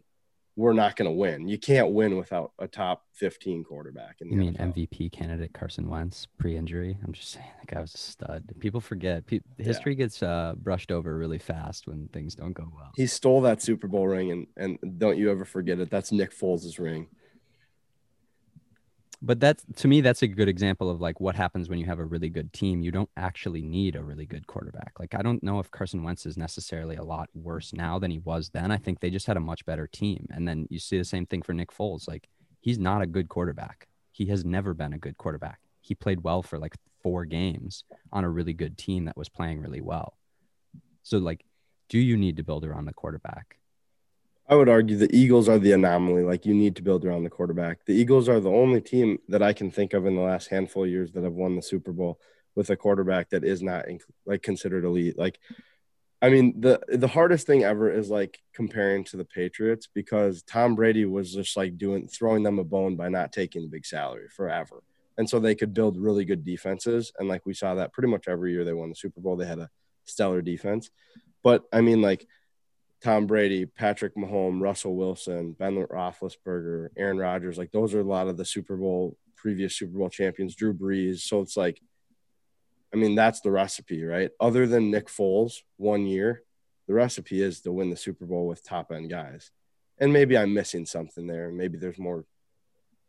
we're 0.56 0.72
not 0.72 0.94
going 0.96 1.10
to 1.10 1.16
win. 1.16 1.48
You 1.48 1.58
can't 1.58 1.90
win 1.92 2.16
without 2.16 2.52
a 2.58 2.68
top 2.68 3.04
15 3.14 3.64
quarterback. 3.64 4.16
In 4.20 4.28
the 4.28 4.34
You 4.34 4.40
mean 4.40 4.54
NFL. 4.54 4.74
MVP 4.74 5.10
candidate 5.12 5.52
Carson 5.52 5.88
Wentz 5.88 6.28
pre-injury? 6.38 6.96
I'm 7.04 7.12
just 7.12 7.30
saying 7.30 7.46
that 7.60 7.74
guy 7.74 7.80
was 7.80 7.94
a 7.94 7.98
stud. 7.98 8.44
People 8.60 8.80
forget. 8.80 9.26
Pe- 9.26 9.40
history 9.58 9.94
gets 9.96 10.22
uh, 10.22 10.54
brushed 10.56 10.92
over 10.92 11.16
really 11.16 11.38
fast 11.38 11.86
when 11.88 12.08
things 12.12 12.34
don't 12.34 12.52
go 12.52 12.70
well. 12.74 12.92
He 12.96 13.06
stole 13.06 13.40
that 13.42 13.62
Super 13.62 13.88
Bowl 13.88 14.06
ring, 14.06 14.30
and 14.30 14.46
and 14.56 14.98
don't 14.98 15.18
you 15.18 15.30
ever 15.30 15.44
forget 15.44 15.80
it. 15.80 15.90
That's 15.90 16.12
Nick 16.12 16.32
Foles' 16.32 16.78
ring. 16.78 17.08
But 19.26 19.40
that's 19.40 19.64
to 19.76 19.88
me, 19.88 20.02
that's 20.02 20.20
a 20.20 20.26
good 20.26 20.48
example 20.48 20.90
of 20.90 21.00
like 21.00 21.18
what 21.18 21.34
happens 21.34 21.70
when 21.70 21.78
you 21.78 21.86
have 21.86 21.98
a 21.98 22.04
really 22.04 22.28
good 22.28 22.52
team. 22.52 22.82
You 22.82 22.90
don't 22.90 23.08
actually 23.16 23.62
need 23.62 23.96
a 23.96 24.02
really 24.02 24.26
good 24.26 24.46
quarterback. 24.46 24.92
Like 25.00 25.14
I 25.14 25.22
don't 25.22 25.42
know 25.42 25.60
if 25.60 25.70
Carson 25.70 26.02
Wentz 26.02 26.26
is 26.26 26.36
necessarily 26.36 26.96
a 26.96 27.02
lot 27.02 27.30
worse 27.32 27.72
now 27.72 27.98
than 27.98 28.10
he 28.10 28.18
was 28.18 28.50
then. 28.50 28.70
I 28.70 28.76
think 28.76 29.00
they 29.00 29.08
just 29.08 29.26
had 29.26 29.38
a 29.38 29.40
much 29.40 29.64
better 29.64 29.86
team. 29.86 30.26
And 30.30 30.46
then 30.46 30.66
you 30.68 30.78
see 30.78 30.98
the 30.98 31.04
same 31.04 31.24
thing 31.24 31.40
for 31.40 31.54
Nick 31.54 31.72
Foles. 31.72 32.06
Like 32.06 32.28
he's 32.60 32.78
not 32.78 33.00
a 33.00 33.06
good 33.06 33.30
quarterback. 33.30 33.88
He 34.12 34.26
has 34.26 34.44
never 34.44 34.74
been 34.74 34.92
a 34.92 34.98
good 34.98 35.16
quarterback. 35.16 35.58
He 35.80 35.94
played 35.94 36.22
well 36.22 36.42
for 36.42 36.58
like 36.58 36.74
four 37.02 37.24
games 37.24 37.84
on 38.12 38.24
a 38.24 38.30
really 38.30 38.52
good 38.52 38.76
team 38.76 39.06
that 39.06 39.16
was 39.16 39.30
playing 39.30 39.60
really 39.60 39.80
well. 39.80 40.18
So, 41.02 41.18
like, 41.18 41.44
do 41.88 41.98
you 41.98 42.16
need 42.16 42.36
to 42.36 42.42
build 42.42 42.64
around 42.64 42.84
the 42.84 42.92
quarterback? 42.92 43.58
I 44.46 44.56
would 44.56 44.68
argue 44.68 44.96
the 44.96 45.14
Eagles 45.14 45.48
are 45.48 45.58
the 45.58 45.72
anomaly. 45.72 46.22
Like 46.22 46.44
you 46.44 46.54
need 46.54 46.76
to 46.76 46.82
build 46.82 47.04
around 47.04 47.24
the 47.24 47.30
quarterback. 47.30 47.84
The 47.86 47.94
Eagles 47.94 48.28
are 48.28 48.40
the 48.40 48.50
only 48.50 48.80
team 48.80 49.18
that 49.28 49.42
I 49.42 49.52
can 49.52 49.70
think 49.70 49.94
of 49.94 50.06
in 50.06 50.16
the 50.16 50.22
last 50.22 50.48
handful 50.48 50.84
of 50.84 50.90
years 50.90 51.12
that 51.12 51.24
have 51.24 51.32
won 51.32 51.56
the 51.56 51.62
Super 51.62 51.92
Bowl 51.92 52.20
with 52.54 52.70
a 52.70 52.76
quarterback 52.76 53.30
that 53.30 53.44
is 53.44 53.62
not 53.62 53.86
like 54.26 54.42
considered 54.42 54.84
elite. 54.84 55.18
Like, 55.18 55.38
I 56.20 56.28
mean, 56.28 56.60
the 56.60 56.80
the 56.88 57.08
hardest 57.08 57.46
thing 57.46 57.64
ever 57.64 57.90
is 57.90 58.10
like 58.10 58.38
comparing 58.52 59.04
to 59.04 59.16
the 59.16 59.24
Patriots 59.24 59.88
because 59.92 60.42
Tom 60.42 60.74
Brady 60.74 61.06
was 61.06 61.32
just 61.32 61.56
like 61.56 61.78
doing 61.78 62.06
throwing 62.06 62.42
them 62.42 62.58
a 62.58 62.64
bone 62.64 62.96
by 62.96 63.08
not 63.08 63.32
taking 63.32 63.62
the 63.62 63.68
big 63.68 63.86
salary 63.86 64.28
forever, 64.28 64.82
and 65.16 65.28
so 65.28 65.40
they 65.40 65.54
could 65.54 65.74
build 65.74 65.96
really 65.96 66.24
good 66.24 66.44
defenses. 66.44 67.12
And 67.18 67.28
like 67.28 67.46
we 67.46 67.54
saw 67.54 67.74
that 67.74 67.92
pretty 67.92 68.08
much 68.08 68.28
every 68.28 68.52
year 68.52 68.64
they 68.64 68.72
won 68.72 68.90
the 68.90 68.94
Super 68.94 69.20
Bowl, 69.20 69.36
they 69.36 69.46
had 69.46 69.58
a 69.58 69.70
stellar 70.04 70.42
defense. 70.42 70.90
But 71.42 71.64
I 71.72 71.80
mean, 71.80 72.00
like 72.00 72.26
Tom 73.04 73.26
Brady, 73.26 73.66
Patrick 73.66 74.16
Mahomes, 74.16 74.62
Russell 74.62 74.96
Wilson, 74.96 75.52
Ben 75.52 75.76
Roethlisberger, 75.76 76.88
Aaron 76.96 77.18
Rodgers, 77.18 77.58
like 77.58 77.70
those 77.70 77.92
are 77.92 78.00
a 78.00 78.02
lot 78.04 78.28
of 78.28 78.38
the 78.38 78.46
Super 78.46 78.78
Bowl 78.78 79.18
previous 79.36 79.76
Super 79.76 79.98
Bowl 79.98 80.08
champions, 80.08 80.54
Drew 80.54 80.72
Brees. 80.72 81.18
So 81.18 81.42
it's 81.42 81.54
like, 81.54 81.82
I 82.94 82.96
mean, 82.96 83.14
that's 83.14 83.42
the 83.42 83.50
recipe, 83.50 84.02
right? 84.04 84.30
Other 84.40 84.66
than 84.66 84.90
Nick 84.90 85.08
Foles 85.08 85.56
one 85.76 86.06
year, 86.06 86.44
the 86.88 86.94
recipe 86.94 87.42
is 87.42 87.60
to 87.60 87.72
win 87.72 87.90
the 87.90 87.96
Super 87.96 88.24
Bowl 88.24 88.46
with 88.46 88.64
top 88.64 88.90
end 88.90 89.10
guys. 89.10 89.50
And 89.98 90.10
maybe 90.10 90.38
I'm 90.38 90.54
missing 90.54 90.86
something 90.86 91.26
there. 91.26 91.50
Maybe 91.50 91.76
there's 91.76 91.98
more 91.98 92.24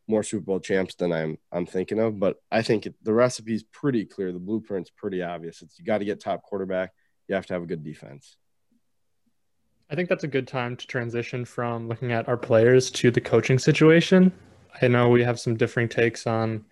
more 0.09 0.23
Super 0.23 0.43
Bowl 0.43 0.59
champs 0.59 0.95
than 0.95 1.13
I'm 1.13 1.37
I'm 1.53 1.65
thinking 1.65 1.99
of, 1.99 2.19
but 2.19 2.35
I 2.51 2.63
think 2.63 2.85
it, 2.85 2.95
the 3.01 3.13
recipe 3.13 3.55
is 3.55 3.63
pretty 3.63 4.03
clear. 4.03 4.33
The 4.33 4.39
blueprint's 4.39 4.89
pretty 4.89 5.23
obvious. 5.23 5.61
It's 5.61 5.79
you 5.79 5.85
got 5.85 5.99
to 5.99 6.05
get 6.05 6.19
top 6.19 6.43
quarterback. 6.43 6.91
You 7.29 7.35
have 7.35 7.45
to 7.45 7.53
have 7.53 7.63
a 7.63 7.65
good 7.65 7.83
defense. 7.83 8.35
I 9.89 9.95
think 9.95 10.09
that's 10.09 10.23
a 10.23 10.27
good 10.27 10.47
time 10.47 10.75
to 10.77 10.87
transition 10.87 11.45
from 11.45 11.87
looking 11.87 12.11
at 12.11 12.27
our 12.27 12.37
players 12.37 12.89
to 12.91 13.11
the 13.11 13.21
coaching 13.21 13.59
situation. 13.59 14.31
I 14.81 14.87
know 14.87 15.09
we 15.09 15.23
have 15.23 15.39
some 15.39 15.55
differing 15.55 15.89
takes 15.89 16.25
on 16.25 16.65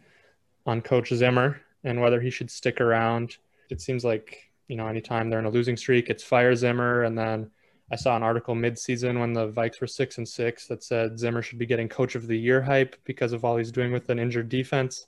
on 0.66 0.82
Coach 0.82 1.10
Zimmer 1.14 1.62
and 1.84 2.02
whether 2.02 2.22
he 2.22 2.30
should 2.30 2.50
stick 2.50 2.82
around. 2.82 3.38
It 3.70 3.82
seems 3.82 4.04
like, 4.04 4.50
you 4.68 4.76
know, 4.76 4.88
anytime 4.88 5.30
they're 5.30 5.40
in 5.40 5.46
a 5.46 5.50
losing 5.50 5.78
streak, 5.78 6.10
it's 6.10 6.24
fire 6.24 6.56
Zimmer. 6.56 7.04
And 7.04 7.18
then 7.18 7.52
I 7.92 7.98
saw 7.98 8.16
an 8.16 8.24
article 8.24 8.56
mid-season 8.56 9.20
when 9.20 9.34
the 9.34 9.50
Vikes 9.50 9.82
were 9.82 9.88
six 9.88 10.18
and 10.18 10.28
six 10.28 10.68
that 10.68 10.84
said 10.84 11.20
Zimmer 11.20 11.42
should 11.42 11.60
be 11.60 11.66
getting 11.66 11.90
coach 11.90 12.16
of 12.16 12.28
the 12.28 12.38
year 12.38 12.62
hype 12.62 12.96
because 13.04 13.34
of 13.34 13.46
all 13.46 13.58
he's 13.58 13.72
doing 13.72 13.92
with 13.92 14.10
an 14.10 14.20
injured 14.20 14.50
defense. 14.50 15.06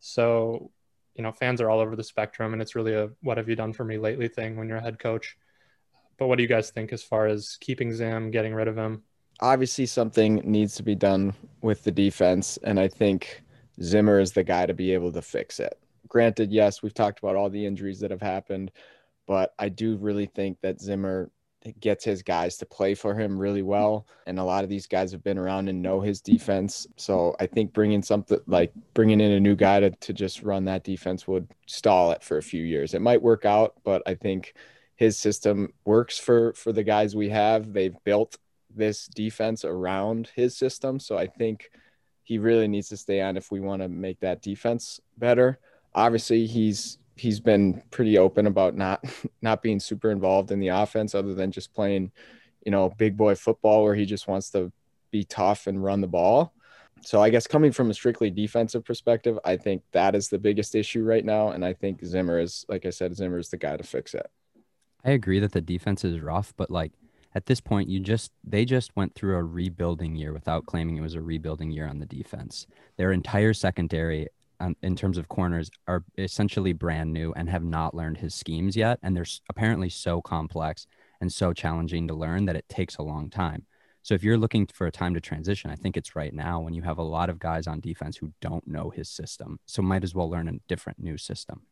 So, 0.00 0.70
you 1.14 1.22
know, 1.22 1.32
fans 1.32 1.60
are 1.60 1.70
all 1.70 1.80
over 1.80 1.96
the 1.96 2.04
spectrum 2.04 2.52
and 2.52 2.60
it's 2.60 2.74
really 2.74 2.94
a 2.94 3.10
what 3.22 3.38
have 3.38 3.48
you 3.48 3.56
done 3.56 3.72
for 3.72 3.84
me 3.84 3.96
lately 3.96 4.28
thing 4.28 4.56
when 4.56 4.68
you're 4.68 4.78
a 4.78 4.82
head 4.82 4.98
coach. 4.98 5.36
But 6.18 6.26
what 6.26 6.36
do 6.36 6.42
you 6.42 6.48
guys 6.48 6.70
think 6.70 6.92
as 6.92 7.02
far 7.02 7.26
as 7.26 7.56
keeping 7.60 7.92
Zim, 7.94 8.30
getting 8.30 8.54
rid 8.54 8.68
of 8.68 8.76
him? 8.76 9.02
Obviously, 9.40 9.86
something 9.86 10.36
needs 10.44 10.74
to 10.74 10.82
be 10.82 10.96
done 10.96 11.32
with 11.62 11.84
the 11.84 11.92
defense, 11.92 12.58
and 12.64 12.78
I 12.78 12.88
think 12.88 13.42
Zimmer 13.80 14.18
is 14.18 14.32
the 14.32 14.42
guy 14.42 14.66
to 14.66 14.74
be 14.74 14.92
able 14.92 15.12
to 15.12 15.22
fix 15.22 15.60
it. 15.60 15.78
Granted, 16.08 16.50
yes, 16.50 16.82
we've 16.82 16.94
talked 16.94 17.20
about 17.20 17.36
all 17.36 17.48
the 17.48 17.64
injuries 17.64 18.00
that 18.00 18.10
have 18.10 18.20
happened, 18.20 18.72
but 19.26 19.54
I 19.58 19.68
do 19.68 19.96
really 19.96 20.26
think 20.26 20.60
that 20.62 20.80
Zimmer 20.80 21.30
gets 21.80 22.04
his 22.04 22.22
guys 22.22 22.56
to 22.56 22.66
play 22.66 22.94
for 22.94 23.14
him 23.14 23.38
really 23.38 23.62
well. 23.62 24.06
And 24.26 24.38
a 24.38 24.44
lot 24.44 24.64
of 24.64 24.70
these 24.70 24.86
guys 24.86 25.12
have 25.12 25.22
been 25.22 25.38
around 25.38 25.68
and 25.68 25.82
know 25.82 26.00
his 26.00 26.20
defense. 26.20 26.86
So 26.96 27.36
I 27.40 27.46
think 27.46 27.72
bringing 27.72 28.02
something 28.02 28.38
like 28.46 28.72
bringing 28.94 29.20
in 29.20 29.32
a 29.32 29.40
new 29.40 29.56
guy 29.56 29.80
to, 29.80 29.90
to 29.90 30.12
just 30.12 30.42
run 30.42 30.64
that 30.66 30.84
defense 30.84 31.26
would 31.26 31.48
stall 31.66 32.12
it 32.12 32.22
for 32.22 32.38
a 32.38 32.42
few 32.42 32.62
years. 32.62 32.94
It 32.94 33.02
might 33.02 33.22
work 33.22 33.44
out, 33.44 33.74
but 33.84 34.02
I 34.06 34.14
think 34.14 34.54
his 34.98 35.16
system 35.16 35.72
works 35.84 36.18
for 36.18 36.52
for 36.54 36.72
the 36.72 36.82
guys 36.82 37.14
we 37.14 37.28
have. 37.28 37.72
They've 37.72 37.94
built 38.02 38.36
this 38.74 39.06
defense 39.06 39.64
around 39.64 40.28
his 40.34 40.56
system, 40.56 40.98
so 40.98 41.16
I 41.16 41.28
think 41.28 41.70
he 42.24 42.38
really 42.38 42.66
needs 42.66 42.88
to 42.88 42.96
stay 42.96 43.20
on 43.20 43.36
if 43.36 43.52
we 43.52 43.60
want 43.60 43.80
to 43.80 43.88
make 43.88 44.18
that 44.20 44.42
defense 44.42 45.00
better. 45.16 45.60
Obviously, 45.94 46.46
he's 46.46 46.98
he's 47.14 47.38
been 47.38 47.80
pretty 47.92 48.18
open 48.18 48.48
about 48.48 48.76
not 48.76 49.04
not 49.40 49.62
being 49.62 49.78
super 49.78 50.10
involved 50.10 50.50
in 50.50 50.58
the 50.58 50.68
offense 50.68 51.14
other 51.14 51.32
than 51.32 51.52
just 51.52 51.72
playing, 51.72 52.10
you 52.66 52.72
know, 52.72 52.92
big 52.98 53.16
boy 53.16 53.36
football 53.36 53.84
where 53.84 53.94
he 53.94 54.04
just 54.04 54.26
wants 54.26 54.50
to 54.50 54.72
be 55.12 55.22
tough 55.22 55.68
and 55.68 55.82
run 55.82 56.00
the 56.00 56.08
ball. 56.08 56.52
So 57.02 57.22
I 57.22 57.30
guess 57.30 57.46
coming 57.46 57.70
from 57.70 57.88
a 57.88 57.94
strictly 57.94 58.30
defensive 58.30 58.84
perspective, 58.84 59.38
I 59.44 59.56
think 59.56 59.82
that 59.92 60.16
is 60.16 60.28
the 60.28 60.38
biggest 60.38 60.74
issue 60.74 61.04
right 61.04 61.24
now. 61.24 61.50
And 61.50 61.64
I 61.64 61.72
think 61.72 62.04
Zimmer 62.04 62.40
is, 62.40 62.66
like 62.68 62.84
I 62.84 62.90
said, 62.90 63.14
Zimmer 63.14 63.38
is 63.38 63.50
the 63.50 63.56
guy 63.56 63.76
to 63.76 63.84
fix 63.84 64.12
it. 64.14 64.28
I 65.04 65.10
agree 65.10 65.38
that 65.40 65.52
the 65.52 65.60
defense 65.60 66.04
is 66.04 66.20
rough, 66.20 66.52
but 66.56 66.70
like 66.70 66.92
at 67.34 67.46
this 67.46 67.60
point, 67.60 67.88
you 67.88 68.00
just 68.00 68.32
they 68.42 68.64
just 68.64 68.96
went 68.96 69.14
through 69.14 69.36
a 69.36 69.44
rebuilding 69.44 70.16
year 70.16 70.32
without 70.32 70.66
claiming 70.66 70.96
it 70.96 71.02
was 71.02 71.14
a 71.14 71.22
rebuilding 71.22 71.70
year 71.70 71.86
on 71.86 71.98
the 71.98 72.06
defense. 72.06 72.66
Their 72.96 73.12
entire 73.12 73.54
secondary, 73.54 74.28
um, 74.60 74.76
in 74.82 74.96
terms 74.96 75.18
of 75.18 75.28
corners, 75.28 75.70
are 75.86 76.04
essentially 76.16 76.72
brand 76.72 77.12
new 77.12 77.32
and 77.34 77.48
have 77.48 77.64
not 77.64 77.94
learned 77.94 78.18
his 78.18 78.34
schemes 78.34 78.76
yet, 78.76 78.98
and 79.02 79.16
they're 79.16 79.26
apparently 79.48 79.88
so 79.88 80.20
complex 80.20 80.86
and 81.20 81.32
so 81.32 81.52
challenging 81.52 82.08
to 82.08 82.14
learn 82.14 82.46
that 82.46 82.56
it 82.56 82.68
takes 82.68 82.96
a 82.96 83.02
long 83.02 83.30
time. 83.30 83.66
So 84.02 84.14
if 84.14 84.24
you're 84.24 84.38
looking 84.38 84.66
for 84.66 84.86
a 84.86 84.92
time 84.92 85.14
to 85.14 85.20
transition, 85.20 85.70
I 85.70 85.76
think 85.76 85.96
it's 85.96 86.16
right 86.16 86.32
now 86.32 86.60
when 86.60 86.72
you 86.72 86.82
have 86.82 86.98
a 86.98 87.02
lot 87.02 87.28
of 87.28 87.38
guys 87.38 87.66
on 87.66 87.80
defense 87.80 88.16
who 88.16 88.32
don't 88.40 88.66
know 88.66 88.90
his 88.90 89.08
system. 89.08 89.58
So 89.66 89.82
might 89.82 90.04
as 90.04 90.14
well 90.14 90.30
learn 90.30 90.48
a 90.48 90.58
different 90.66 90.98
new 90.98 91.18
system. 91.18 91.62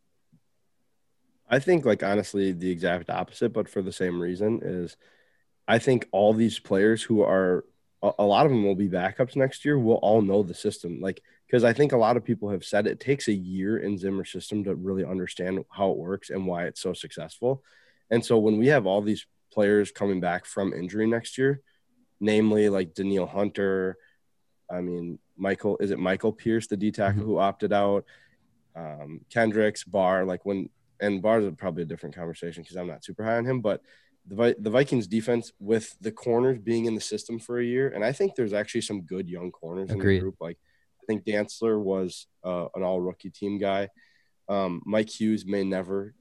I 1.48 1.58
think 1.58 1.84
like 1.84 2.02
honestly 2.02 2.52
the 2.52 2.70
exact 2.70 3.10
opposite, 3.10 3.52
but 3.52 3.68
for 3.68 3.82
the 3.82 3.92
same 3.92 4.20
reason 4.20 4.60
is 4.62 4.96
I 5.68 5.78
think 5.78 6.08
all 6.12 6.32
these 6.32 6.58
players 6.58 7.02
who 7.02 7.22
are 7.22 7.64
a, 8.02 8.24
lot 8.24 8.46
of 8.46 8.52
them 8.52 8.64
will 8.64 8.74
be 8.74 8.88
backups 8.88 9.36
next 9.36 9.64
year 9.64 9.78
will 9.78 9.96
all 9.96 10.22
know 10.22 10.42
the 10.42 10.54
system. 10.54 11.00
Like 11.00 11.22
because 11.46 11.64
I 11.64 11.72
think 11.72 11.92
a 11.92 11.96
lot 11.96 12.16
of 12.16 12.24
people 12.24 12.50
have 12.50 12.64
said 12.64 12.86
it 12.86 13.00
takes 13.00 13.28
a 13.28 13.32
year 13.32 13.78
in 13.78 13.98
Zimmer's 13.98 14.30
system 14.30 14.64
to 14.64 14.74
really 14.74 15.04
understand 15.04 15.64
how 15.70 15.90
it 15.90 15.96
works 15.96 16.30
and 16.30 16.46
why 16.46 16.64
it's 16.64 16.80
so 16.80 16.92
successful. 16.92 17.62
And 18.10 18.24
so 18.24 18.38
when 18.38 18.58
we 18.58 18.68
have 18.68 18.86
all 18.86 19.02
these 19.02 19.26
players 19.52 19.90
coming 19.90 20.20
back 20.20 20.44
from 20.44 20.72
injury 20.72 21.06
next 21.06 21.38
year, 21.38 21.62
namely 22.20 22.68
like 22.68 22.94
Danielle 22.94 23.26
Hunter, 23.26 23.96
I 24.70 24.80
mean 24.80 25.18
Michael, 25.36 25.78
is 25.78 25.90
it 25.90 25.98
Michael 25.98 26.32
Pierce, 26.32 26.66
the 26.66 26.76
D 26.76 26.90
tackle 26.90 27.22
mm-hmm. 27.22 27.30
who 27.30 27.38
opted 27.38 27.72
out? 27.72 28.04
Um, 28.74 29.22
Kendricks, 29.30 29.84
Barr, 29.84 30.24
like 30.24 30.44
when 30.44 30.68
and 31.00 31.22
Barr's 31.22 31.44
is 31.44 31.54
probably 31.56 31.82
a 31.82 31.86
different 31.86 32.14
conversation 32.14 32.62
because 32.62 32.76
I'm 32.76 32.86
not 32.86 33.04
super 33.04 33.24
high 33.24 33.36
on 33.36 33.44
him, 33.44 33.60
but 33.60 33.80
the 34.26 34.56
the 34.58 34.70
Vikings 34.70 35.06
defense 35.06 35.52
with 35.58 35.96
the 36.00 36.12
corners 36.12 36.58
being 36.58 36.86
in 36.86 36.94
the 36.94 37.00
system 37.00 37.38
for 37.38 37.58
a 37.58 37.64
year, 37.64 37.88
and 37.88 38.04
I 38.04 38.12
think 38.12 38.34
there's 38.34 38.52
actually 38.52 38.80
some 38.82 39.02
good 39.02 39.28
young 39.28 39.50
corners 39.50 39.90
Agreed. 39.90 40.08
in 40.08 40.14
the 40.14 40.20
group. 40.20 40.36
Like 40.40 40.58
I 41.02 41.04
think 41.06 41.24
Dantzler 41.24 41.80
was 41.80 42.26
uh, 42.44 42.66
an 42.74 42.82
all 42.82 43.00
rookie 43.00 43.30
team 43.30 43.58
guy. 43.58 43.88
Um, 44.48 44.82
Mike 44.84 45.10
Hughes 45.10 45.44
may 45.46 45.64
never 45.64 46.14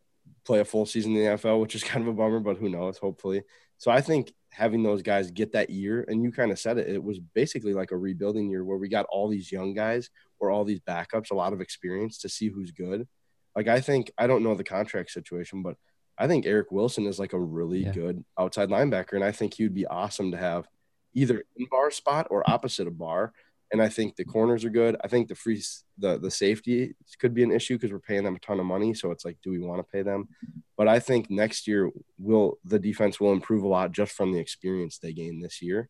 play 0.45 0.59
a 0.59 0.65
full 0.65 0.85
season 0.85 1.15
in 1.15 1.23
the 1.23 1.37
NFL, 1.37 1.59
which 1.59 1.75
is 1.75 1.83
kind 1.91 2.03
of 2.03 2.07
a 2.07 2.13
bummer, 2.13 2.39
but 2.39 2.57
who 2.57 2.69
knows? 2.69 2.97
Hopefully. 2.97 3.43
So 3.77 3.91
I 3.91 4.01
think 4.01 4.31
having 4.51 4.83
those 4.83 5.01
guys 5.01 5.31
get 5.31 5.51
that 5.51 5.69
year, 5.69 6.05
and 6.07 6.23
you 6.23 6.31
kind 6.31 6.51
of 6.51 6.59
said 6.59 6.77
it, 6.77 6.87
it 6.87 7.03
was 7.03 7.19
basically 7.19 7.73
like 7.73 7.91
a 7.91 7.97
rebuilding 7.97 8.49
year 8.49 8.63
where 8.63 8.77
we 8.77 8.87
got 8.87 9.05
all 9.09 9.27
these 9.27 9.51
young 9.51 9.73
guys 9.73 10.09
or 10.39 10.49
all 10.49 10.63
these 10.63 10.79
backups, 10.79 11.31
a 11.31 11.35
lot 11.35 11.53
of 11.53 11.61
experience 11.61 12.19
to 12.19 12.29
see 12.29 12.47
who's 12.47 12.71
good. 12.71 13.07
Like 13.55 13.67
I 13.67 13.79
think 13.79 14.11
I 14.17 14.27
don't 14.27 14.43
know 14.43 14.55
the 14.55 14.63
contract 14.63 15.11
situation, 15.11 15.61
but 15.61 15.77
I 16.17 16.27
think 16.27 16.45
Eric 16.45 16.71
Wilson 16.71 17.05
is 17.07 17.19
like 17.19 17.33
a 17.33 17.39
really 17.39 17.83
yeah. 17.83 17.91
good 17.91 18.23
outside 18.39 18.69
linebacker, 18.69 19.13
and 19.13 19.23
I 19.23 19.31
think 19.31 19.53
he 19.53 19.63
would 19.63 19.73
be 19.73 19.85
awesome 19.85 20.31
to 20.31 20.37
have 20.37 20.67
either 21.13 21.43
in 21.55 21.65
Barr 21.71 21.91
spot 21.91 22.27
or 22.29 22.49
opposite 22.49 22.87
of 22.87 22.97
Barr. 22.97 23.33
And 23.71 23.81
I 23.81 23.89
think 23.89 24.15
the 24.15 24.23
corners 24.23 24.63
are 24.63 24.69
good. 24.69 24.95
I 25.03 25.07
think 25.07 25.27
the 25.27 25.35
free 25.35 25.61
the 25.97 26.19
the 26.19 26.29
safety 26.29 26.95
could 27.19 27.33
be 27.33 27.43
an 27.43 27.51
issue 27.51 27.75
because 27.75 27.91
we're 27.91 27.99
paying 27.99 28.23
them 28.23 28.35
a 28.35 28.39
ton 28.39 28.59
of 28.59 28.65
money. 28.65 28.93
So 28.93 29.11
it's 29.11 29.25
like, 29.25 29.37
do 29.43 29.49
we 29.49 29.59
want 29.59 29.79
to 29.79 29.91
pay 29.91 30.03
them? 30.03 30.29
But 30.77 30.87
I 30.87 30.99
think 30.99 31.29
next 31.29 31.67
year 31.67 31.89
will 32.19 32.59
the 32.63 32.79
defense 32.79 33.19
will 33.19 33.31
improve 33.31 33.63
a 33.63 33.67
lot 33.67 33.91
just 33.91 34.13
from 34.13 34.31
the 34.31 34.39
experience 34.39 34.97
they 34.97 35.13
gained 35.13 35.43
this 35.43 35.61
year. 35.61 35.89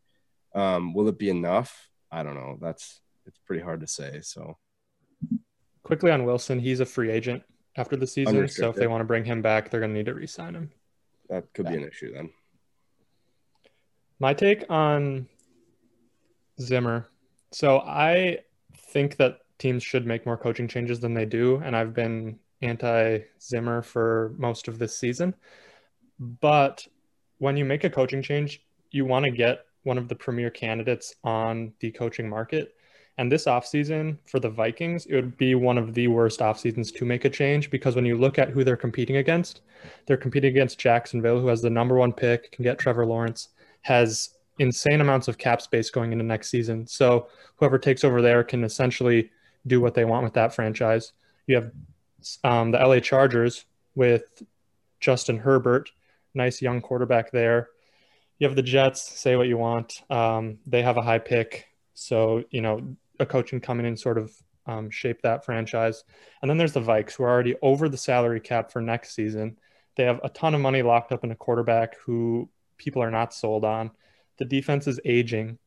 Um, 0.53 0.93
will 0.93 1.09
it 1.09 1.19
be 1.19 1.29
enough? 1.29 1.89
I 2.11 2.23
don't 2.23 2.35
know. 2.35 2.57
That's 2.61 3.01
it's 3.25 3.39
pretty 3.45 3.61
hard 3.61 3.81
to 3.81 3.87
say. 3.87 4.21
So 4.21 4.57
quickly 5.83 6.11
on 6.11 6.23
Wilson, 6.23 6.59
he's 6.59 6.79
a 6.79 6.85
free 6.85 7.11
agent 7.11 7.43
after 7.77 7.95
the 7.95 8.07
season. 8.07 8.47
So 8.47 8.69
if 8.69 8.75
they 8.75 8.87
want 8.87 9.01
to 9.01 9.05
bring 9.05 9.25
him 9.25 9.41
back, 9.41 9.69
they're 9.69 9.79
going 9.79 9.91
to 9.91 9.97
need 9.97 10.05
to 10.05 10.13
re-sign 10.13 10.55
him. 10.55 10.71
That 11.29 11.51
could 11.53 11.67
be 11.67 11.75
an 11.75 11.83
issue 11.83 12.13
then. 12.13 12.29
My 14.19 14.33
take 14.33 14.65
on 14.69 15.27
Zimmer. 16.61 17.09
So 17.51 17.79
I 17.79 18.39
think 18.91 19.17
that 19.17 19.39
teams 19.57 19.83
should 19.83 20.05
make 20.05 20.25
more 20.25 20.37
coaching 20.37 20.67
changes 20.67 20.99
than 20.99 21.13
they 21.13 21.25
do, 21.25 21.61
and 21.63 21.75
I've 21.75 21.93
been 21.93 22.39
anti-Zimmer 22.61 23.81
for 23.81 24.33
most 24.37 24.67
of 24.67 24.79
this 24.79 24.97
season. 24.97 25.35
But 26.19 26.85
when 27.39 27.57
you 27.57 27.65
make 27.65 27.83
a 27.83 27.89
coaching 27.89 28.21
change, 28.21 28.61
you 28.91 29.05
want 29.05 29.25
to 29.25 29.31
get 29.31 29.65
one 29.83 29.97
of 29.97 30.07
the 30.07 30.15
premier 30.15 30.49
candidates 30.49 31.15
on 31.23 31.73
the 31.79 31.91
coaching 31.91 32.29
market. 32.29 32.74
And 33.17 33.31
this 33.31 33.45
offseason 33.45 34.17
for 34.25 34.39
the 34.39 34.49
Vikings, 34.49 35.05
it 35.05 35.15
would 35.15 35.37
be 35.37 35.55
one 35.55 35.77
of 35.77 35.93
the 35.93 36.07
worst 36.07 36.41
off 36.41 36.59
seasons 36.59 36.91
to 36.93 37.05
make 37.05 37.23
a 37.23 37.29
change 37.29 37.69
because 37.71 37.95
when 37.95 38.05
you 38.05 38.17
look 38.17 38.37
at 38.37 38.49
who 38.49 38.63
they're 38.63 38.75
competing 38.75 39.17
against, 39.17 39.61
they're 40.05 40.17
competing 40.17 40.49
against 40.49 40.79
Jacksonville, 40.79 41.39
who 41.39 41.47
has 41.47 41.61
the 41.61 41.69
number 41.69 41.95
one 41.95 42.11
pick, 42.11 42.51
can 42.51 42.63
get 42.63 42.77
Trevor 42.77 43.05
Lawrence, 43.05 43.49
has 43.81 44.31
insane 44.59 44.99
amounts 44.99 45.27
of 45.27 45.37
cap 45.37 45.61
space 45.61 45.89
going 45.89 46.11
into 46.11 46.25
next 46.25 46.49
season. 46.49 46.85
So 46.87 47.27
whoever 47.55 47.77
takes 47.77 48.03
over 48.03 48.21
there 48.21 48.43
can 48.43 48.63
essentially 48.63 49.31
do 49.67 49.79
what 49.79 49.93
they 49.93 50.05
want 50.05 50.23
with 50.23 50.33
that 50.33 50.53
franchise. 50.53 51.13
You 51.47 51.55
have 51.55 51.71
um, 52.43 52.71
the 52.71 52.79
LA 52.79 52.99
Chargers 52.99 53.65
with 53.95 54.43
Justin 54.99 55.37
Herbert, 55.37 55.91
nice 56.33 56.61
young 56.61 56.81
quarterback 56.81 57.31
there. 57.31 57.69
You 58.39 58.47
have 58.47 58.55
the 58.55 58.61
Jets, 58.61 59.01
say 59.01 59.35
what 59.35 59.47
you 59.47 59.57
want. 59.57 60.01
Um, 60.09 60.59
they 60.67 60.81
have 60.81 60.97
a 60.97 61.01
high 61.01 61.19
pick. 61.19 61.67
So, 61.93 62.43
you 62.51 62.61
know, 62.61 62.95
a 63.19 63.25
coach 63.25 63.49
can 63.49 63.59
come 63.59 63.79
in 63.79 63.85
and 63.85 63.99
sort 63.99 64.17
of 64.17 64.31
um, 64.65 64.89
shape 64.89 65.21
that 65.21 65.45
franchise. 65.45 66.03
And 66.41 66.49
then 66.49 66.57
there's 66.57 66.73
the 66.73 66.81
Vikes, 66.81 67.13
who 67.13 67.23
are 67.23 67.29
already 67.29 67.55
over 67.61 67.89
the 67.89 67.97
salary 67.97 68.39
cap 68.39 68.71
for 68.71 68.81
next 68.81 69.13
season. 69.13 69.57
They 69.95 70.03
have 70.03 70.19
a 70.23 70.29
ton 70.29 70.55
of 70.55 70.61
money 70.61 70.81
locked 70.81 71.11
up 71.11 71.23
in 71.23 71.31
a 71.31 71.35
quarterback 71.35 71.97
who 71.99 72.49
people 72.77 73.01
are 73.01 73.11
not 73.11 73.33
sold 73.33 73.63
on. 73.63 73.91
The 74.37 74.45
defense 74.45 74.87
is 74.87 74.99
aging. 75.05 75.57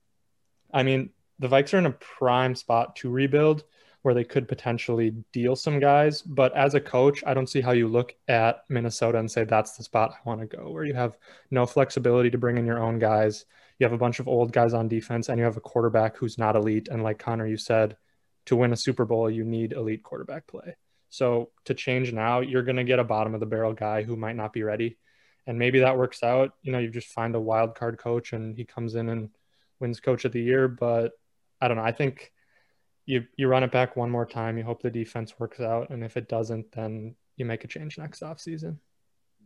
I 0.72 0.82
mean, 0.82 1.10
the 1.38 1.48
Vikes 1.48 1.72
are 1.72 1.78
in 1.78 1.86
a 1.86 1.92
prime 1.92 2.54
spot 2.54 2.96
to 2.96 3.10
rebuild 3.10 3.64
where 4.02 4.14
they 4.14 4.24
could 4.24 4.48
potentially 4.48 5.14
deal 5.32 5.56
some 5.56 5.80
guys. 5.80 6.22
But 6.22 6.56
as 6.56 6.74
a 6.74 6.80
coach, 6.80 7.22
I 7.26 7.34
don't 7.34 7.48
see 7.48 7.60
how 7.60 7.72
you 7.72 7.88
look 7.88 8.14
at 8.28 8.64
Minnesota 8.68 9.18
and 9.18 9.30
say 9.30 9.44
that's 9.44 9.76
the 9.76 9.84
spot 9.84 10.12
I 10.12 10.28
want 10.28 10.40
to 10.40 10.56
go, 10.56 10.70
where 10.70 10.84
you 10.84 10.94
have 10.94 11.16
no 11.50 11.66
flexibility 11.66 12.30
to 12.30 12.38
bring 12.38 12.58
in 12.58 12.66
your 12.66 12.82
own 12.82 12.98
guys. 12.98 13.44
You 13.78 13.84
have 13.84 13.92
a 13.92 13.98
bunch 13.98 14.18
of 14.20 14.28
old 14.28 14.52
guys 14.52 14.74
on 14.74 14.88
defense, 14.88 15.28
and 15.28 15.38
you 15.38 15.44
have 15.44 15.56
a 15.56 15.60
quarterback 15.60 16.16
who's 16.16 16.38
not 16.38 16.56
elite. 16.56 16.88
And 16.90 17.02
like 17.02 17.18
Connor, 17.18 17.46
you 17.46 17.56
said, 17.56 17.96
to 18.46 18.56
win 18.56 18.72
a 18.72 18.76
Super 18.76 19.04
Bowl, 19.04 19.30
you 19.30 19.44
need 19.44 19.72
elite 19.72 20.02
quarterback 20.02 20.46
play. 20.46 20.76
So 21.10 21.50
to 21.66 21.74
change 21.74 22.12
now, 22.12 22.40
you're 22.40 22.62
going 22.62 22.76
to 22.76 22.84
get 22.84 22.98
a 22.98 23.04
bottom 23.04 23.34
of 23.34 23.40
the 23.40 23.46
barrel 23.46 23.72
guy 23.72 24.02
who 24.02 24.16
might 24.16 24.36
not 24.36 24.52
be 24.52 24.62
ready. 24.62 24.98
And 25.46 25.58
maybe 25.58 25.80
that 25.80 25.96
works 25.96 26.22
out. 26.22 26.52
You 26.62 26.72
know, 26.72 26.78
you 26.78 26.90
just 26.90 27.08
find 27.08 27.34
a 27.34 27.40
wild 27.40 27.74
card 27.74 27.98
coach 27.98 28.32
and 28.32 28.56
he 28.56 28.64
comes 28.64 28.94
in 28.94 29.08
and 29.08 29.30
wins 29.80 30.00
coach 30.00 30.24
of 30.24 30.32
the 30.32 30.42
year. 30.42 30.68
But 30.68 31.12
I 31.60 31.68
don't 31.68 31.76
know. 31.76 31.84
I 31.84 31.92
think 31.92 32.32
you 33.08 33.24
you 33.36 33.48
run 33.48 33.64
it 33.64 33.72
back 33.72 33.96
one 33.96 34.10
more 34.10 34.26
time. 34.26 34.58
You 34.58 34.64
hope 34.64 34.82
the 34.82 34.90
defense 34.90 35.38
works 35.38 35.60
out, 35.60 35.90
and 35.90 36.04
if 36.04 36.16
it 36.16 36.28
doesn't, 36.28 36.72
then 36.72 37.16
you 37.36 37.46
make 37.46 37.64
a 37.64 37.68
change 37.68 37.96
next 37.96 38.20
offseason. 38.20 38.76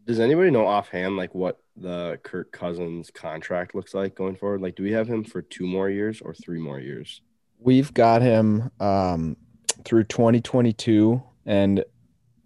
Does 0.06 0.20
anybody 0.20 0.50
know 0.50 0.66
offhand 0.66 1.16
like 1.16 1.34
what 1.34 1.58
the 1.76 2.18
Kirk 2.22 2.52
Cousins 2.52 3.10
contract 3.10 3.74
looks 3.74 3.94
like 3.94 4.14
going 4.14 4.36
forward? 4.36 4.60
Like, 4.60 4.74
do 4.74 4.82
we 4.82 4.92
have 4.92 5.08
him 5.08 5.24
for 5.24 5.42
two 5.42 5.66
more 5.66 5.88
years 5.88 6.20
or 6.20 6.34
three 6.34 6.58
more 6.58 6.80
years? 6.80 7.20
We've 7.58 7.92
got 7.94 8.22
him 8.22 8.70
um, 8.80 9.36
through 9.84 10.04
2022, 10.04 11.22
and 11.46 11.84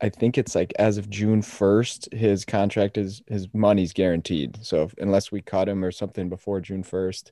I 0.03 0.11
think 0.11 0.37
it's 0.37 0.55
like 0.55 0.75
as 0.79 0.99
of 0.99 1.09
June 1.09 1.41
1st, 1.41 2.13
his 2.13 2.45
contract 2.45 2.99
is 2.99 3.23
his 3.27 3.49
money's 3.55 3.95
guaranteed. 3.95 4.59
So 4.61 4.83
if, 4.83 4.95
unless 4.99 5.33
we 5.33 5.41
cut 5.41 5.69
him 5.69 5.83
or 5.83 5.91
something 5.91 6.29
before 6.29 6.61
June 6.61 6.83
1st, 6.83 7.31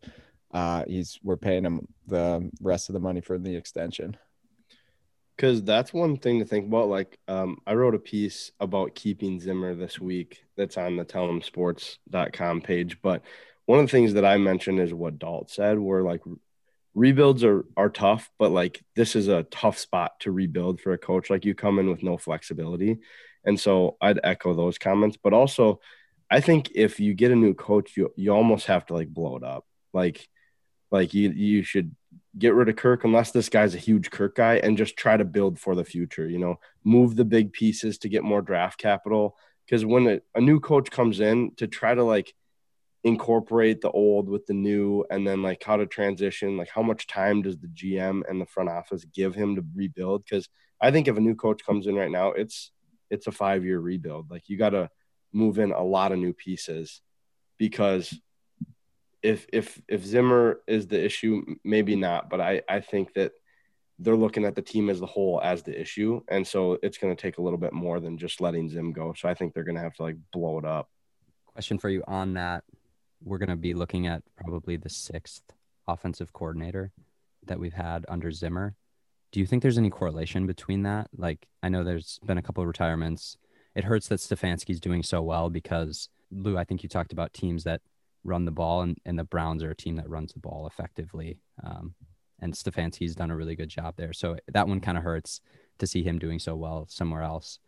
uh, 0.53 0.85
he's 0.87 1.19
we're 1.23 1.37
paying 1.37 1.65
him 1.65 1.87
the 2.07 2.51
rest 2.63 2.89
of 2.89 2.95
the 2.95 3.01
money 3.01 3.21
for 3.21 3.39
the 3.39 3.55
extension. 3.55 4.17
Because 5.37 5.63
that's 5.65 5.93
one 5.93 6.17
thing 6.17 6.39
to 6.39 6.45
think 6.45 6.67
about. 6.67 6.89
Like, 6.89 7.19
um, 7.27 7.59
I 7.67 7.75
wrote 7.75 7.95
a 7.95 7.99
piece 7.99 8.53
about 8.61 8.95
keeping 8.95 9.41
Zimmer 9.41 9.75
this 9.75 9.99
week 9.99 10.45
that's 10.57 10.77
on 10.77 10.97
the 10.97 11.05
tellemsports.com 11.05 12.61
page. 12.61 13.03
But 13.03 13.23
one 13.67 13.81
of 13.81 13.87
the 13.87 13.91
things 13.91 14.15
that 14.15 14.25
I 14.25 14.37
mentioned 14.37 14.79
is 14.79 14.95
what 14.95 15.19
Dalt 15.19 15.51
said, 15.51 15.79
where 15.79 16.03
like 16.03 16.21
rebuilds 16.95 17.43
are, 17.43 17.65
are 17.77 17.91
tough, 17.91 18.31
but 18.39 18.53
like 18.53 18.81
this 18.95 19.17
is 19.17 19.27
a 19.27 19.43
tough 19.45 19.79
spot 19.79 20.13
to 20.21 20.31
rebuild 20.31 20.81
for 20.81 20.93
a 20.93 20.99
coach. 20.99 21.31
Like, 21.31 21.45
you 21.45 21.55
come 21.55 21.79
in 21.79 21.91
with 21.91 22.03
no 22.03 22.17
flexibility. 22.17 22.99
And 23.45 23.59
so 23.59 23.97
I'd 24.01 24.21
echo 24.23 24.55
those 24.55 24.79
comments. 24.79 25.19
But 25.23 25.33
also, 25.33 25.81
I 26.31 26.41
think 26.41 26.73
if 26.75 27.01
you 27.01 27.15
get 27.15 27.33
a 27.33 27.37
new 27.37 27.55
coach, 27.55 27.97
you, 27.97 28.13
you 28.17 28.33
almost 28.33 28.67
have 28.67 28.87
to 28.87 28.95
like 28.95 29.09
blow 29.09 29.37
it 29.37 29.43
up. 29.43 29.67
Like, 29.93 30.29
like 30.91 31.13
you 31.13 31.31
you 31.31 31.63
should 31.63 31.95
get 32.39 32.55
rid 32.55 32.69
of 32.69 32.77
Kirk 32.77 33.05
unless 33.05 33.31
this 33.31 33.49
guy's 33.49 33.75
a 33.75 33.79
huge 33.79 34.11
Kirk 34.11 34.37
guy 34.37 34.57
and 34.57 34.77
just 34.77 34.97
try 34.97 35.17
to 35.17 35.25
build 35.25 35.59
for 35.59 35.75
the 35.75 35.85
future. 35.85 36.29
You 36.29 36.39
know, 36.39 36.61
move 36.83 37.17
the 37.17 37.25
big 37.25 37.53
pieces 37.53 37.99
to 37.99 38.09
get 38.09 38.25
more 38.25 38.43
draft 38.43 38.79
capital. 38.79 39.37
Because 39.65 39.85
when 39.85 40.07
a, 40.07 40.21
a 40.35 40.41
new 40.41 40.61
coach 40.61 40.91
comes 40.91 41.21
in 41.21 41.53
to 41.57 41.67
try 41.67 41.95
to 41.95 42.03
like 42.03 42.35
incorporate 43.05 43.81
the 43.81 43.91
old 43.91 44.29
with 44.29 44.47
the 44.47 44.55
new 44.55 45.05
and 45.11 45.27
then 45.27 45.43
like 45.43 45.63
how 45.63 45.77
to 45.77 45.87
transition, 45.87 46.57
like 46.57 46.69
how 46.69 46.83
much 46.83 47.07
time 47.07 47.43
does 47.43 47.59
the 47.59 47.69
GM 47.69 48.23
and 48.29 48.41
the 48.41 48.47
front 48.47 48.69
office 48.69 49.05
give 49.05 49.35
him 49.35 49.57
to 49.57 49.65
rebuild? 49.75 50.25
Because 50.25 50.49
I 50.81 50.91
think 50.91 51.09
if 51.09 51.17
a 51.17 51.21
new 51.21 51.35
coach 51.35 51.65
comes 51.65 51.87
in 51.87 51.95
right 51.95 52.11
now, 52.11 52.33
it's 52.33 52.73
it's 53.11 53.27
a 53.27 53.33
five 53.33 53.65
year 53.65 53.79
rebuild. 53.79 54.31
Like 54.31 54.49
you 54.49 54.59
got 54.59 54.71
to 54.71 54.91
move 55.33 55.59
in 55.59 55.73
a 55.73 55.83
lot 55.83 56.13
of 56.13 56.19
new 56.19 56.33
pieces 56.33 57.01
because 57.59 58.13
if 59.25 59.47
if 59.53 59.81
if 59.89 60.05
Zimmer 60.05 60.61
is 60.69 60.87
the 60.87 61.03
issue, 61.03 61.43
maybe 61.65 61.97
not, 61.97 62.29
but 62.29 62.41
I 62.41 62.61
I 62.69 62.81
think 62.81 63.15
that 63.15 63.33
they're 63.99 64.17
looking 64.17 64.45
at 64.45 64.55
the 64.55 64.63
team 64.63 64.91
as 64.91 65.01
a 65.01 65.07
whole 65.07 65.41
as 65.43 65.63
the 65.63 65.81
issue, 65.81 66.21
and 66.29 66.47
so 66.47 66.79
it's 66.83 66.99
going 66.99 67.17
to 67.17 67.21
take 67.21 67.39
a 67.39 67.43
little 67.43 67.59
bit 67.59 67.73
more 67.73 68.01
than 68.01 68.19
just 68.19 68.43
letting 68.43 68.69
Zim 68.69 68.93
go. 68.93 69.15
So 69.15 69.27
I 69.29 69.35
think 69.35 69.55
they're 69.55 69.65
going 69.65 69.77
to 69.77 69.81
have 69.81 69.95
to 69.95 70.03
like 70.03 70.17
blow 70.31 70.59
it 70.59 70.67
up. 70.67 70.91
Question 71.47 71.79
for 71.79 71.89
you 71.89 72.05
on 72.07 72.35
that: 72.35 72.65
We're 73.23 73.39
going 73.39 73.49
to 73.49 73.57
be 73.57 73.73
looking 73.73 74.07
at 74.07 74.23
probably 74.37 74.77
the 74.77 74.91
sixth 74.91 75.43
offensive 75.89 76.35
coordinator 76.35 76.93
that 77.47 77.59
we've 77.59 77.73
had 77.73 78.05
under 78.09 78.31
Zimmer. 78.31 78.77
Do 79.33 79.41
you 79.41 79.47
think 79.47 79.63
there's 79.63 79.79
any 79.79 79.91
correlation 79.91 80.47
between 80.47 80.83
that? 80.83 81.09
Like, 81.17 81.49
I 81.63 81.71
know 81.71 81.83
there's 81.83 82.21
been 82.27 82.39
a 82.39 82.43
couple 82.43 82.63
of 82.63 82.69
retirements. 82.69 83.39
It 83.75 83.85
hurts 83.85 84.07
that 84.09 84.21
Stefanski's 84.21 84.81
doing 84.81 85.03
so 85.03 85.23
well 85.23 85.49
because 85.49 86.11
Lou, 86.31 86.59
I 86.59 86.65
think 86.65 86.83
you 86.83 86.89
talked 86.89 87.13
about 87.13 87.33
teams 87.33 87.65
that 87.65 87.81
run 88.25 88.45
the 88.45 88.51
ball, 88.51 88.83
and, 88.83 88.99
and 89.05 89.19
the 89.19 89.25
Browns 89.25 89.63
are 89.63 89.71
a 89.71 89.77
team 89.77 89.97
that 89.97 90.09
runs 90.09 90.33
the 90.33 90.41
ball 90.41 90.67
effectively. 90.67 91.39
Um, 91.63 91.95
and 92.41 92.53
Stefanski's 92.53 93.15
done 93.15 93.31
a 93.31 93.37
really 93.37 93.55
good 93.55 93.69
job 93.69 93.95
there. 93.97 94.13
So 94.13 94.37
that 94.53 94.69
one 94.69 94.81
kind 94.81 94.99
of 94.99 95.05
hurts 95.05 95.41
to 95.79 95.87
see 95.87 96.03
him 96.03 96.19
doing 96.19 96.39
so 96.39 96.57
well 96.57 96.87
somewhere 96.89 97.23
else. 97.23 97.59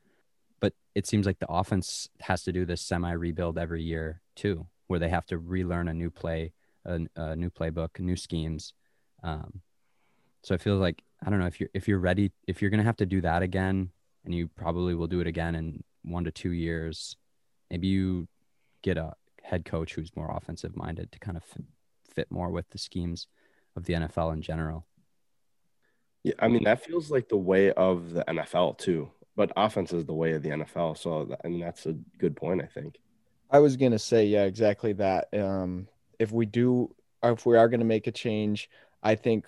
But 0.61 0.75
it 0.95 1.07
seems 1.07 1.27
like 1.27 1.39
the 1.39 1.51
offense 1.51 2.09
has 2.21 2.43
to 2.45 2.53
do 2.53 2.65
this 2.65 2.81
semi 2.81 3.13
rebuild 3.13 3.59
every 3.59 3.83
year 3.83 4.23
too, 4.35 4.67
where 4.87 4.99
they 4.99 5.09
have 5.09 5.27
to 5.27 5.39
relearn 5.39 5.89
a 5.89 5.95
new 5.95 6.11
play, 6.11 6.53
a, 6.85 7.01
a 7.15 7.37
new 7.37 7.51
playbook, 7.51 8.01
new 8.01 8.17
schemes. 8.17 8.73
Um, 9.23 9.61
so 10.43 10.55
I 10.55 10.59
feel 10.59 10.77
like 10.77 11.03
I 11.25 11.31
don't 11.31 11.41
know 11.41 11.47
if 11.47 11.61
you're 11.61 11.71
if 11.75 11.89
you're 11.89 11.99
ready 11.99 12.33
if 12.47 12.61
you're 12.61 12.71
gonna 12.71 12.85
have 12.85 12.97
to 12.99 13.07
do 13.07 13.21
that 13.23 13.43
again, 13.43 13.91
and 14.25 14.35
you 14.35 14.49
probably 14.49 14.95
will 14.95 15.07
do 15.07 15.21
it 15.21 15.27
again 15.27 15.55
in 15.55 15.83
one 16.03 16.25
to 16.25 16.31
two 16.31 16.53
years. 16.53 17.17
Maybe 17.71 17.89
you 17.89 18.29
get 18.83 18.97
a 18.97 19.15
head 19.47 19.65
coach 19.65 19.95
who's 19.95 20.15
more 20.17 20.37
offensive 20.37 20.77
minded 20.77 21.13
to 21.13 21.19
kind 21.19 21.37
of 21.37 21.45
fit 22.13 22.31
more 22.31 22.51
with 22.51 22.69
the 22.71 22.79
schemes 22.79 23.29
of 23.77 23.85
the 23.85 23.95
NFL 23.95 24.33
in 24.33 24.43
general. 24.43 24.87
Yeah, 26.25 26.35
I 26.41 26.49
mean 26.49 26.65
that 26.65 26.85
feels 26.85 27.11
like 27.11 27.29
the 27.29 27.37
way 27.37 27.73
of 27.73 28.13
the 28.13 28.25
NFL 28.25 28.79
too, 28.79 29.11
but 29.37 29.53
offense 29.57 29.93
is 29.93 30.05
the 30.05 30.15
way 30.15 30.33
of 30.33 30.43
the 30.43 30.49
NFL. 30.49 30.99
So 30.99 31.37
I 31.45 31.49
mean 31.49 31.61
that's 31.61 31.87
a 31.87 31.93
good 32.19 32.35
point. 32.35 32.63
I 32.63 32.67
think. 32.67 32.99
I 33.51 33.61
was 33.61 33.77
gonna 33.77 33.99
say 33.99 34.27
yeah, 34.27 34.45
exactly 34.45 34.93
that. 34.95 35.29
Um, 35.33 35.87
if 36.19 36.33
we 36.33 36.47
do, 36.47 36.93
if 37.23 37.47
we 37.47 37.57
are 37.57 37.69
gonna 37.69 37.85
make 37.85 38.09
a 38.09 38.13
change, 38.13 38.69
I 39.05 39.15
think 39.15 39.47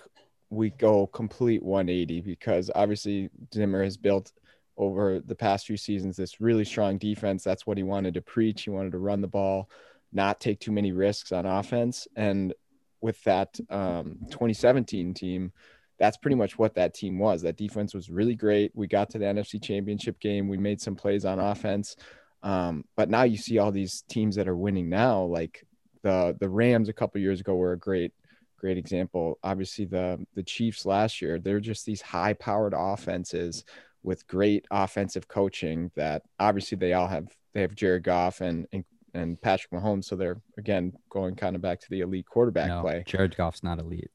we 0.51 0.71
go 0.71 1.09
complete 1.09 1.63
180 1.63 2.21
because 2.21 2.71
obviously 2.75 3.29
Zimmer 3.53 3.83
has 3.83 3.97
built 3.97 4.33
over 4.79 5.21
the 5.21 5.35
past 5.35 5.67
few 5.67 5.77
seasons 5.77 6.17
this 6.17 6.41
really 6.41 6.65
strong 6.65 6.97
defense. 6.97 7.43
That's 7.45 7.67
what 7.67 7.77
he 7.77 7.83
wanted 7.83 8.15
to 8.15 8.23
preach. 8.23 8.63
He 8.63 8.71
wanted 8.71 8.93
to 8.93 8.99
run 8.99 9.21
the 9.21 9.27
ball, 9.27 9.69
not 10.13 10.41
take 10.41 10.61
too 10.61 10.73
many 10.73 10.93
risks 10.93 11.33
on 11.33 11.45
offense. 11.45 12.07
And 12.17 12.55
with 13.01 13.23
that 13.25 13.59
um, 13.69 14.19
2017 14.31 15.15
team, 15.15 15.53
that's 15.99 16.17
pretty 16.17 16.37
much 16.37 16.57
what 16.59 16.75
that 16.75 16.95
team 16.95 17.19
was. 17.19 17.43
That 17.43 17.57
defense 17.57 17.93
was 17.93 18.09
really 18.09 18.37
great. 18.37 18.71
We 18.75 18.87
got 18.87 19.11
to 19.11 19.19
the 19.19 19.25
NFC 19.25 19.61
Championship 19.61 20.21
game. 20.21 20.49
We 20.49 20.57
made 20.57 20.81
some 20.81 20.95
plays 20.95 21.25
on 21.25 21.41
offense. 21.41 21.97
Um, 22.45 22.85
but 22.97 23.11
now 23.11 23.25
you 23.25 23.37
see 23.37 23.59
all 23.59 23.73
these 23.73 24.05
teams 24.09 24.37
that 24.37 24.47
are 24.47 24.57
winning 24.57 24.89
now, 24.89 25.23
like 25.23 25.67
the 26.03 26.37
the 26.39 26.49
Rams 26.49 26.89
a 26.89 26.93
couple 26.93 27.21
years 27.21 27.41
ago 27.41 27.57
were 27.57 27.73
a 27.73 27.79
great 27.79 28.13
great 28.59 28.79
example. 28.79 29.39
Obviously 29.43 29.87
the 29.87 30.25
the 30.35 30.43
Chiefs 30.45 30.87
last 30.87 31.21
year, 31.21 31.41
they're 31.41 31.59
just 31.59 31.85
these 31.85 32.01
high 32.01 32.35
powered 32.35 32.75
offenses 32.77 33.65
with 34.09 34.27
great 34.27 34.65
offensive 34.71 35.29
coaching 35.29 35.91
that 35.95 36.23
obviously 36.41 36.77
they 36.79 36.95
all 36.95 37.07
have 37.07 37.29
they 37.53 37.61
have 37.61 37.75
Jared 37.75 38.03
Goff 38.03 38.41
and 38.41 38.67
and, 38.73 38.83
and 39.13 39.41
Patrick 39.41 39.71
Mahomes. 39.71 40.07
So 40.07 40.17
they're 40.17 40.41
again 40.57 40.95
going 41.11 41.37
kind 41.37 41.55
of 41.55 41.63
back 41.63 41.79
to 41.81 41.91
the 41.91 42.01
elite 42.01 42.27
quarterback 42.27 42.69
no, 42.69 42.81
play. 42.81 43.05
Jared 43.07 43.37
Goff's 43.37 43.63
not 43.63 43.79
elite. 43.79 44.11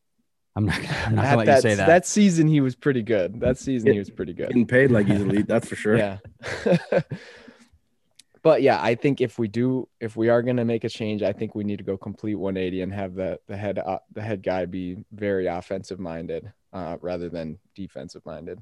I'm 0.56 0.66
not, 0.66 0.78
I'm 1.06 1.16
not 1.16 1.26
gonna 1.26 1.38
let 1.38 1.48
you 1.48 1.62
say 1.62 1.76
that. 1.76 1.88
That 1.88 2.08
season 2.08 2.48
he 2.48 2.60
was 2.60 2.76
pretty 2.76 3.04
good. 3.04 3.40
That 3.40 3.60
season 3.60 3.94
he 3.94 4.00
was 4.00 4.10
pretty 4.10 4.34
good. 4.34 4.48
Getting 4.48 4.66
paid 4.66 4.90
like 4.90 5.06
he's 5.06 5.22
elite, 5.28 5.48
that's 5.48 5.70
for 5.70 5.76
sure. 5.76 5.96
Yeah. 5.96 6.18
but 8.42 8.64
yeah, 8.64 8.80
I 8.82 8.96
think 8.96 9.22
if 9.22 9.38
we 9.38 9.48
do, 9.48 9.88
if 10.00 10.16
we 10.16 10.30
are 10.30 10.42
going 10.42 10.58
to 10.58 10.66
make 10.66 10.84
a 10.84 10.90
change, 10.90 11.24
I 11.24 11.34
think 11.34 11.56
we 11.56 11.64
need 11.64 11.78
to 11.78 11.84
go 11.84 11.98
complete 11.98 12.36
180 12.36 12.82
and 12.82 12.94
have 12.94 13.14
the 13.16 13.40
the 13.48 13.58
head 13.58 13.80
uh, 13.80 14.00
the 14.12 14.22
head 14.22 14.42
guy 14.42 14.66
be 14.66 14.98
very 15.12 15.48
offensive 15.48 16.00
minded 16.00 16.52
uh, 16.72 16.98
rather 17.02 17.30
than 17.30 17.60
defensive 17.76 18.24
minded. 18.26 18.60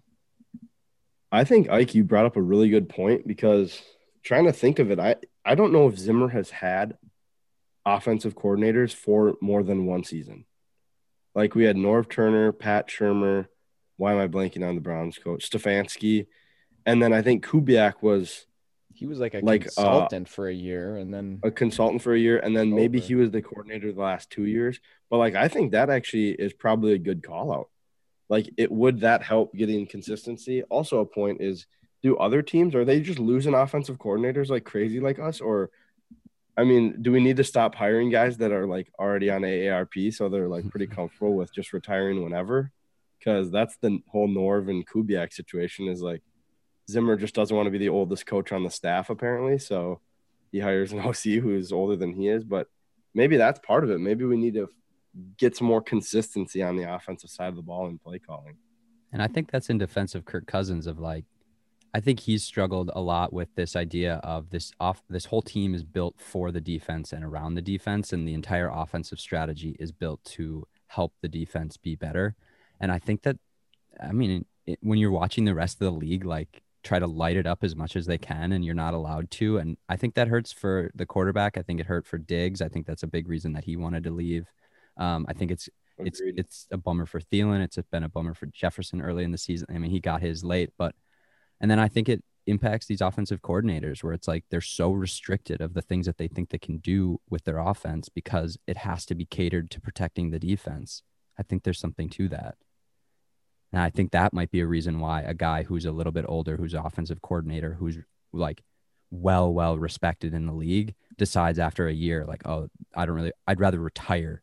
I 1.32 1.44
think 1.44 1.70
Ike, 1.70 1.96
you 1.96 2.04
brought 2.04 2.26
up 2.26 2.36
a 2.36 2.42
really 2.42 2.70
good 2.70 2.90
point 2.90 3.26
because 3.28 3.82
trying 4.24 4.46
to 4.46 4.54
think 4.54 4.80
of 4.80 4.92
it, 4.92 5.00
I 5.00 5.16
I 5.46 5.56
don't 5.56 5.74
know 5.74 5.88
if 5.88 5.98
Zimmer 5.98 6.28
has 6.30 6.50
had 6.50 6.98
offensive 7.86 8.36
coordinators 8.36 8.94
for 8.94 9.36
more 9.42 9.64
than 9.64 9.86
one 9.86 10.04
season. 10.04 10.46
Like 11.34 11.56
we 11.56 11.64
had 11.64 11.78
Norv 11.78 12.10
Turner, 12.10 12.52
Pat 12.52 12.88
Shurmur. 12.88 13.48
Why 13.98 14.14
am 14.14 14.20
I 14.20 14.28
blanking 14.28 14.68
on 14.68 14.76
the 14.76 14.82
Browns 14.82 15.18
coach? 15.18 15.50
Stefanski, 15.50 16.28
and 16.86 17.02
then 17.02 17.14
I 17.14 17.22
think 17.22 17.46
Kubiak 17.46 18.02
was 18.02 18.46
He 18.94 19.06
was 19.06 19.20
like 19.20 19.34
a 19.34 19.40
Like, 19.40 19.62
uh, 19.62 19.64
consultant 19.66 20.28
for 20.28 20.48
a 20.48 20.54
year, 20.54 20.98
and 20.98 21.14
then 21.14 21.40
a 21.44 21.52
consultant 21.52 22.02
for 22.02 22.14
a 22.14 22.20
year, 22.20 22.40
and 22.40 22.56
then 22.56 22.74
maybe 22.74 23.00
Over. 23.00 23.08
he 23.08 23.16
was 23.16 23.32
the 23.32 23.42
coordinator 23.42 23.92
the 23.92 24.02
last 24.02 24.30
two 24.30 24.46
years. 24.46 24.80
But 25.10 25.18
like, 25.18 25.36
I 25.36 25.48
think 25.48 25.72
that 25.72 25.90
actually 25.90 26.32
is 26.32 26.52
probably 26.54 26.94
a 26.94 26.98
good 26.98 27.24
call 27.24 27.54
out. 27.54 27.70
Like, 28.32 28.50
it 28.56 28.72
would 28.72 29.02
that 29.02 29.22
help 29.22 29.54
getting 29.54 29.86
consistency? 29.86 30.64
Also, 30.64 31.02
a 31.02 31.06
point 31.06 31.42
is, 31.42 31.68
do 32.02 32.16
other 32.16 32.42
teams 32.42 32.74
are 32.76 32.86
they 32.86 33.02
just 33.02 33.20
losing 33.20 33.54
offensive 33.54 33.98
coordinators 33.98 34.50
like 34.50 34.64
crazy 34.64 35.02
like 35.02 35.20
us, 35.20 35.42
or 35.42 35.70
I 36.56 36.64
mean, 36.64 37.02
do 37.02 37.12
we 37.12 37.22
need 37.22 37.36
to 37.38 37.44
stop 37.44 37.76
hiring 37.76 38.10
guys 38.10 38.38
that 38.38 38.54
are 38.54 38.66
like 38.66 38.90
already 38.98 39.30
on 39.30 39.42
AARP 39.42 40.14
so 40.14 40.30
they're 40.30 40.48
like 40.48 40.70
pretty 40.70 40.88
comfortable 40.98 41.36
with 41.36 41.54
just 41.54 41.74
retiring 41.74 42.24
whenever? 42.24 42.72
Because 43.20 43.52
that's 43.52 43.76
the 43.82 44.00
whole 44.08 44.30
Norv 44.30 44.70
and 44.70 44.88
Kubiak 44.88 45.34
situation 45.34 45.90
is 45.90 46.02
like 46.02 46.22
Zimmer 46.90 47.18
just 47.18 47.36
doesn't 47.36 47.56
want 47.56 47.68
to 47.68 47.72
be 47.72 47.80
the 47.80 47.90
oldest 47.90 48.26
coach 48.26 48.54
on 48.54 48.64
the 48.64 48.70
staff 48.70 49.10
apparently, 49.10 49.60
so 49.60 50.00
he 50.54 50.60
hires 50.62 50.94
an 50.94 51.00
OC 51.06 51.42
who's 51.42 51.74
older 51.74 51.98
than 51.98 52.14
he 52.14 52.30
is. 52.30 52.46
But 52.46 52.68
maybe 53.14 53.36
that's 53.36 53.60
part 53.60 53.84
of 53.84 53.92
it. 53.92 54.00
Maybe 54.00 54.24
we 54.24 54.38
need 54.38 54.54
to 54.54 54.70
get 55.38 55.56
some 55.56 55.68
more 55.68 55.82
consistency 55.82 56.64
on 56.64 56.78
the 56.78 56.94
offensive 56.94 57.30
side 57.30 57.50
of 57.50 57.56
the 57.56 57.62
ball 57.62 57.88
in 57.88 57.98
play 57.98 58.20
calling. 58.20 58.56
And 59.12 59.22
I 59.22 59.28
think 59.28 59.52
that's 59.52 59.70
in 59.70 59.78
defense 59.78 60.16
of 60.16 60.26
Kirk 60.26 60.48
Cousins 60.48 60.88
of 60.88 61.00
like 61.00 61.26
I 61.94 62.00
think 62.00 62.22
he's 62.22 62.44
struggled 62.44 62.90
a 62.96 63.02
lot 63.02 63.34
with 63.34 63.54
this 63.56 63.76
idea 63.76 64.16
of 64.24 64.50
this 64.50 64.72
off 64.80 65.04
this 65.10 65.26
whole 65.26 65.42
team 65.42 65.76
is 65.76 65.84
built 65.84 66.16
for 66.18 66.52
the 66.52 66.62
defense 66.62 67.12
and 67.12 67.24
around 67.24 67.56
the 67.56 67.62
defense 67.62 68.14
and 68.14 68.28
the 68.28 68.34
entire 68.34 68.70
offensive 68.70 69.20
strategy 69.20 69.76
is 69.80 69.92
built 69.92 70.24
to 70.24 70.66
help 70.88 71.14
the 71.22 71.28
defense 71.28 71.76
be 71.76 71.96
better. 71.96 72.36
And 72.80 72.92
I 72.92 73.00
think 73.00 73.24
that 73.24 73.38
I 74.02 74.14
mean 74.14 74.46
it, 74.66 74.80
when 74.82 75.00
you're 75.00 75.12
watching 75.12 75.44
the 75.44 75.56
rest 75.56 75.82
of 75.82 75.86
the 75.86 76.00
league 76.00 76.24
like 76.24 76.64
try 76.84 76.98
to 76.98 77.08
light 77.08 77.36
it 77.36 77.46
up 77.46 77.64
as 77.64 77.76
much 77.76 77.96
as 77.96 78.06
they 78.06 78.18
can 78.18 78.54
and 78.54 78.64
you're 78.64 78.74
not 78.74 78.94
allowed 78.94 79.30
to 79.30 79.58
and 79.58 79.78
I 79.90 79.98
think 79.98 80.16
that 80.16 80.30
hurts 80.30 80.54
for 80.54 80.92
the 80.96 81.06
quarterback. 81.06 81.58
I 81.58 81.62
think 81.62 81.82
it 81.82 81.88
hurt 81.88 82.08
for 82.08 82.18
Diggs. 82.18 82.62
I 82.62 82.70
think 82.70 82.88
that's 82.88 83.04
a 83.04 83.08
big 83.08 83.28
reason 83.28 83.52
that 83.54 83.66
he 83.66 83.76
wanted 83.76 84.06
to 84.06 84.12
leave. 84.12 84.48
Um, 85.02 85.26
I 85.28 85.34
think 85.34 85.50
it's 85.50 85.68
it's 85.98 86.20
Agreed. 86.20 86.40
it's 86.40 86.68
a 86.72 86.78
bummer 86.78 87.06
for 87.06 87.20
Thielen. 87.20 87.62
It's 87.62 87.78
been 87.92 88.04
a 88.04 88.10
bummer 88.10 88.34
for 88.34 88.46
Jefferson 88.46 89.02
early 89.02 89.24
in 89.24 89.32
the 89.32 89.38
season. 89.38 89.68
I 89.74 89.78
mean, 89.80 89.92
he 89.92 90.00
got 90.00 90.22
his 90.22 90.44
late, 90.44 90.70
but 90.78 90.94
and 91.60 91.70
then 91.70 91.80
I 91.80 91.88
think 91.88 92.08
it 92.08 92.24
impacts 92.48 92.86
these 92.86 93.02
offensive 93.02 93.42
coordinators 93.42 94.04
where 94.04 94.14
it's 94.14 94.28
like 94.28 94.46
they're 94.50 94.62
so 94.62 94.92
restricted 94.92 95.60
of 95.62 95.74
the 95.74 95.82
things 95.82 96.06
that 96.06 96.18
they 96.18 96.28
think 96.28 96.50
they 96.50 96.58
can 96.58 96.78
do 96.78 97.20
with 97.30 97.44
their 97.44 97.60
offense 97.60 98.10
because 98.10 98.58
it 98.68 98.78
has 98.78 99.06
to 99.08 99.16
be 99.16 99.26
catered 99.26 99.72
to 99.72 99.82
protecting 99.82 100.30
the 100.30 100.40
defense. 100.40 101.04
I 101.38 101.44
think 101.44 101.64
there's 101.64 101.80
something 101.80 102.10
to 102.10 102.28
that. 102.30 102.56
And 103.74 103.82
I 103.82 103.90
think 103.90 104.12
that 104.12 104.34
might 104.34 104.52
be 104.52 104.60
a 104.60 104.68
reason 104.68 105.00
why 105.00 105.22
a 105.22 105.34
guy 105.34 105.64
who's 105.64 105.86
a 105.86 105.92
little 105.92 106.12
bit 106.12 106.26
older, 106.28 106.58
who's 106.58 106.74
an 106.74 106.86
offensive 106.86 107.22
coordinator, 107.22 107.76
who's 107.76 107.98
like 108.34 108.62
well, 109.12 109.54
well 109.54 109.78
respected 109.78 110.34
in 110.34 110.46
the 110.46 110.54
league, 110.54 110.96
decides 111.18 111.60
after 111.60 111.88
a 111.88 111.94
year, 111.94 112.26
like, 112.26 112.48
oh, 112.48 112.70
I 112.96 113.06
don't 113.06 113.16
really, 113.16 113.34
I'd 113.46 113.60
rather 113.60 113.80
retire 113.80 114.42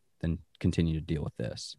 continue 0.59 0.95
to 0.95 1.05
deal 1.05 1.23
with 1.23 1.35
this. 1.37 1.75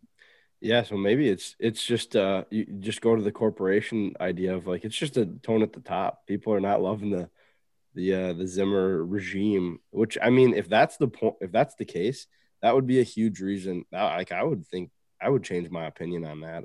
Yeah, 0.61 0.83
so 0.83 0.97
maybe 0.97 1.29
it's 1.29 1.57
it's 1.59 1.85
just 1.85 2.17
uh 2.17 2.45
you 2.51 2.67
just 2.81 3.01
go 3.01 3.17
to 3.17 3.23
the 3.23 3.33
corporation 3.33 4.15
idea 4.21 4.55
of 4.55 4.67
like 4.67 4.85
it's 4.85 4.97
just 4.97 5.17
a 5.17 5.25
tone 5.25 5.63
at 5.63 5.73
the 5.73 5.81
top. 5.81 6.27
People 6.27 6.53
are 6.53 6.61
not 6.61 6.83
loving 6.83 7.11
the 7.11 7.31
the 7.95 8.15
uh 8.15 8.33
the 8.35 8.47
Zimmer 8.47 9.03
regime, 9.05 9.79
which 9.91 10.19
I 10.21 10.29
mean 10.29 10.53
if 10.53 10.69
that's 10.69 10.99
the 10.99 11.09
point 11.09 11.37
if 11.41 11.51
that's 11.51 11.77
the 11.77 11.87
case, 11.87 12.27
that 12.61 12.75
would 12.75 12.87
be 12.87 13.01
a 13.01 13.05
huge 13.05 13.41
reason. 13.41 13.85
Like 13.91 14.33
I 14.33 14.43
would 14.43 14.67
think 14.67 14.91
I 15.21 15.31
would 15.31 15.45
change 15.45 15.71
my 15.71 15.87
opinion 15.87 16.27
on 16.27 16.43
that. 16.43 16.65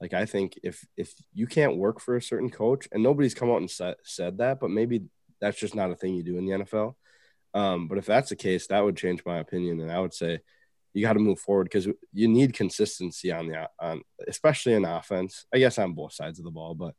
Like 0.00 0.14
I 0.14 0.24
think 0.24 0.58
if 0.62 0.86
if 0.96 1.12
you 1.34 1.46
can't 1.46 1.76
work 1.76 2.00
for 2.00 2.16
a 2.16 2.22
certain 2.22 2.50
coach 2.50 2.88
and 2.90 3.02
nobody's 3.02 3.34
come 3.34 3.50
out 3.50 3.60
and 3.60 3.70
said 3.70 3.96
said 4.02 4.38
that, 4.38 4.60
but 4.60 4.70
maybe 4.70 5.04
that's 5.42 5.58
just 5.58 5.74
not 5.74 5.90
a 5.90 5.94
thing 5.96 6.14
you 6.14 6.22
do 6.22 6.38
in 6.38 6.46
the 6.46 6.64
NFL. 6.64 6.94
Um, 7.52 7.88
but 7.88 7.98
if 7.98 8.06
that's 8.06 8.30
the 8.30 8.36
case, 8.36 8.66
that 8.68 8.84
would 8.84 8.96
change 8.96 9.24
my 9.24 9.38
opinion, 9.38 9.80
and 9.80 9.90
I 9.90 9.98
would 10.00 10.14
say 10.14 10.40
you 10.96 11.02
got 11.02 11.12
to 11.12 11.18
move 11.18 11.38
forward 11.38 11.64
because 11.64 11.86
you 12.14 12.26
need 12.26 12.54
consistency 12.54 13.30
on 13.30 13.48
the 13.48 13.68
on 13.78 14.00
especially 14.26 14.72
in 14.72 14.86
offense. 14.86 15.44
I 15.54 15.58
guess 15.58 15.78
on 15.78 15.92
both 15.92 16.14
sides 16.14 16.38
of 16.38 16.46
the 16.46 16.50
ball, 16.50 16.74
but 16.74 16.94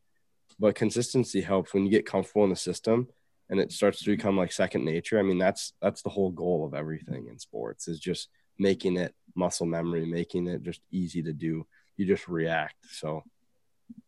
but 0.59 0.75
consistency 0.75 1.41
helps 1.41 1.73
when 1.73 1.83
you 1.83 1.89
get 1.89 2.05
comfortable 2.05 2.43
in 2.43 2.51
the 2.51 2.55
system 2.55 3.07
and 3.49 3.59
it 3.59 3.71
starts 3.71 4.03
to 4.03 4.11
become 4.11 4.37
like 4.37 4.51
second 4.51 4.85
nature. 4.85 5.17
I 5.17 5.23
mean, 5.23 5.39
that's 5.39 5.73
that's 5.81 6.03
the 6.03 6.11
whole 6.11 6.29
goal 6.29 6.63
of 6.63 6.75
everything 6.75 7.25
in 7.27 7.39
sports 7.39 7.87
is 7.87 7.99
just 7.99 8.29
making 8.59 8.97
it 8.97 9.15
muscle 9.35 9.65
memory, 9.65 10.05
making 10.05 10.45
it 10.45 10.61
just 10.61 10.81
easy 10.91 11.23
to 11.23 11.33
do. 11.33 11.65
You 11.95 12.05
just 12.05 12.27
react. 12.27 12.75
So, 12.91 13.23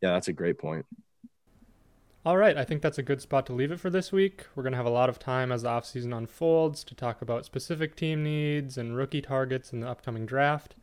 yeah, 0.04 0.12
that's 0.12 0.28
a 0.28 0.34
great 0.34 0.60
point. 0.60 0.86
All 2.26 2.36
right, 2.36 2.58
I 2.58 2.66
think 2.66 2.82
that's 2.82 2.98
a 2.98 3.04
good 3.04 3.22
spot 3.22 3.46
to 3.46 3.54
leave 3.54 3.72
it 3.72 3.80
for 3.80 3.90
this 3.90 4.12
week. 4.12 4.46
We're 4.54 4.64
going 4.64 4.74
to 4.74 4.78
have 4.78 4.86
a 4.86 4.90
lot 4.90 5.08
of 5.08 5.20
time 5.20 5.54
as 5.54 5.62
the 5.62 5.70
offseason 5.70 6.16
unfolds 6.16 6.84
to 6.84 6.96
talk 6.96 7.22
about 7.22 7.46
specific 7.46 7.96
team 7.96 8.24
needs 8.24 8.78
and 8.78 8.96
rookie 8.96 9.22
targets 9.22 9.72
in 9.72 9.80
the 9.80 9.88
upcoming 9.88 10.26
draft. 10.26 10.76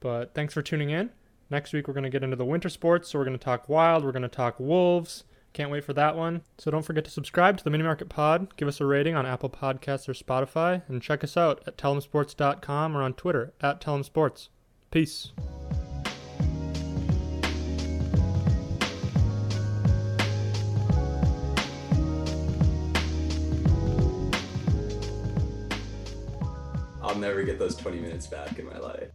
But 0.00 0.32
thanks 0.34 0.54
for 0.54 0.62
tuning 0.62 0.88
in. 0.88 1.10
Next 1.50 1.74
week, 1.74 1.86
we're 1.86 1.94
going 1.94 2.04
to 2.04 2.10
get 2.10 2.22
into 2.22 2.36
the 2.36 2.46
winter 2.46 2.70
sports. 2.70 3.10
So, 3.10 3.18
we're 3.18 3.26
going 3.26 3.38
to 3.38 3.44
talk 3.44 3.68
wild, 3.68 4.04
we're 4.04 4.12
going 4.12 4.22
to 4.22 4.28
talk 4.28 4.58
wolves. 4.58 5.24
Can't 5.52 5.70
wait 5.70 5.84
for 5.84 5.92
that 5.92 6.16
one. 6.16 6.42
So, 6.56 6.70
don't 6.70 6.84
forget 6.84 7.04
to 7.04 7.10
subscribe 7.10 7.58
to 7.58 7.64
the 7.64 7.70
Mini 7.70 7.84
Market 7.84 8.08
Pod, 8.08 8.56
give 8.56 8.68
us 8.68 8.80
a 8.80 8.86
rating 8.86 9.14
on 9.14 9.26
Apple 9.26 9.50
Podcasts 9.50 10.08
or 10.08 10.14
Spotify, 10.14 10.82
and 10.88 11.02
check 11.02 11.22
us 11.22 11.36
out 11.36 11.62
at 11.66 11.76
tellemsports.com 11.76 12.96
or 12.96 13.02
on 13.02 13.12
Twitter 13.12 13.52
at 13.60 13.82
tellemsports. 13.82 14.48
Peace. 14.90 15.32
Never 27.18 27.42
get 27.42 27.58
those 27.58 27.76
20 27.76 27.98
minutes 27.98 28.26
back 28.26 28.58
in 28.58 28.66
my 28.66 28.78
life. 28.78 29.10